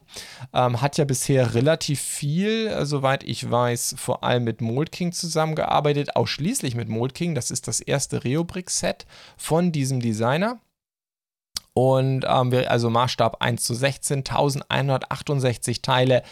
Ähm, 0.54 0.82
hat 0.82 0.98
ja 0.98 1.06
bisher 1.06 1.54
relativ 1.54 2.00
viel, 2.00 2.68
äh, 2.68 2.86
soweit 2.86 3.24
ich 3.24 3.50
weiß, 3.50 3.96
vor 3.98 4.24
allem 4.24 4.46
mit 4.46 4.62
Mold 4.62 4.92
King 4.92 5.12
zusammengearbeitet, 5.12 6.16
ausschließlich 6.16 6.76
mit 6.76 6.90
Mold 6.90 7.14
King. 7.14 7.36
Das 7.36 7.52
ist 7.52 7.68
das 7.68 7.82
erste 7.82 8.24
Reobrick-Set 8.24 9.06
von 9.38 9.72
diesem 9.72 10.00
Designer. 10.00 10.60
Und 11.74 12.26
ähm, 12.28 12.54
also 12.68 12.90
Maßstab 12.90 13.42
1 13.42 13.64
zu 13.64 13.74
16, 13.74 14.20
1168 14.20 15.82
Teile, 15.82 16.24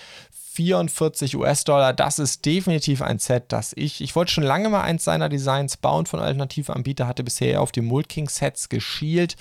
44 0.59 1.37
US-Dollar. 1.37 1.93
Das 1.93 2.19
ist 2.19 2.45
definitiv 2.45 3.01
ein 3.01 3.17
Set, 3.17 3.45
das 3.47 3.71
ich, 3.77 4.01
ich 4.01 4.13
wollte 4.13 4.33
schon 4.33 4.43
lange 4.43 4.67
mal 4.67 4.81
eins 4.81 5.05
seiner 5.05 5.29
Designs 5.29 5.77
bauen 5.77 6.05
von 6.05 6.19
Alternativanbieter, 6.19 7.07
hatte 7.07 7.23
bisher 7.23 7.61
auf 7.61 7.71
die 7.71 7.79
Mulking-Sets 7.79 8.67
geschielt. 8.67 9.37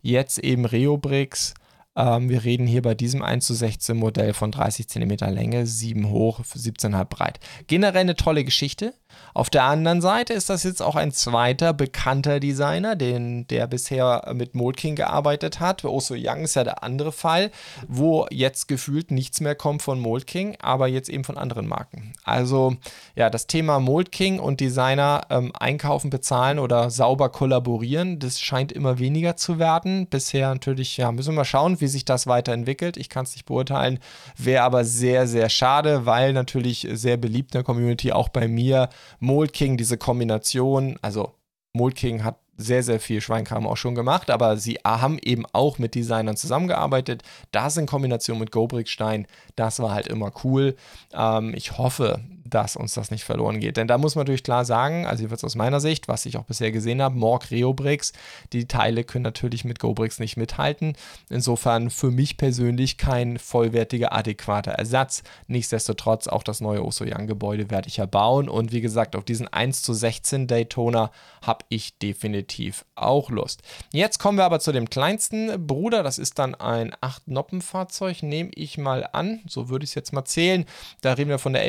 Jetzt 0.00 0.38
eben 0.38 0.64
Reobricks. 0.64 1.54
Ähm, 1.96 2.28
wir 2.28 2.44
reden 2.44 2.68
hier 2.68 2.82
bei 2.82 2.94
diesem 2.94 3.20
1 3.20 3.44
zu 3.46 3.54
16 3.54 3.96
Modell 3.96 4.32
von 4.32 4.52
30 4.52 4.86
cm 4.86 5.16
Länge, 5.34 5.66
7 5.66 6.08
hoch, 6.08 6.38
17,5 6.38 7.04
breit. 7.06 7.40
Generell 7.66 8.02
eine 8.02 8.14
tolle 8.14 8.44
Geschichte. 8.44 8.94
Auf 9.34 9.50
der 9.50 9.64
anderen 9.64 10.00
Seite 10.00 10.32
ist 10.32 10.50
das 10.50 10.64
jetzt 10.64 10.82
auch 10.82 10.96
ein 10.96 11.12
zweiter 11.12 11.72
bekannter 11.72 12.40
Designer, 12.40 12.96
den, 12.96 13.46
der 13.48 13.66
bisher 13.66 14.30
mit 14.34 14.54
Molking 14.54 14.96
gearbeitet 14.96 15.60
hat. 15.60 15.84
Oso 15.84 16.14
Young 16.16 16.42
ist 16.42 16.56
ja 16.56 16.64
der 16.64 16.82
andere 16.82 17.12
Fall, 17.12 17.50
wo 17.86 18.26
jetzt 18.30 18.68
gefühlt 18.68 19.10
nichts 19.10 19.40
mehr 19.40 19.54
kommt 19.54 19.82
von 19.82 20.00
Molking, 20.00 20.56
aber 20.60 20.88
jetzt 20.88 21.08
eben 21.08 21.24
von 21.24 21.38
anderen 21.38 21.68
Marken. 21.68 22.12
Also 22.24 22.76
ja, 23.14 23.30
das 23.30 23.46
Thema 23.46 23.80
Molking 23.80 24.40
und 24.40 24.60
Designer 24.60 25.22
ähm, 25.30 25.52
einkaufen, 25.58 26.10
bezahlen 26.10 26.58
oder 26.58 26.90
sauber 26.90 27.28
kollaborieren, 27.28 28.18
das 28.18 28.40
scheint 28.40 28.72
immer 28.72 28.98
weniger 28.98 29.36
zu 29.36 29.58
werden. 29.58 30.06
Bisher 30.06 30.48
natürlich, 30.48 30.96
ja, 30.96 31.12
müssen 31.12 31.32
wir 31.32 31.36
mal 31.36 31.44
schauen, 31.44 31.80
wie 31.80 31.88
sich 31.88 32.04
das 32.04 32.26
weiterentwickelt. 32.26 32.96
Ich 32.96 33.08
kann 33.08 33.24
es 33.24 33.32
nicht 33.32 33.46
beurteilen, 33.46 33.98
wäre 34.36 34.64
aber 34.64 34.84
sehr, 34.84 35.26
sehr 35.26 35.48
schade, 35.48 36.06
weil 36.06 36.32
natürlich 36.32 36.86
sehr 36.92 37.16
beliebt 37.16 37.54
in 37.54 37.58
der 37.58 37.64
Community, 37.64 38.12
auch 38.12 38.28
bei 38.28 38.48
mir, 38.48 38.88
Mold 39.18 39.52
King, 39.52 39.76
diese 39.76 39.98
Kombination, 39.98 40.98
also 41.02 41.34
Mold 41.72 41.94
King 41.94 42.24
hat 42.24 42.36
sehr, 42.60 42.82
sehr 42.82 43.00
viel 43.00 43.20
Schweinkram 43.20 43.66
auch 43.66 43.76
schon 43.76 43.94
gemacht, 43.94 44.30
aber 44.30 44.56
sie 44.56 44.78
haben 44.84 45.18
eben 45.22 45.44
auch 45.52 45.78
mit 45.78 45.94
Designern 45.94 46.36
zusammengearbeitet. 46.36 47.22
Das 47.52 47.76
in 47.76 47.86
Kombination 47.86 48.38
mit 48.38 48.52
Gobrickstein, 48.52 49.26
das 49.56 49.80
war 49.80 49.92
halt 49.92 50.06
immer 50.06 50.30
cool. 50.44 50.76
Ähm, 51.12 51.54
ich 51.54 51.78
hoffe, 51.78 52.20
dass 52.50 52.76
uns 52.76 52.94
das 52.94 53.10
nicht 53.10 53.24
verloren 53.24 53.60
geht. 53.60 53.76
Denn 53.76 53.88
da 53.88 53.98
muss 53.98 54.14
man 54.14 54.22
natürlich 54.22 54.42
klar 54.42 54.64
sagen, 54.64 55.06
also 55.06 55.22
jedenfalls 55.22 55.44
aus 55.44 55.54
meiner 55.54 55.80
Sicht, 55.80 56.08
was 56.08 56.26
ich 56.26 56.36
auch 56.36 56.44
bisher 56.44 56.72
gesehen 56.72 57.00
habe, 57.00 57.16
Morg 57.16 57.50
Reobrix, 57.50 58.12
die 58.52 58.66
Teile 58.66 59.04
können 59.04 59.22
natürlich 59.22 59.64
mit 59.64 59.78
GoBrix 59.78 60.18
nicht 60.18 60.36
mithalten. 60.36 60.94
Insofern 61.28 61.90
für 61.90 62.10
mich 62.10 62.36
persönlich 62.36 62.98
kein 62.98 63.38
vollwertiger, 63.38 64.12
adäquater 64.12 64.72
Ersatz. 64.72 65.22
Nichtsdestotrotz 65.46 66.26
auch 66.26 66.42
das 66.42 66.60
neue 66.60 66.84
Osoyan-Gebäude 66.84 67.70
werde 67.70 67.88
ich 67.88 67.98
ja 67.98 68.06
bauen. 68.06 68.48
Und 68.48 68.72
wie 68.72 68.80
gesagt, 68.80 69.16
auf 69.16 69.24
diesen 69.24 69.48
1 69.48 69.82
zu 69.82 69.94
16 69.94 70.46
Daytona 70.46 71.10
habe 71.42 71.64
ich 71.68 71.98
definitiv 71.98 72.84
auch 72.94 73.30
Lust. 73.30 73.62
Jetzt 73.92 74.18
kommen 74.18 74.38
wir 74.38 74.44
aber 74.44 74.60
zu 74.60 74.72
dem 74.72 74.90
kleinsten 74.90 75.66
Bruder. 75.66 76.02
Das 76.02 76.18
ist 76.18 76.38
dann 76.38 76.54
ein 76.54 76.92
8-Noppen-Fahrzeug, 76.94 78.22
nehme 78.22 78.50
ich 78.54 78.78
mal 78.78 79.08
an. 79.12 79.40
So 79.48 79.68
würde 79.68 79.84
ich 79.84 79.90
es 79.90 79.94
jetzt 79.94 80.12
mal 80.12 80.24
zählen. 80.24 80.64
Da 81.00 81.14
reden 81.14 81.30
wir 81.30 81.38
von 81.38 81.52
der 81.52 81.66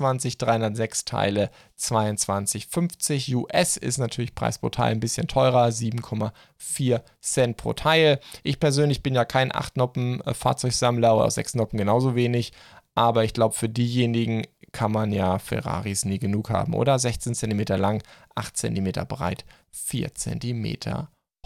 11027, 0.00 0.38
306 0.38 1.04
Teile, 1.04 1.50
22,50 1.78 3.34
US 3.36 3.76
ist 3.76 3.98
natürlich 3.98 4.34
Preis 4.34 4.58
pro 4.58 4.68
Teil 4.70 4.92
ein 4.92 5.00
bisschen 5.00 5.28
teurer, 5.28 5.66
7,4 5.66 7.02
Cent 7.20 7.56
pro 7.56 7.72
Teil. 7.72 8.20
Ich 8.42 8.58
persönlich 8.58 9.02
bin 9.02 9.14
ja 9.14 9.24
kein 9.24 9.52
8-Noppen-Fahrzeugsammler 9.52 11.16
oder 11.16 11.26
6-Noppen 11.26 11.78
genauso 11.78 12.14
wenig. 12.14 12.52
Aber 12.94 13.24
ich 13.24 13.34
glaube, 13.34 13.54
für 13.54 13.68
diejenigen 13.68 14.44
kann 14.72 14.92
man 14.92 15.12
ja 15.12 15.38
Ferraris 15.38 16.04
nie 16.04 16.18
genug 16.18 16.50
haben, 16.50 16.74
oder? 16.74 16.98
16 16.98 17.34
cm 17.34 17.64
lang, 17.78 18.02
8 18.34 18.56
cm 18.56 18.92
breit, 19.08 19.44
4 19.70 20.14
cm 20.14 20.76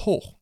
hoch. 0.01 0.34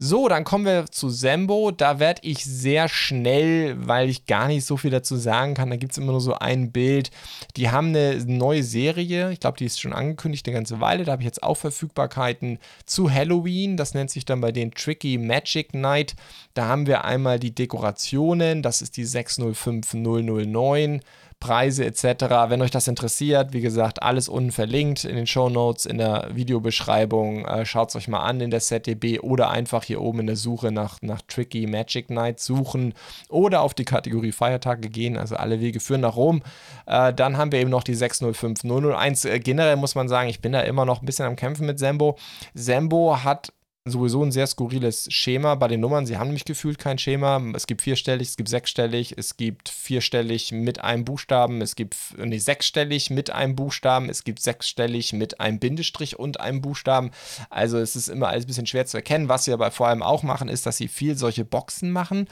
So, 0.00 0.28
dann 0.28 0.44
kommen 0.44 0.64
wir 0.64 0.86
zu 0.86 1.10
Sembo. 1.10 1.72
Da 1.72 1.98
werde 1.98 2.20
ich 2.22 2.44
sehr 2.44 2.88
schnell, 2.88 3.74
weil 3.84 4.08
ich 4.08 4.26
gar 4.26 4.46
nicht 4.46 4.64
so 4.64 4.76
viel 4.76 4.92
dazu 4.92 5.16
sagen 5.16 5.54
kann. 5.54 5.70
Da 5.70 5.76
gibt 5.76 5.90
es 5.90 5.98
immer 5.98 6.12
nur 6.12 6.20
so 6.20 6.34
ein 6.34 6.70
Bild. 6.70 7.10
Die 7.56 7.70
haben 7.70 7.88
eine 7.88 8.24
neue 8.24 8.62
Serie. 8.62 9.32
Ich 9.32 9.40
glaube, 9.40 9.58
die 9.58 9.64
ist 9.64 9.80
schon 9.80 9.92
angekündigt 9.92 10.46
eine 10.46 10.54
ganze 10.54 10.80
Weile. 10.80 11.02
Da 11.02 11.10
habe 11.10 11.22
ich 11.22 11.26
jetzt 11.26 11.42
auch 11.42 11.56
Verfügbarkeiten 11.56 12.60
zu 12.86 13.10
Halloween. 13.12 13.76
Das 13.76 13.92
nennt 13.92 14.12
sich 14.12 14.24
dann 14.24 14.40
bei 14.40 14.52
den 14.52 14.70
Tricky 14.70 15.18
Magic 15.18 15.74
Night. 15.74 16.14
Da 16.54 16.66
haben 16.66 16.86
wir 16.86 17.04
einmal 17.04 17.40
die 17.40 17.52
Dekorationen. 17.52 18.62
Das 18.62 18.82
ist 18.82 18.96
die 18.96 19.04
605009. 19.04 21.00
Preise 21.40 21.84
etc. 21.84 22.04
Wenn 22.48 22.62
euch 22.62 22.70
das 22.70 22.88
interessiert, 22.88 23.52
wie 23.52 23.60
gesagt, 23.60 24.02
alles 24.02 24.28
unten 24.28 24.50
verlinkt 24.50 25.04
in 25.04 25.16
den 25.16 25.26
Show 25.26 25.48
Notes, 25.48 25.86
in 25.86 25.98
der 25.98 26.28
Videobeschreibung. 26.32 27.44
Äh, 27.44 27.64
Schaut 27.64 27.90
es 27.90 27.96
euch 27.96 28.08
mal 28.08 28.20
an 28.20 28.40
in 28.40 28.50
der 28.50 28.60
ZDB 28.60 29.20
oder 29.20 29.50
einfach 29.50 29.84
hier 29.84 30.00
oben 30.00 30.20
in 30.20 30.26
der 30.26 30.36
Suche 30.36 30.72
nach, 30.72 31.00
nach 31.02 31.22
Tricky 31.22 31.66
Magic 31.66 32.10
Night 32.10 32.40
suchen 32.40 32.94
oder 33.28 33.62
auf 33.62 33.74
die 33.74 33.84
Kategorie 33.84 34.32
Feiertage 34.32 34.88
gehen. 34.88 35.16
Also 35.16 35.36
alle 35.36 35.60
Wege 35.60 35.80
führen 35.80 36.00
nach 36.00 36.16
Rom. 36.16 36.42
Äh, 36.86 37.14
dann 37.14 37.36
haben 37.36 37.52
wir 37.52 37.60
eben 37.60 37.70
noch 37.70 37.84
die 37.84 37.94
605001. 37.94 39.24
Äh, 39.24 39.38
generell 39.38 39.76
muss 39.76 39.94
man 39.94 40.08
sagen, 40.08 40.28
ich 40.28 40.40
bin 40.40 40.52
da 40.52 40.60
immer 40.62 40.84
noch 40.84 41.02
ein 41.02 41.06
bisschen 41.06 41.26
am 41.26 41.36
Kämpfen 41.36 41.66
mit 41.66 41.78
Sembo. 41.78 42.16
Sembo 42.54 43.22
hat 43.22 43.52
sowieso 43.90 44.24
ein 44.24 44.32
sehr 44.32 44.46
skurriles 44.46 45.06
Schema 45.10 45.54
bei 45.54 45.68
den 45.68 45.80
Nummern. 45.80 46.06
Sie 46.06 46.16
haben 46.16 46.28
nämlich 46.28 46.44
gefühlt 46.44 46.78
kein 46.78 46.98
Schema. 46.98 47.42
Es 47.54 47.66
gibt 47.66 47.82
vierstellig, 47.82 48.28
es 48.28 48.36
gibt 48.36 48.48
sechsstellig, 48.48 49.14
es 49.16 49.36
gibt 49.36 49.68
vierstellig 49.68 50.52
mit 50.52 50.82
einem 50.82 51.04
Buchstaben, 51.04 51.60
es 51.60 51.76
gibt 51.76 51.96
nee, 52.16 52.38
sechsstellig 52.38 53.10
mit 53.10 53.30
einem 53.30 53.56
Buchstaben, 53.56 54.08
es 54.08 54.24
gibt 54.24 54.40
sechsstellig 54.40 55.12
mit 55.12 55.40
einem 55.40 55.58
Bindestrich 55.58 56.18
und 56.18 56.40
einem 56.40 56.60
Buchstaben. 56.60 57.10
Also 57.50 57.78
es 57.78 57.96
ist 57.96 58.08
immer 58.08 58.28
alles 58.28 58.44
ein 58.44 58.48
bisschen 58.48 58.66
schwer 58.66 58.86
zu 58.86 58.96
erkennen. 58.96 59.28
Was 59.28 59.44
sie 59.44 59.52
aber 59.52 59.70
vor 59.70 59.88
allem 59.88 60.02
auch 60.02 60.22
machen, 60.22 60.48
ist, 60.48 60.66
dass 60.66 60.76
sie 60.76 60.88
viel 60.88 61.16
solche 61.16 61.44
Boxen 61.44 61.90
machen. 61.90 62.28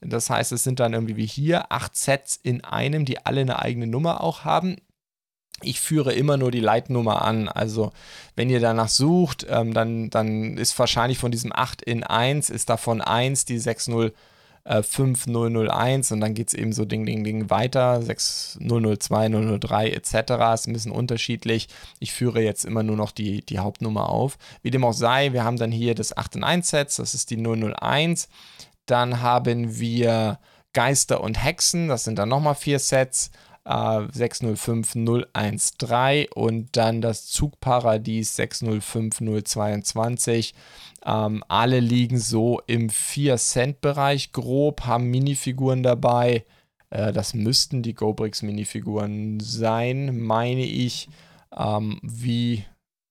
Das 0.00 0.30
heißt, 0.30 0.52
es 0.52 0.64
sind 0.64 0.80
dann 0.80 0.92
irgendwie 0.92 1.16
wie 1.16 1.26
hier 1.26 1.72
acht 1.72 1.96
Sets 1.96 2.38
in 2.42 2.64
einem, 2.64 3.04
die 3.04 3.24
alle 3.26 3.40
eine 3.40 3.58
eigene 3.60 3.86
Nummer 3.86 4.22
auch 4.22 4.44
haben 4.44 4.76
ich 5.62 5.80
führe 5.80 6.12
immer 6.12 6.36
nur 6.36 6.50
die 6.50 6.60
Leitnummer 6.60 7.22
an. 7.22 7.48
Also 7.48 7.92
wenn 8.36 8.50
ihr 8.50 8.60
danach 8.60 8.88
sucht, 8.88 9.46
ähm, 9.48 9.72
dann, 9.74 10.10
dann 10.10 10.56
ist 10.56 10.78
wahrscheinlich 10.78 11.18
von 11.18 11.32
diesem 11.32 11.52
8 11.52 11.82
in 11.82 12.04
1, 12.04 12.50
ist 12.50 12.70
davon 12.70 13.00
1 13.00 13.44
die 13.44 13.58
605001 13.58 16.12
und 16.12 16.20
dann 16.20 16.34
geht 16.34 16.46
es 16.48 16.54
eben 16.54 16.72
so 16.72 16.84
Ding, 16.84 17.06
Ding, 17.06 17.24
Ding 17.24 17.50
weiter, 17.50 18.00
6002, 18.02 19.58
003 19.58 19.90
etc. 19.90 20.14
Ist 20.54 20.68
ein 20.68 20.74
bisschen 20.74 20.92
unterschiedlich. 20.92 21.66
Ich 21.98 22.12
führe 22.12 22.40
jetzt 22.40 22.64
immer 22.64 22.84
nur 22.84 22.96
noch 22.96 23.10
die, 23.10 23.44
die 23.44 23.58
Hauptnummer 23.58 24.08
auf. 24.08 24.38
Wie 24.62 24.70
dem 24.70 24.84
auch 24.84 24.92
sei, 24.92 25.32
wir 25.32 25.42
haben 25.44 25.58
dann 25.58 25.72
hier 25.72 25.96
das 25.96 26.16
8 26.16 26.36
in 26.36 26.44
1 26.44 26.68
Set, 26.68 26.96
das 26.98 27.14
ist 27.14 27.30
die 27.30 27.36
001. 27.36 28.28
Dann 28.86 29.20
haben 29.20 29.80
wir 29.80 30.38
Geister 30.72 31.20
und 31.20 31.42
Hexen, 31.42 31.88
das 31.88 32.04
sind 32.04 32.20
dann 32.20 32.28
nochmal 32.28 32.54
vier 32.54 32.78
Sets 32.78 33.32
äh, 33.68 34.06
605013 34.10 36.28
und 36.34 36.76
dann 36.76 37.00
das 37.00 37.26
Zugparadies 37.26 38.34
605022. 38.36 40.54
Ähm, 41.04 41.42
alle 41.48 41.80
liegen 41.80 42.18
so 42.18 42.62
im 42.66 42.88
4-Cent-Bereich 42.88 44.32
grob, 44.32 44.86
haben 44.86 45.10
Minifiguren 45.10 45.82
dabei. 45.82 46.44
Äh, 46.90 47.12
das 47.12 47.34
müssten 47.34 47.82
die 47.82 47.94
GoBricks 47.94 48.42
Minifiguren 48.42 49.40
sein, 49.40 50.18
meine 50.18 50.64
ich. 50.64 51.08
Ähm, 51.56 51.98
wie 52.02 52.64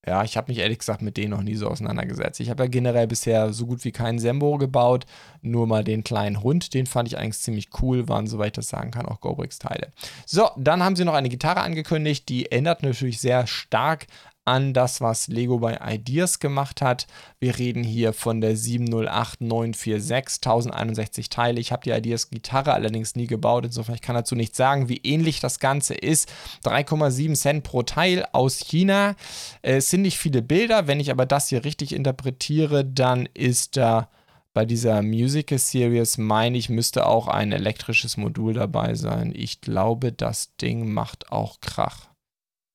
ja, 0.07 0.23
ich 0.23 0.37
habe 0.37 0.51
mich 0.51 0.59
ehrlich 0.59 0.79
gesagt 0.79 1.01
mit 1.01 1.17
denen 1.17 1.31
noch 1.31 1.43
nie 1.43 1.55
so 1.55 1.67
auseinandergesetzt. 1.67 2.39
Ich 2.39 2.49
habe 2.49 2.63
ja 2.63 2.69
generell 2.69 3.07
bisher 3.07 3.51
so 3.51 3.65
gut 3.65 3.83
wie 3.83 3.91
keinen 3.91 4.19
Sembo 4.19 4.57
gebaut, 4.57 5.05
nur 5.41 5.67
mal 5.67 5.83
den 5.83 6.03
kleinen 6.03 6.41
Hund, 6.41 6.73
den 6.73 6.85
fand 6.85 7.09
ich 7.09 7.17
eigentlich 7.17 7.39
ziemlich 7.39 7.69
cool, 7.81 8.07
waren, 8.07 8.25
soweit 8.25 8.47
ich 8.47 8.53
das 8.53 8.69
sagen 8.69 8.91
kann, 8.91 9.05
auch 9.05 9.19
Gobrix-Teile. 9.19 9.91
So, 10.25 10.49
dann 10.57 10.81
haben 10.81 10.95
sie 10.95 11.05
noch 11.05 11.13
eine 11.13 11.29
Gitarre 11.29 11.61
angekündigt, 11.61 12.29
die 12.29 12.51
ändert 12.51 12.83
natürlich 12.83 13.19
sehr 13.19 13.47
stark 13.47 14.07
an 14.47 14.73
das, 14.73 15.01
was 15.01 15.27
Lego 15.27 15.59
bei 15.59 15.77
Ideas 15.85 16.39
gemacht 16.39 16.81
hat. 16.81 17.05
Wir 17.39 17.59
reden 17.59 17.83
hier 17.83 18.13
von 18.13 18.39
der 18.39 18.55
708946, 18.55 20.37
1061 20.37 21.29
Teile. 21.29 21.59
Ich 21.59 21.73
habe 21.73 21.83
die 21.83 21.91
Ideas 21.91 22.29
Gitarre 22.29 22.73
allerdings 22.73 23.15
nie 23.15 23.27
gebaut, 23.27 23.65
insofern 23.65 23.95
ich 23.95 24.01
kann 24.01 24.15
dazu 24.15 24.35
nicht 24.35 24.55
sagen, 24.55 24.87
wie 24.87 25.01
ähnlich 25.03 25.41
das 25.41 25.59
Ganze 25.59 25.93
ist. 25.93 26.31
3,7 26.63 27.35
Cent 27.35 27.63
pro 27.63 27.83
Teil 27.83 28.25
aus 28.31 28.59
China. 28.59 29.15
Es 29.61 29.89
sind 29.89 30.03
nicht 30.03 30.17
viele 30.17 30.41
Bilder, 30.41 30.87
wenn 30.87 31.01
ich 31.01 31.11
aber 31.11 31.25
das 31.25 31.49
hier 31.49 31.65
richtig 31.65 31.93
interpretiere, 31.93 32.85
dann 32.85 33.27
ist 33.33 33.75
da 33.75 34.09
bei 34.53 34.63
dieser 34.65 35.03
Musical 35.03 35.59
Series, 35.59 36.17
meine 36.17 36.57
ich, 36.57 36.69
müsste 36.69 37.05
auch 37.05 37.27
ein 37.27 37.51
elektrisches 37.51 38.15
Modul 38.17 38.53
dabei 38.53 38.95
sein. 38.95 39.33
Ich 39.35 39.61
glaube, 39.61 40.11
das 40.11 40.55
Ding 40.55 40.91
macht 40.91 41.31
auch 41.31 41.59
Krach. 41.59 42.07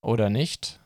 Oder 0.01 0.31
nicht? 0.31 0.82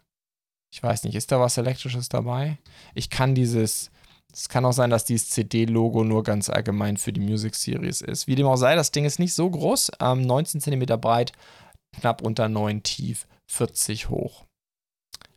Ich 0.76 0.82
weiß 0.82 1.04
nicht, 1.04 1.14
ist 1.14 1.32
da 1.32 1.40
was 1.40 1.56
Elektrisches 1.56 2.10
dabei? 2.10 2.58
Ich 2.94 3.08
kann 3.08 3.34
dieses, 3.34 3.90
es 4.30 4.50
kann 4.50 4.66
auch 4.66 4.74
sein, 4.74 4.90
dass 4.90 5.06
dieses 5.06 5.30
CD-Logo 5.30 6.04
nur 6.04 6.22
ganz 6.22 6.50
allgemein 6.50 6.98
für 6.98 7.14
die 7.14 7.20
Music 7.22 7.54
Series 7.54 8.02
ist. 8.02 8.26
Wie 8.26 8.34
dem 8.34 8.46
auch 8.46 8.56
sei, 8.56 8.74
das 8.74 8.92
Ding 8.92 9.06
ist 9.06 9.18
nicht 9.18 9.32
so 9.32 9.48
groß, 9.48 9.92
ähm, 10.00 10.20
19 10.20 10.60
cm 10.60 11.00
breit, 11.00 11.32
knapp 11.98 12.20
unter 12.20 12.50
9 12.50 12.82
tief, 12.82 13.26
40 13.46 14.10
hoch. 14.10 14.44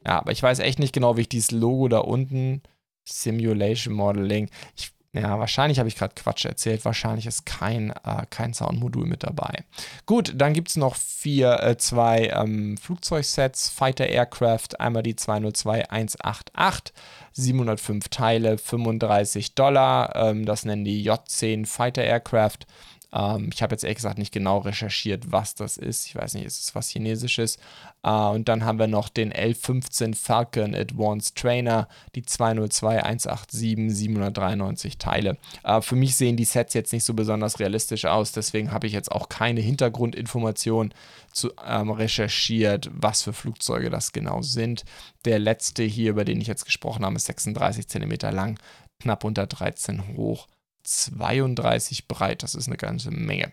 Ja, 0.05 0.19
aber 0.19 0.33
ich 0.33 0.43
weiß 0.43 0.59
echt 0.59 0.77
nicht 0.77 0.91
genau, 0.91 1.15
wie 1.15 1.21
ich 1.21 1.29
dieses 1.29 1.51
Logo 1.51 1.87
da 1.87 1.99
unten, 1.99 2.61
Simulation 3.07 3.93
Modeling, 3.93 4.49
ich 4.75 4.91
ja, 5.11 5.39
wahrscheinlich 5.39 5.79
habe 5.79 5.89
ich 5.89 5.95
gerade 5.95 6.13
Quatsch 6.13 6.45
erzählt. 6.45 6.85
Wahrscheinlich 6.85 7.25
ist 7.25 7.45
kein, 7.45 7.89
äh, 7.89 8.27
kein 8.29 8.53
Soundmodul 8.53 9.07
mit 9.07 9.23
dabei. 9.23 9.63
Gut, 10.05 10.33
dann 10.35 10.53
gibt 10.53 10.69
es 10.69 10.75
noch 10.75 10.95
vier, 10.95 11.63
äh, 11.63 11.77
zwei 11.77 12.27
ähm, 12.27 12.77
Flugzeugsets, 12.77 13.69
Fighter 13.69 14.05
Aircraft, 14.05 14.79
einmal 14.79 15.01
die 15.01 15.15
202188, 15.15 16.93
705 17.33 18.09
Teile, 18.09 18.57
35 18.59 19.55
Dollar. 19.55 20.15
Ähm, 20.15 20.45
das 20.45 20.63
nennen 20.63 20.85
die 20.85 21.09
J10 21.09 21.65
Fighter 21.65 22.03
Aircraft. 22.03 22.67
Ähm, 23.11 23.49
ich 23.53 23.61
habe 23.61 23.73
jetzt 23.73 23.83
ehrlich 23.83 23.97
gesagt 23.97 24.17
nicht 24.17 24.33
genau 24.33 24.59
recherchiert, 24.59 25.31
was 25.31 25.55
das 25.55 25.77
ist. 25.77 26.05
Ich 26.05 26.15
weiß 26.15 26.35
nicht, 26.35 26.45
ist 26.45 26.61
es 26.61 26.75
was 26.75 26.89
Chinesisches? 26.89 27.57
Äh, 28.03 28.09
und 28.09 28.47
dann 28.47 28.63
haben 28.65 28.79
wir 28.79 28.87
noch 28.87 29.09
den 29.09 29.33
L15 29.33 30.15
Falcon 30.15 30.75
Advanced 30.75 31.35
Trainer, 31.35 31.87
die 32.15 32.23
202187, 32.23 33.95
793 33.95 34.97
Teile. 34.97 35.37
Äh, 35.63 35.81
für 35.81 35.95
mich 35.95 36.15
sehen 36.15 36.37
die 36.37 36.45
Sets 36.45 36.73
jetzt 36.73 36.93
nicht 36.93 37.03
so 37.03 37.13
besonders 37.13 37.59
realistisch 37.59 38.05
aus, 38.05 38.31
deswegen 38.31 38.71
habe 38.71 38.87
ich 38.87 38.93
jetzt 38.93 39.11
auch 39.11 39.29
keine 39.29 39.61
Hintergrundinformation 39.61 40.93
zu, 41.31 41.51
ähm, 41.65 41.91
recherchiert, 41.91 42.89
was 42.93 43.23
für 43.23 43.33
Flugzeuge 43.33 43.89
das 43.89 44.11
genau 44.11 44.41
sind. 44.41 44.85
Der 45.25 45.39
letzte 45.39 45.83
hier, 45.83 46.11
über 46.11 46.25
den 46.25 46.41
ich 46.41 46.47
jetzt 46.47 46.65
gesprochen 46.65 47.05
habe, 47.05 47.15
ist 47.15 47.25
36 47.25 47.87
cm 47.87 48.11
lang, 48.31 48.59
knapp 48.99 49.23
unter 49.23 49.47
13 49.47 50.15
hoch 50.15 50.47
32 50.89 52.07
breit. 52.07 52.43
Das 52.43 52.55
ist 52.55 52.67
eine 52.67 52.77
ganze 52.77 53.11
Menge. 53.11 53.51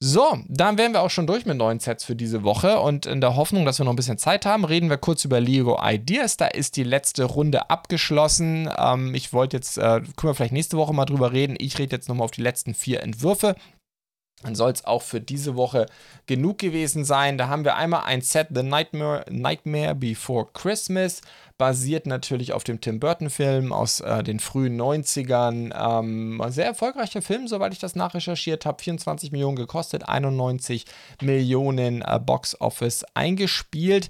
So, 0.00 0.38
dann 0.46 0.78
wären 0.78 0.92
wir 0.92 1.02
auch 1.02 1.10
schon 1.10 1.26
durch 1.26 1.44
mit 1.44 1.56
neuen 1.56 1.80
Sets 1.80 2.04
für 2.04 2.14
diese 2.14 2.44
Woche 2.44 2.78
und 2.78 3.04
in 3.04 3.20
der 3.20 3.34
Hoffnung, 3.34 3.64
dass 3.64 3.80
wir 3.80 3.84
noch 3.84 3.92
ein 3.92 3.96
bisschen 3.96 4.16
Zeit 4.16 4.46
haben, 4.46 4.64
reden 4.64 4.90
wir 4.90 4.96
kurz 4.96 5.24
über 5.24 5.40
Lego 5.40 5.76
Ideas. 5.82 6.36
Da 6.36 6.46
ist 6.46 6.76
die 6.76 6.84
letzte 6.84 7.24
Runde 7.24 7.68
abgeschlossen. 7.68 8.70
Ähm, 8.78 9.12
ich 9.16 9.32
wollte 9.32 9.56
jetzt, 9.56 9.76
äh, 9.76 10.00
können 10.00 10.30
wir 10.30 10.34
vielleicht 10.34 10.52
nächste 10.52 10.76
Woche 10.76 10.94
mal 10.94 11.04
drüber 11.04 11.32
reden. 11.32 11.56
Ich 11.58 11.80
rede 11.80 11.96
jetzt 11.96 12.08
nochmal 12.08 12.26
auf 12.26 12.30
die 12.30 12.42
letzten 12.42 12.74
vier 12.74 13.02
Entwürfe. 13.02 13.56
Dann 14.42 14.54
soll 14.54 14.70
es 14.70 14.84
auch 14.84 15.02
für 15.02 15.20
diese 15.20 15.56
Woche 15.56 15.86
genug 16.26 16.58
gewesen 16.58 17.04
sein. 17.04 17.38
Da 17.38 17.48
haben 17.48 17.64
wir 17.64 17.74
einmal 17.74 18.04
ein 18.04 18.20
Set 18.22 18.48
The 18.54 18.62
Nightmare, 18.62 19.24
Nightmare 19.28 19.96
Before 19.96 20.46
Christmas, 20.52 21.22
basiert 21.58 22.06
natürlich 22.06 22.52
auf 22.52 22.62
dem 22.62 22.80
Tim 22.80 23.00
Burton-Film 23.00 23.72
aus 23.72 23.98
äh, 23.98 24.22
den 24.22 24.38
frühen 24.38 24.80
90ern. 24.80 25.72
Ähm, 25.76 26.40
sehr 26.50 26.66
erfolgreicher 26.66 27.20
Film, 27.20 27.48
soweit 27.48 27.72
ich 27.72 27.80
das 27.80 27.96
nachrecherchiert 27.96 28.64
habe. 28.64 28.80
24 28.80 29.32
Millionen 29.32 29.56
gekostet, 29.56 30.08
91 30.08 30.84
Millionen 31.20 32.02
äh, 32.02 32.20
Box 32.24 32.60
Office 32.60 33.04
eingespielt. 33.14 34.08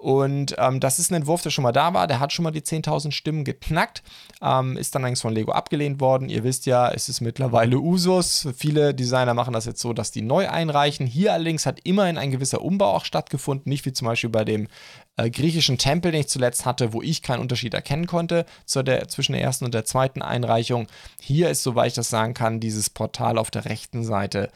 Und 0.00 0.54
ähm, 0.58 0.78
das 0.78 1.00
ist 1.00 1.10
ein 1.10 1.16
Entwurf, 1.16 1.42
der 1.42 1.50
schon 1.50 1.64
mal 1.64 1.72
da 1.72 1.92
war. 1.92 2.06
Der 2.06 2.20
hat 2.20 2.32
schon 2.32 2.44
mal 2.44 2.52
die 2.52 2.62
10.000 2.62 3.10
Stimmen 3.10 3.42
geknackt. 3.42 4.04
Ähm, 4.40 4.76
ist 4.76 4.94
dann 4.94 5.04
eigentlich 5.04 5.20
von 5.20 5.34
Lego 5.34 5.50
abgelehnt 5.50 6.00
worden. 6.00 6.28
Ihr 6.28 6.44
wisst 6.44 6.66
ja, 6.66 6.88
es 6.88 7.08
ist 7.08 7.20
mittlerweile 7.20 7.80
Usus. 7.80 8.48
Viele 8.56 8.94
Designer 8.94 9.34
machen 9.34 9.54
das 9.54 9.64
jetzt 9.64 9.80
so, 9.80 9.92
dass 9.92 10.12
die 10.12 10.22
neu 10.22 10.48
einreichen. 10.48 11.04
Hier 11.04 11.32
allerdings 11.32 11.66
hat 11.66 11.80
immerhin 11.82 12.16
ein 12.16 12.30
gewisser 12.30 12.62
Umbau 12.62 12.94
auch 12.94 13.04
stattgefunden. 13.04 13.68
Nicht 13.68 13.86
wie 13.86 13.92
zum 13.92 14.06
Beispiel 14.06 14.30
bei 14.30 14.44
dem 14.44 14.68
äh, 15.16 15.30
griechischen 15.30 15.78
Tempel, 15.78 16.12
den 16.12 16.20
ich 16.20 16.28
zuletzt 16.28 16.64
hatte, 16.64 16.92
wo 16.92 17.02
ich 17.02 17.22
keinen 17.22 17.40
Unterschied 17.40 17.74
erkennen 17.74 18.06
konnte 18.06 18.46
der, 18.76 19.08
zwischen 19.08 19.32
der 19.32 19.42
ersten 19.42 19.64
und 19.64 19.74
der 19.74 19.84
zweiten 19.84 20.22
Einreichung. 20.22 20.86
Hier 21.20 21.50
ist, 21.50 21.64
soweit 21.64 21.88
ich 21.88 21.94
das 21.94 22.08
sagen 22.08 22.34
kann, 22.34 22.60
dieses 22.60 22.88
Portal 22.88 23.36
auf 23.36 23.50
der 23.50 23.64
rechten 23.64 24.04
Seite 24.04 24.52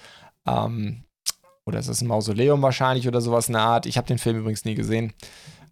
ähm, 0.46 1.02
oder 1.64 1.78
ist 1.78 1.88
es 1.88 2.00
ein 2.00 2.08
Mausoleum 2.08 2.62
wahrscheinlich 2.62 3.08
oder 3.08 3.20
sowas 3.20 3.48
in 3.48 3.54
der 3.54 3.62
Art. 3.62 3.86
Ich 3.86 3.96
habe 3.96 4.06
den 4.06 4.18
Film 4.18 4.38
übrigens 4.38 4.64
nie 4.64 4.74
gesehen. 4.74 5.12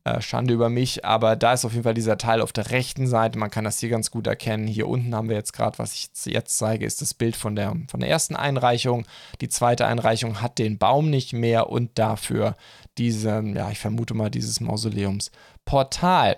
Äh, 0.02 0.22
Schande 0.22 0.54
über 0.54 0.70
mich, 0.70 1.04
aber 1.04 1.36
da 1.36 1.52
ist 1.52 1.66
auf 1.66 1.72
jeden 1.72 1.84
Fall 1.84 1.92
dieser 1.92 2.16
Teil 2.16 2.40
auf 2.40 2.54
der 2.54 2.70
rechten 2.70 3.06
Seite. 3.06 3.38
Man 3.38 3.50
kann 3.50 3.64
das 3.64 3.80
hier 3.80 3.90
ganz 3.90 4.10
gut 4.10 4.26
erkennen. 4.26 4.66
Hier 4.66 4.88
unten 4.88 5.14
haben 5.14 5.28
wir 5.28 5.36
jetzt 5.36 5.52
gerade, 5.52 5.78
was 5.78 5.92
ich 5.92 6.08
jetzt 6.24 6.56
zeige, 6.56 6.86
ist 6.86 7.02
das 7.02 7.12
Bild 7.12 7.36
von 7.36 7.54
der, 7.54 7.76
von 7.86 8.00
der 8.00 8.08
ersten 8.08 8.34
Einreichung. 8.34 9.04
Die 9.42 9.50
zweite 9.50 9.86
Einreichung 9.86 10.40
hat 10.40 10.58
den 10.58 10.78
Baum 10.78 11.10
nicht 11.10 11.34
mehr 11.34 11.68
und 11.68 11.98
dafür 11.98 12.56
diesen, 12.96 13.54
ja, 13.54 13.70
ich 13.70 13.78
vermute 13.78 14.14
mal, 14.14 14.30
dieses 14.30 14.60
Mausoleumsportal. 15.70 16.36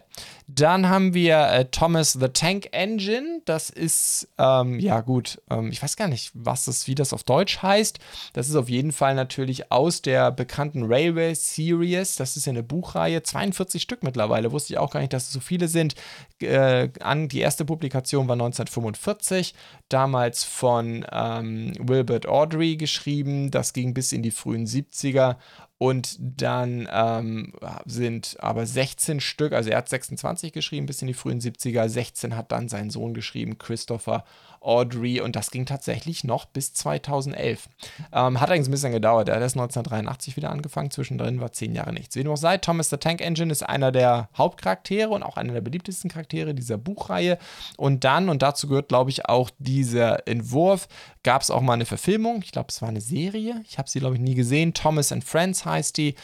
Dann 0.48 0.88
haben 0.88 1.14
wir 1.14 1.48
äh, 1.48 1.64
Thomas 1.66 2.12
the 2.12 2.28
Tank 2.28 2.68
Engine. 2.72 3.40
Das 3.46 3.70
ist, 3.70 4.28
ähm, 4.36 4.78
ja 4.80 5.00
gut, 5.00 5.40
ähm, 5.48 5.70
ich 5.70 5.82
weiß 5.82 5.96
gar 5.96 6.08
nicht, 6.08 6.30
was 6.34 6.66
das, 6.66 6.86
wie 6.86 6.94
das 6.94 7.14
auf 7.14 7.24
Deutsch 7.24 7.62
heißt. 7.62 7.98
Das 8.34 8.50
ist 8.50 8.56
auf 8.56 8.68
jeden 8.68 8.92
Fall 8.92 9.14
natürlich 9.14 9.72
aus 9.72 10.02
der 10.02 10.30
bekannten 10.30 10.84
Railway 10.84 11.34
Series. 11.34 12.16
Das 12.16 12.36
ist 12.36 12.44
ja 12.44 12.50
eine 12.50 12.62
Buchreihe, 12.62 13.22
42 13.22 13.80
Stück 13.80 14.02
mittlerweile. 14.02 14.52
Wusste 14.52 14.74
ich 14.74 14.78
auch 14.78 14.90
gar 14.90 15.00
nicht, 15.00 15.14
dass 15.14 15.28
es 15.28 15.32
so 15.32 15.40
viele 15.40 15.68
sind. 15.68 15.94
Äh, 16.42 16.90
an, 17.00 17.28
die 17.28 17.40
erste 17.40 17.64
Publikation 17.64 18.28
war 18.28 18.34
1945, 18.34 19.54
damals 19.88 20.44
von 20.44 21.06
ähm, 21.10 21.72
Wilbert 21.78 22.26
Audrey 22.26 22.76
geschrieben. 22.76 23.50
Das 23.50 23.72
ging 23.72 23.94
bis 23.94 24.12
in 24.12 24.22
die 24.22 24.32
frühen 24.32 24.66
70er 24.66 25.36
und 25.82 26.16
dann 26.20 26.88
ähm, 26.92 27.54
sind 27.86 28.36
aber 28.38 28.66
16 28.66 29.18
Stück, 29.18 29.52
also 29.52 29.68
er 29.68 29.78
hat 29.78 29.88
26 29.88 30.52
geschrieben 30.52 30.86
bis 30.86 31.02
in 31.02 31.08
die 31.08 31.12
frühen 31.12 31.40
70er, 31.40 31.88
16 31.88 32.36
hat 32.36 32.52
dann 32.52 32.68
sein 32.68 32.88
Sohn 32.88 33.14
geschrieben, 33.14 33.58
Christopher 33.58 34.22
Audrey 34.62 35.20
und 35.20 35.36
das 35.36 35.50
ging 35.50 35.66
tatsächlich 35.66 36.24
noch 36.24 36.46
bis 36.46 36.72
2011. 36.74 37.68
Ähm, 38.12 38.40
hat 38.40 38.50
eigentlich 38.50 38.68
ein 38.68 38.70
bisschen 38.70 38.92
gedauert. 38.92 39.28
Er 39.28 39.36
hat 39.36 39.42
erst 39.42 39.56
1983 39.56 40.36
wieder 40.36 40.50
angefangen. 40.50 40.90
Zwischendrin 40.90 41.40
war 41.40 41.52
zehn 41.52 41.74
Jahre 41.74 41.92
nichts. 41.92 42.16
Wie 42.16 42.24
du 42.24 42.32
auch 42.32 42.36
sei, 42.36 42.58
Thomas 42.58 42.90
the 42.90 42.96
Tank 42.96 43.20
Engine 43.20 43.52
ist 43.52 43.62
einer 43.62 43.92
der 43.92 44.28
Hauptcharaktere 44.36 45.10
und 45.10 45.22
auch 45.22 45.36
einer 45.36 45.52
der 45.52 45.60
beliebtesten 45.60 46.10
Charaktere 46.10 46.54
dieser 46.54 46.78
Buchreihe. 46.78 47.38
Und 47.76 48.04
dann, 48.04 48.28
und 48.28 48.42
dazu 48.42 48.68
gehört, 48.68 48.88
glaube 48.88 49.10
ich, 49.10 49.26
auch 49.26 49.50
dieser 49.58 50.26
Entwurf, 50.26 50.88
gab 51.22 51.42
es 51.42 51.50
auch 51.50 51.60
mal 51.60 51.74
eine 51.74 51.86
Verfilmung. 51.86 52.42
Ich 52.42 52.52
glaube, 52.52 52.68
es 52.70 52.82
war 52.82 52.88
eine 52.88 53.00
Serie. 53.00 53.62
Ich 53.68 53.78
habe 53.78 53.88
sie, 53.88 54.00
glaube 54.00 54.16
ich, 54.16 54.20
nie 54.20 54.34
gesehen. 54.34 54.74
Thomas 54.74 55.12
and 55.12 55.24
Friends 55.24 55.64
heißt 55.64 55.96
die. 55.96 56.14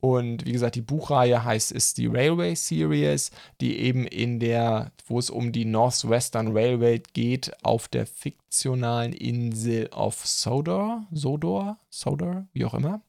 Und 0.00 0.46
wie 0.46 0.52
gesagt, 0.52 0.76
die 0.76 0.80
Buchreihe 0.80 1.44
heißt 1.44 1.72
ist 1.72 1.98
die 1.98 2.06
Railway 2.06 2.54
Series, 2.54 3.32
die 3.60 3.78
eben 3.78 4.06
in 4.06 4.38
der, 4.38 4.92
wo 5.06 5.18
es 5.18 5.28
um 5.28 5.50
die 5.50 5.64
Northwestern 5.64 6.56
Railway 6.56 7.02
geht, 7.14 7.52
auf 7.64 7.88
der 7.88 8.06
fiktionalen 8.48 9.12
Insel 9.12 9.88
of 9.92 10.26
Sodor, 10.26 11.06
Sodor, 11.12 11.78
Sodor, 11.90 12.46
wie 12.54 12.64
auch 12.64 12.72
immer. 12.72 13.02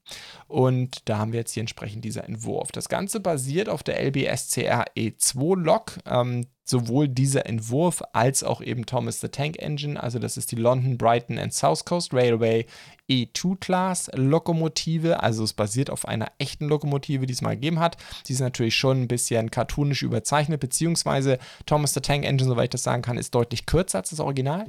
Und 0.47 1.07
da 1.07 1.17
haben 1.17 1.31
wir 1.31 1.39
jetzt 1.39 1.53
hier 1.53 1.61
entsprechend 1.61 2.03
dieser 2.03 2.25
Entwurf. 2.25 2.73
Das 2.73 2.89
Ganze 2.89 3.21
basiert 3.21 3.69
auf 3.69 3.81
der 3.81 4.01
LBSCR 4.03 4.85
E2-Lok. 4.97 5.99
Ähm, 6.05 6.45
sowohl 6.69 7.07
dieser 7.07 7.47
Entwurf 7.47 8.03
als 8.13 8.43
auch 8.43 8.61
eben 8.61 8.85
Thomas 8.85 9.19
the 9.19 9.29
Tank 9.29 9.57
Engine, 9.57 10.01
also 10.01 10.19
das 10.19 10.37
ist 10.37 10.51
die 10.51 10.55
London, 10.55 10.97
Brighton 10.97 11.39
and 11.39 11.51
South 11.51 11.83
Coast 11.83 12.13
Railway 12.13 12.67
E2-Class 13.09 14.11
Lokomotive, 14.13 15.21
also 15.23 15.43
es 15.43 15.53
basiert 15.53 15.89
auf 15.89 16.07
einer 16.07 16.27
echten 16.37 16.67
Lokomotive, 16.67 17.25
die 17.25 17.33
es 17.33 17.41
mal 17.41 17.55
gegeben 17.55 17.79
hat. 17.79 17.97
Die 18.27 18.33
ist 18.33 18.39
natürlich 18.39 18.75
schon 18.75 19.01
ein 19.01 19.07
bisschen 19.07 19.49
cartoonisch 19.49 20.03
überzeichnet, 20.03 20.59
beziehungsweise 20.59 21.39
Thomas 21.65 21.95
the 21.95 22.01
Tank 22.01 22.23
Engine, 22.23 22.47
soweit 22.47 22.65
ich 22.65 22.69
das 22.69 22.83
sagen 22.83 23.01
kann, 23.01 23.17
ist 23.17 23.33
deutlich 23.33 23.65
kürzer 23.65 23.97
als 23.97 24.11
das 24.11 24.19
Original. 24.19 24.67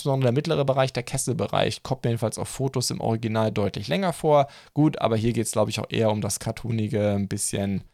Insbesondere 0.00 0.28
der 0.28 0.34
mittlere 0.34 0.64
Bereich, 0.64 0.94
der 0.94 1.02
Kesselbereich, 1.02 1.82
kommt 1.82 2.04
mir 2.04 2.10
jedenfalls 2.10 2.38
auf 2.38 2.48
Fotos 2.48 2.90
im 2.90 3.02
Original 3.02 3.52
deutlich 3.52 3.86
länger 3.86 4.14
vor. 4.14 4.46
Gut, 4.72 4.98
aber 4.98 5.14
hier 5.14 5.34
geht 5.34 5.44
es, 5.44 5.52
glaube 5.52 5.70
ich, 5.70 5.78
auch 5.78 5.90
eher 5.90 6.10
um 6.10 6.22
das 6.22 6.40
cartoonige, 6.40 7.10
ein 7.10 7.28
bisschen 7.28 7.84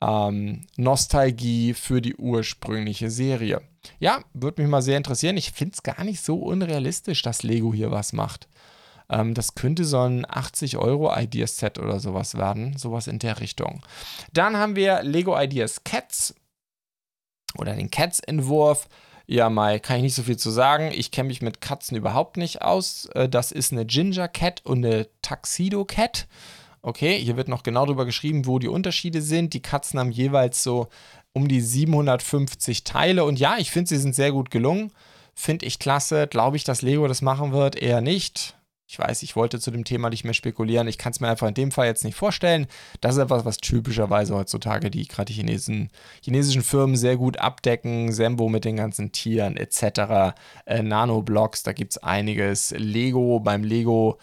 ähm, 0.00 0.66
Nostalgie 0.76 1.74
für 1.74 2.02
die 2.02 2.16
ursprüngliche 2.16 3.10
Serie. 3.10 3.60
Ja, 4.00 4.24
würde 4.34 4.60
mich 4.60 4.68
mal 4.68 4.82
sehr 4.82 4.96
interessieren. 4.96 5.36
Ich 5.36 5.52
finde 5.52 5.74
es 5.74 5.84
gar 5.84 6.02
nicht 6.02 6.20
so 6.20 6.34
unrealistisch, 6.34 7.22
dass 7.22 7.44
Lego 7.44 7.72
hier 7.72 7.92
was 7.92 8.12
macht. 8.12 8.48
Ähm, 9.08 9.32
das 9.32 9.54
könnte 9.54 9.84
so 9.84 10.00
ein 10.00 10.26
80 10.28 10.78
Euro 10.78 11.16
Ideas 11.16 11.58
Set 11.58 11.78
oder 11.78 12.00
sowas 12.00 12.36
werden, 12.36 12.76
sowas 12.76 13.06
in 13.06 13.20
der 13.20 13.38
Richtung. 13.38 13.82
Dann 14.32 14.56
haben 14.56 14.74
wir 14.74 15.04
Lego 15.04 15.40
Ideas 15.40 15.84
Cats 15.84 16.34
oder 17.56 17.76
den 17.76 17.88
Cats-Entwurf. 17.92 18.88
Ja, 19.26 19.50
Mai, 19.50 19.78
kann 19.78 19.96
ich 19.96 20.02
nicht 20.02 20.14
so 20.14 20.22
viel 20.22 20.36
zu 20.36 20.50
sagen. 20.50 20.90
Ich 20.94 21.10
kenne 21.10 21.28
mich 21.28 21.42
mit 21.42 21.60
Katzen 21.60 21.96
überhaupt 21.96 22.36
nicht 22.36 22.62
aus. 22.62 23.06
Äh, 23.14 23.28
das 23.28 23.52
ist 23.52 23.72
eine 23.72 23.86
Ginger 23.86 24.28
Cat 24.28 24.62
und 24.64 24.84
eine 24.84 25.08
Tuxedo 25.22 25.84
Cat. 25.84 26.26
Okay, 26.82 27.18
hier 27.18 27.36
wird 27.36 27.48
noch 27.48 27.62
genau 27.62 27.86
darüber 27.86 28.04
geschrieben, 28.04 28.46
wo 28.46 28.58
die 28.58 28.68
Unterschiede 28.68 29.22
sind. 29.22 29.54
Die 29.54 29.62
Katzen 29.62 30.00
haben 30.00 30.10
jeweils 30.10 30.62
so 30.62 30.88
um 31.32 31.48
die 31.48 31.60
750 31.60 32.84
Teile 32.84 33.24
und 33.24 33.38
ja, 33.38 33.56
ich 33.58 33.70
finde, 33.70 33.88
sie 33.88 33.98
sind 33.98 34.14
sehr 34.14 34.32
gut 34.32 34.50
gelungen. 34.50 34.92
Finde 35.34 35.64
ich 35.64 35.78
klasse. 35.78 36.26
Glaube 36.26 36.56
ich, 36.56 36.64
dass 36.64 36.82
Lego 36.82 37.06
das 37.06 37.22
machen 37.22 37.52
wird? 37.52 37.76
Eher 37.76 38.00
nicht. 38.00 38.54
Ich 38.92 38.98
weiß, 38.98 39.22
ich 39.22 39.36
wollte 39.36 39.58
zu 39.58 39.70
dem 39.70 39.84
Thema 39.84 40.10
nicht 40.10 40.24
mehr 40.24 40.34
spekulieren. 40.34 40.86
Ich 40.86 40.98
kann 40.98 41.12
es 41.12 41.20
mir 41.20 41.28
einfach 41.28 41.48
in 41.48 41.54
dem 41.54 41.70
Fall 41.70 41.86
jetzt 41.86 42.04
nicht 42.04 42.14
vorstellen. 42.14 42.66
Das 43.00 43.14
ist 43.14 43.22
etwas, 43.22 43.46
was 43.46 43.56
typischerweise 43.56 44.34
heutzutage 44.34 44.90
die 44.90 45.08
gerade 45.08 45.32
Chinesen, 45.32 45.88
chinesischen 46.22 46.60
Firmen 46.60 46.96
sehr 46.96 47.16
gut 47.16 47.38
abdecken. 47.38 48.12
Sembo 48.12 48.50
mit 48.50 48.66
den 48.66 48.76
ganzen 48.76 49.10
Tieren 49.10 49.56
etc. 49.56 50.34
Äh, 50.66 50.82
Nanoblocks, 50.82 51.62
da 51.62 51.72
gibt 51.72 51.92
es 51.92 52.02
einiges. 52.02 52.74
Lego, 52.76 53.40
beim 53.40 53.64
Lego 53.64 54.18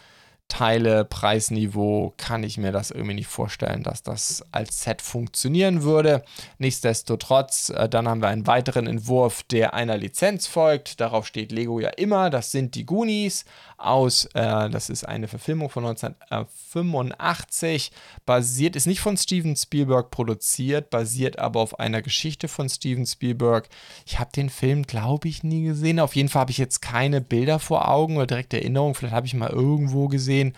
Teile, 0.49 1.05
Preisniveau 1.05 2.13
kann 2.17 2.43
ich 2.43 2.57
mir 2.57 2.71
das 2.71 2.91
irgendwie 2.91 3.13
nicht 3.13 3.27
vorstellen, 3.27 3.83
dass 3.83 4.03
das 4.03 4.43
als 4.51 4.81
Set 4.81 5.01
funktionieren 5.01 5.83
würde. 5.83 6.23
Nichtsdestotrotz, 6.57 7.69
äh, 7.69 7.87
dann 7.87 8.09
haben 8.09 8.21
wir 8.21 8.27
einen 8.27 8.47
weiteren 8.47 8.87
Entwurf, 8.87 9.43
der 9.43 9.73
einer 9.73 9.95
Lizenz 9.95 10.47
folgt. 10.47 10.99
Darauf 10.99 11.27
steht 11.27 11.51
Lego 11.51 11.79
ja 11.79 11.89
immer. 11.89 12.29
Das 12.31 12.51
sind 12.51 12.75
die 12.75 12.85
Goonies 12.85 13.45
aus, 13.79 14.25
äh, 14.33 14.69
das 14.69 14.89
ist 14.89 15.07
eine 15.07 15.27
Verfilmung 15.27 15.69
von 15.69 15.85
1985, 15.85 17.91
basiert, 18.25 18.75
ist 18.75 18.87
nicht 18.87 18.99
von 18.99 19.17
Steven 19.17 19.55
Spielberg 19.55 20.11
produziert, 20.11 20.89
basiert 20.89 21.39
aber 21.39 21.61
auf 21.61 21.79
einer 21.79 22.01
Geschichte 22.01 22.47
von 22.47 22.69
Steven 22.69 23.05
Spielberg. 23.05 23.69
Ich 24.05 24.19
habe 24.19 24.31
den 24.35 24.49
Film, 24.49 24.83
glaube 24.83 25.27
ich, 25.27 25.43
nie 25.43 25.63
gesehen. 25.63 25.99
Auf 25.99 26.15
jeden 26.15 26.29
Fall 26.29 26.41
habe 26.41 26.51
ich 26.51 26.57
jetzt 26.57 26.81
keine 26.81 27.21
Bilder 27.21 27.59
vor 27.59 27.89
Augen 27.89 28.17
oder 28.17 28.27
direkte 28.27 28.57
Erinnerung. 28.57 28.95
Vielleicht 28.95 29.15
habe 29.15 29.27
ich 29.27 29.33
mal 29.33 29.49
irgendwo 29.49 30.07
gesehen. 30.07 30.53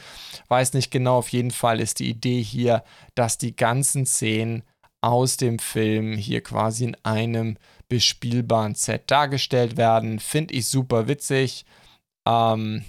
Weiß 0.47 0.73
nicht 0.73 0.91
genau. 0.91 1.19
Auf 1.19 1.29
jeden 1.29 1.51
Fall 1.51 1.79
ist 1.79 1.99
die 1.99 2.09
Idee 2.09 2.41
hier, 2.41 2.83
dass 3.15 3.37
die 3.37 3.55
ganzen 3.55 4.05
Szenen 4.05 4.63
aus 5.01 5.37
dem 5.37 5.59
Film 5.59 6.13
hier 6.13 6.41
quasi 6.41 6.85
in 6.85 6.97
einem 7.03 7.57
bespielbaren 7.89 8.75
Set 8.75 9.11
dargestellt 9.11 9.75
werden. 9.75 10.19
Finde 10.19 10.53
ich 10.53 10.67
super 10.67 11.07
witzig. 11.07 11.65
Ähm, 12.25 12.85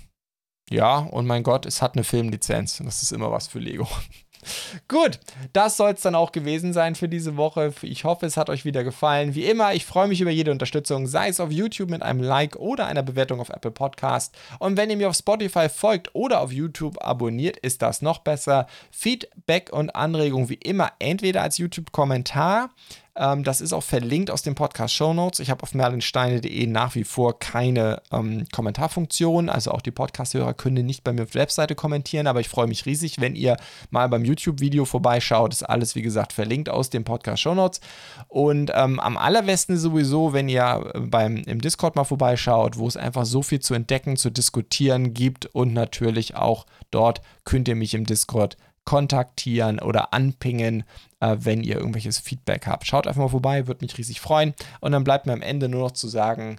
ja, 0.71 0.99
und 0.99 1.27
mein 1.27 1.43
Gott, 1.43 1.67
es 1.67 1.83
hat 1.83 1.95
eine 1.95 2.05
Filmlizenz. 2.05 2.79
Das 2.85 3.03
ist 3.03 3.13
immer 3.13 3.31
was 3.31 3.49
für 3.49 3.59
Lego. 3.59 3.87
Gut, 4.89 5.21
das 5.53 5.77
soll 5.77 5.93
es 5.93 6.01
dann 6.01 6.17
auch 6.17 6.33
gewesen 6.33 6.73
sein 6.73 6.95
für 6.95 7.09
diese 7.09 7.37
Woche. 7.37 7.73
Ich 7.83 8.05
hoffe, 8.05 8.27
es 8.27 8.37
hat 8.37 8.51
euch 8.51 8.65
wieder 8.65 8.83
gefallen. 8.83 9.35
Wie 9.35 9.45
immer, 9.45 9.73
ich 9.75 9.87
freue 9.87 10.09
mich 10.09 10.21
über 10.21 10.31
jede 10.31 10.51
Unterstützung, 10.51 11.07
sei 11.07 11.29
es 11.29 11.39
auf 11.39 11.53
YouTube 11.53 11.91
mit 11.91 12.03
einem 12.03 12.21
Like 12.21 12.57
oder 12.57 12.87
einer 12.87 13.05
Bewertung 13.05 13.41
auf 13.41 13.51
Apple 13.51 13.71
Podcast. 13.71 14.35
Und 14.59 14.77
wenn 14.77 14.91
ihr 14.91 14.97
mir 14.97 15.09
auf 15.09 15.17
Spotify 15.17 15.69
folgt 15.69 16.15
oder 16.15 16.41
auf 16.41 16.53
YouTube 16.53 17.01
abonniert, 17.05 17.57
ist 17.59 17.83
das 17.83 18.03
noch 18.03 18.19
besser. 18.19 18.67
Feedback 18.91 19.73
und 19.73 19.95
Anregungen 19.95 20.49
wie 20.49 20.55
immer 20.55 20.91
entweder 20.99 21.43
als 21.43 21.59
YouTube-Kommentar 21.59 22.71
Ähm, 23.15 23.45
das 23.45 23.61
ist 23.61 23.73
auch 23.73 23.83
verlinkt 23.83 24.31
aus 24.31 24.43
den 24.43 24.55
Podcast 24.55 24.95
Show 24.95 25.13
Notes. 25.13 25.39
Ich 25.41 25.51
habe 25.51 25.63
auf 25.63 25.75
merlinsteine.de 25.75 26.67
nach 26.67 26.95
wie 26.95 27.05
vor 27.05 27.39
keine 27.39 28.01
ähm, 28.11 28.47
Kommentarfunktion. 28.53 29.51
Also 29.51 29.71
auch 29.73 29.83
die 29.83 29.91
Podcast-Hörer 29.91 30.55
können 30.55 30.87
nicht 30.87 31.05
bei 31.05 31.13
mir 31.13 31.25
auf 31.25 31.31
der 31.31 31.43
Webseite 31.43 31.75
kommentieren, 31.75 32.27
aber 32.27 32.41
ich 32.41 32.49
freue 32.49 32.67
mich 32.67 32.87
riesig, 32.87 33.21
wenn 33.21 33.37
ihr 33.37 33.59
mal 33.91 34.09
beim 34.09 34.25
YouTube-Video 34.25 34.87
vorbeischaut. 34.87 35.53
Ist 35.53 35.63
alles, 35.63 35.95
wie 35.95 36.03
gesagt, 36.03 36.33
verlinkt 36.33 36.71
aus 36.71 36.89
den 36.89 37.05
Podcast 37.05 37.43
Show 37.43 37.55
Notes. 37.55 37.81
Und 38.29 38.71
ähm, 38.75 38.99
am 38.99 39.19
allerbesten 39.19 39.77
sowieso, 39.77 40.33
wenn 40.33 40.49
ihr 40.49 40.93
äh, 40.95 41.01
beim, 41.01 41.37
im 41.37 41.61
Discord 41.61 41.97
mal 41.97 42.05
vorbeischaut, 42.05 42.79
wo 42.79 42.89
es 42.89 42.97
einfach 42.97 43.27
so 43.27 43.43
viel 43.43 43.61
zu 43.61 43.75
entdecken, 43.75 44.17
zu 44.17 44.31
diskutieren 44.31 45.13
gibt 45.13 45.47
und 45.47 45.75
natürlich 45.75 46.35
auch 46.37 46.65
dort 46.91 47.21
könnt 47.45 47.69
ihr 47.69 47.77
mich 47.77 47.93
im 47.93 48.07
Discord 48.07 48.57
kontaktieren 48.85 49.79
oder 49.79 50.13
anpingen, 50.13 50.85
äh, 51.21 51.37
wenn 51.39 51.63
ihr 51.63 51.77
irgendwelches 51.77 52.19
Feedback 52.19 52.67
habt. 52.67 52.87
Schaut 52.87 53.07
einfach 53.07 53.23
mal 53.23 53.29
vorbei, 53.29 53.67
würde 53.67 53.85
mich 53.85 53.97
riesig 53.97 54.21
freuen. 54.21 54.55
Und 54.81 54.93
dann 54.93 55.05
bleibt 55.05 55.27
mir 55.27 55.33
am 55.33 55.43
Ende 55.43 55.69
nur 55.69 55.83
noch 55.83 55.93
zu 55.93 56.09
sagen, 56.09 56.59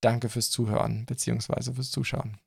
danke 0.00 0.28
fürs 0.28 0.50
Zuhören 0.50 1.06
bzw. 1.06 1.72
fürs 1.72 1.90
Zuschauen. 1.90 2.38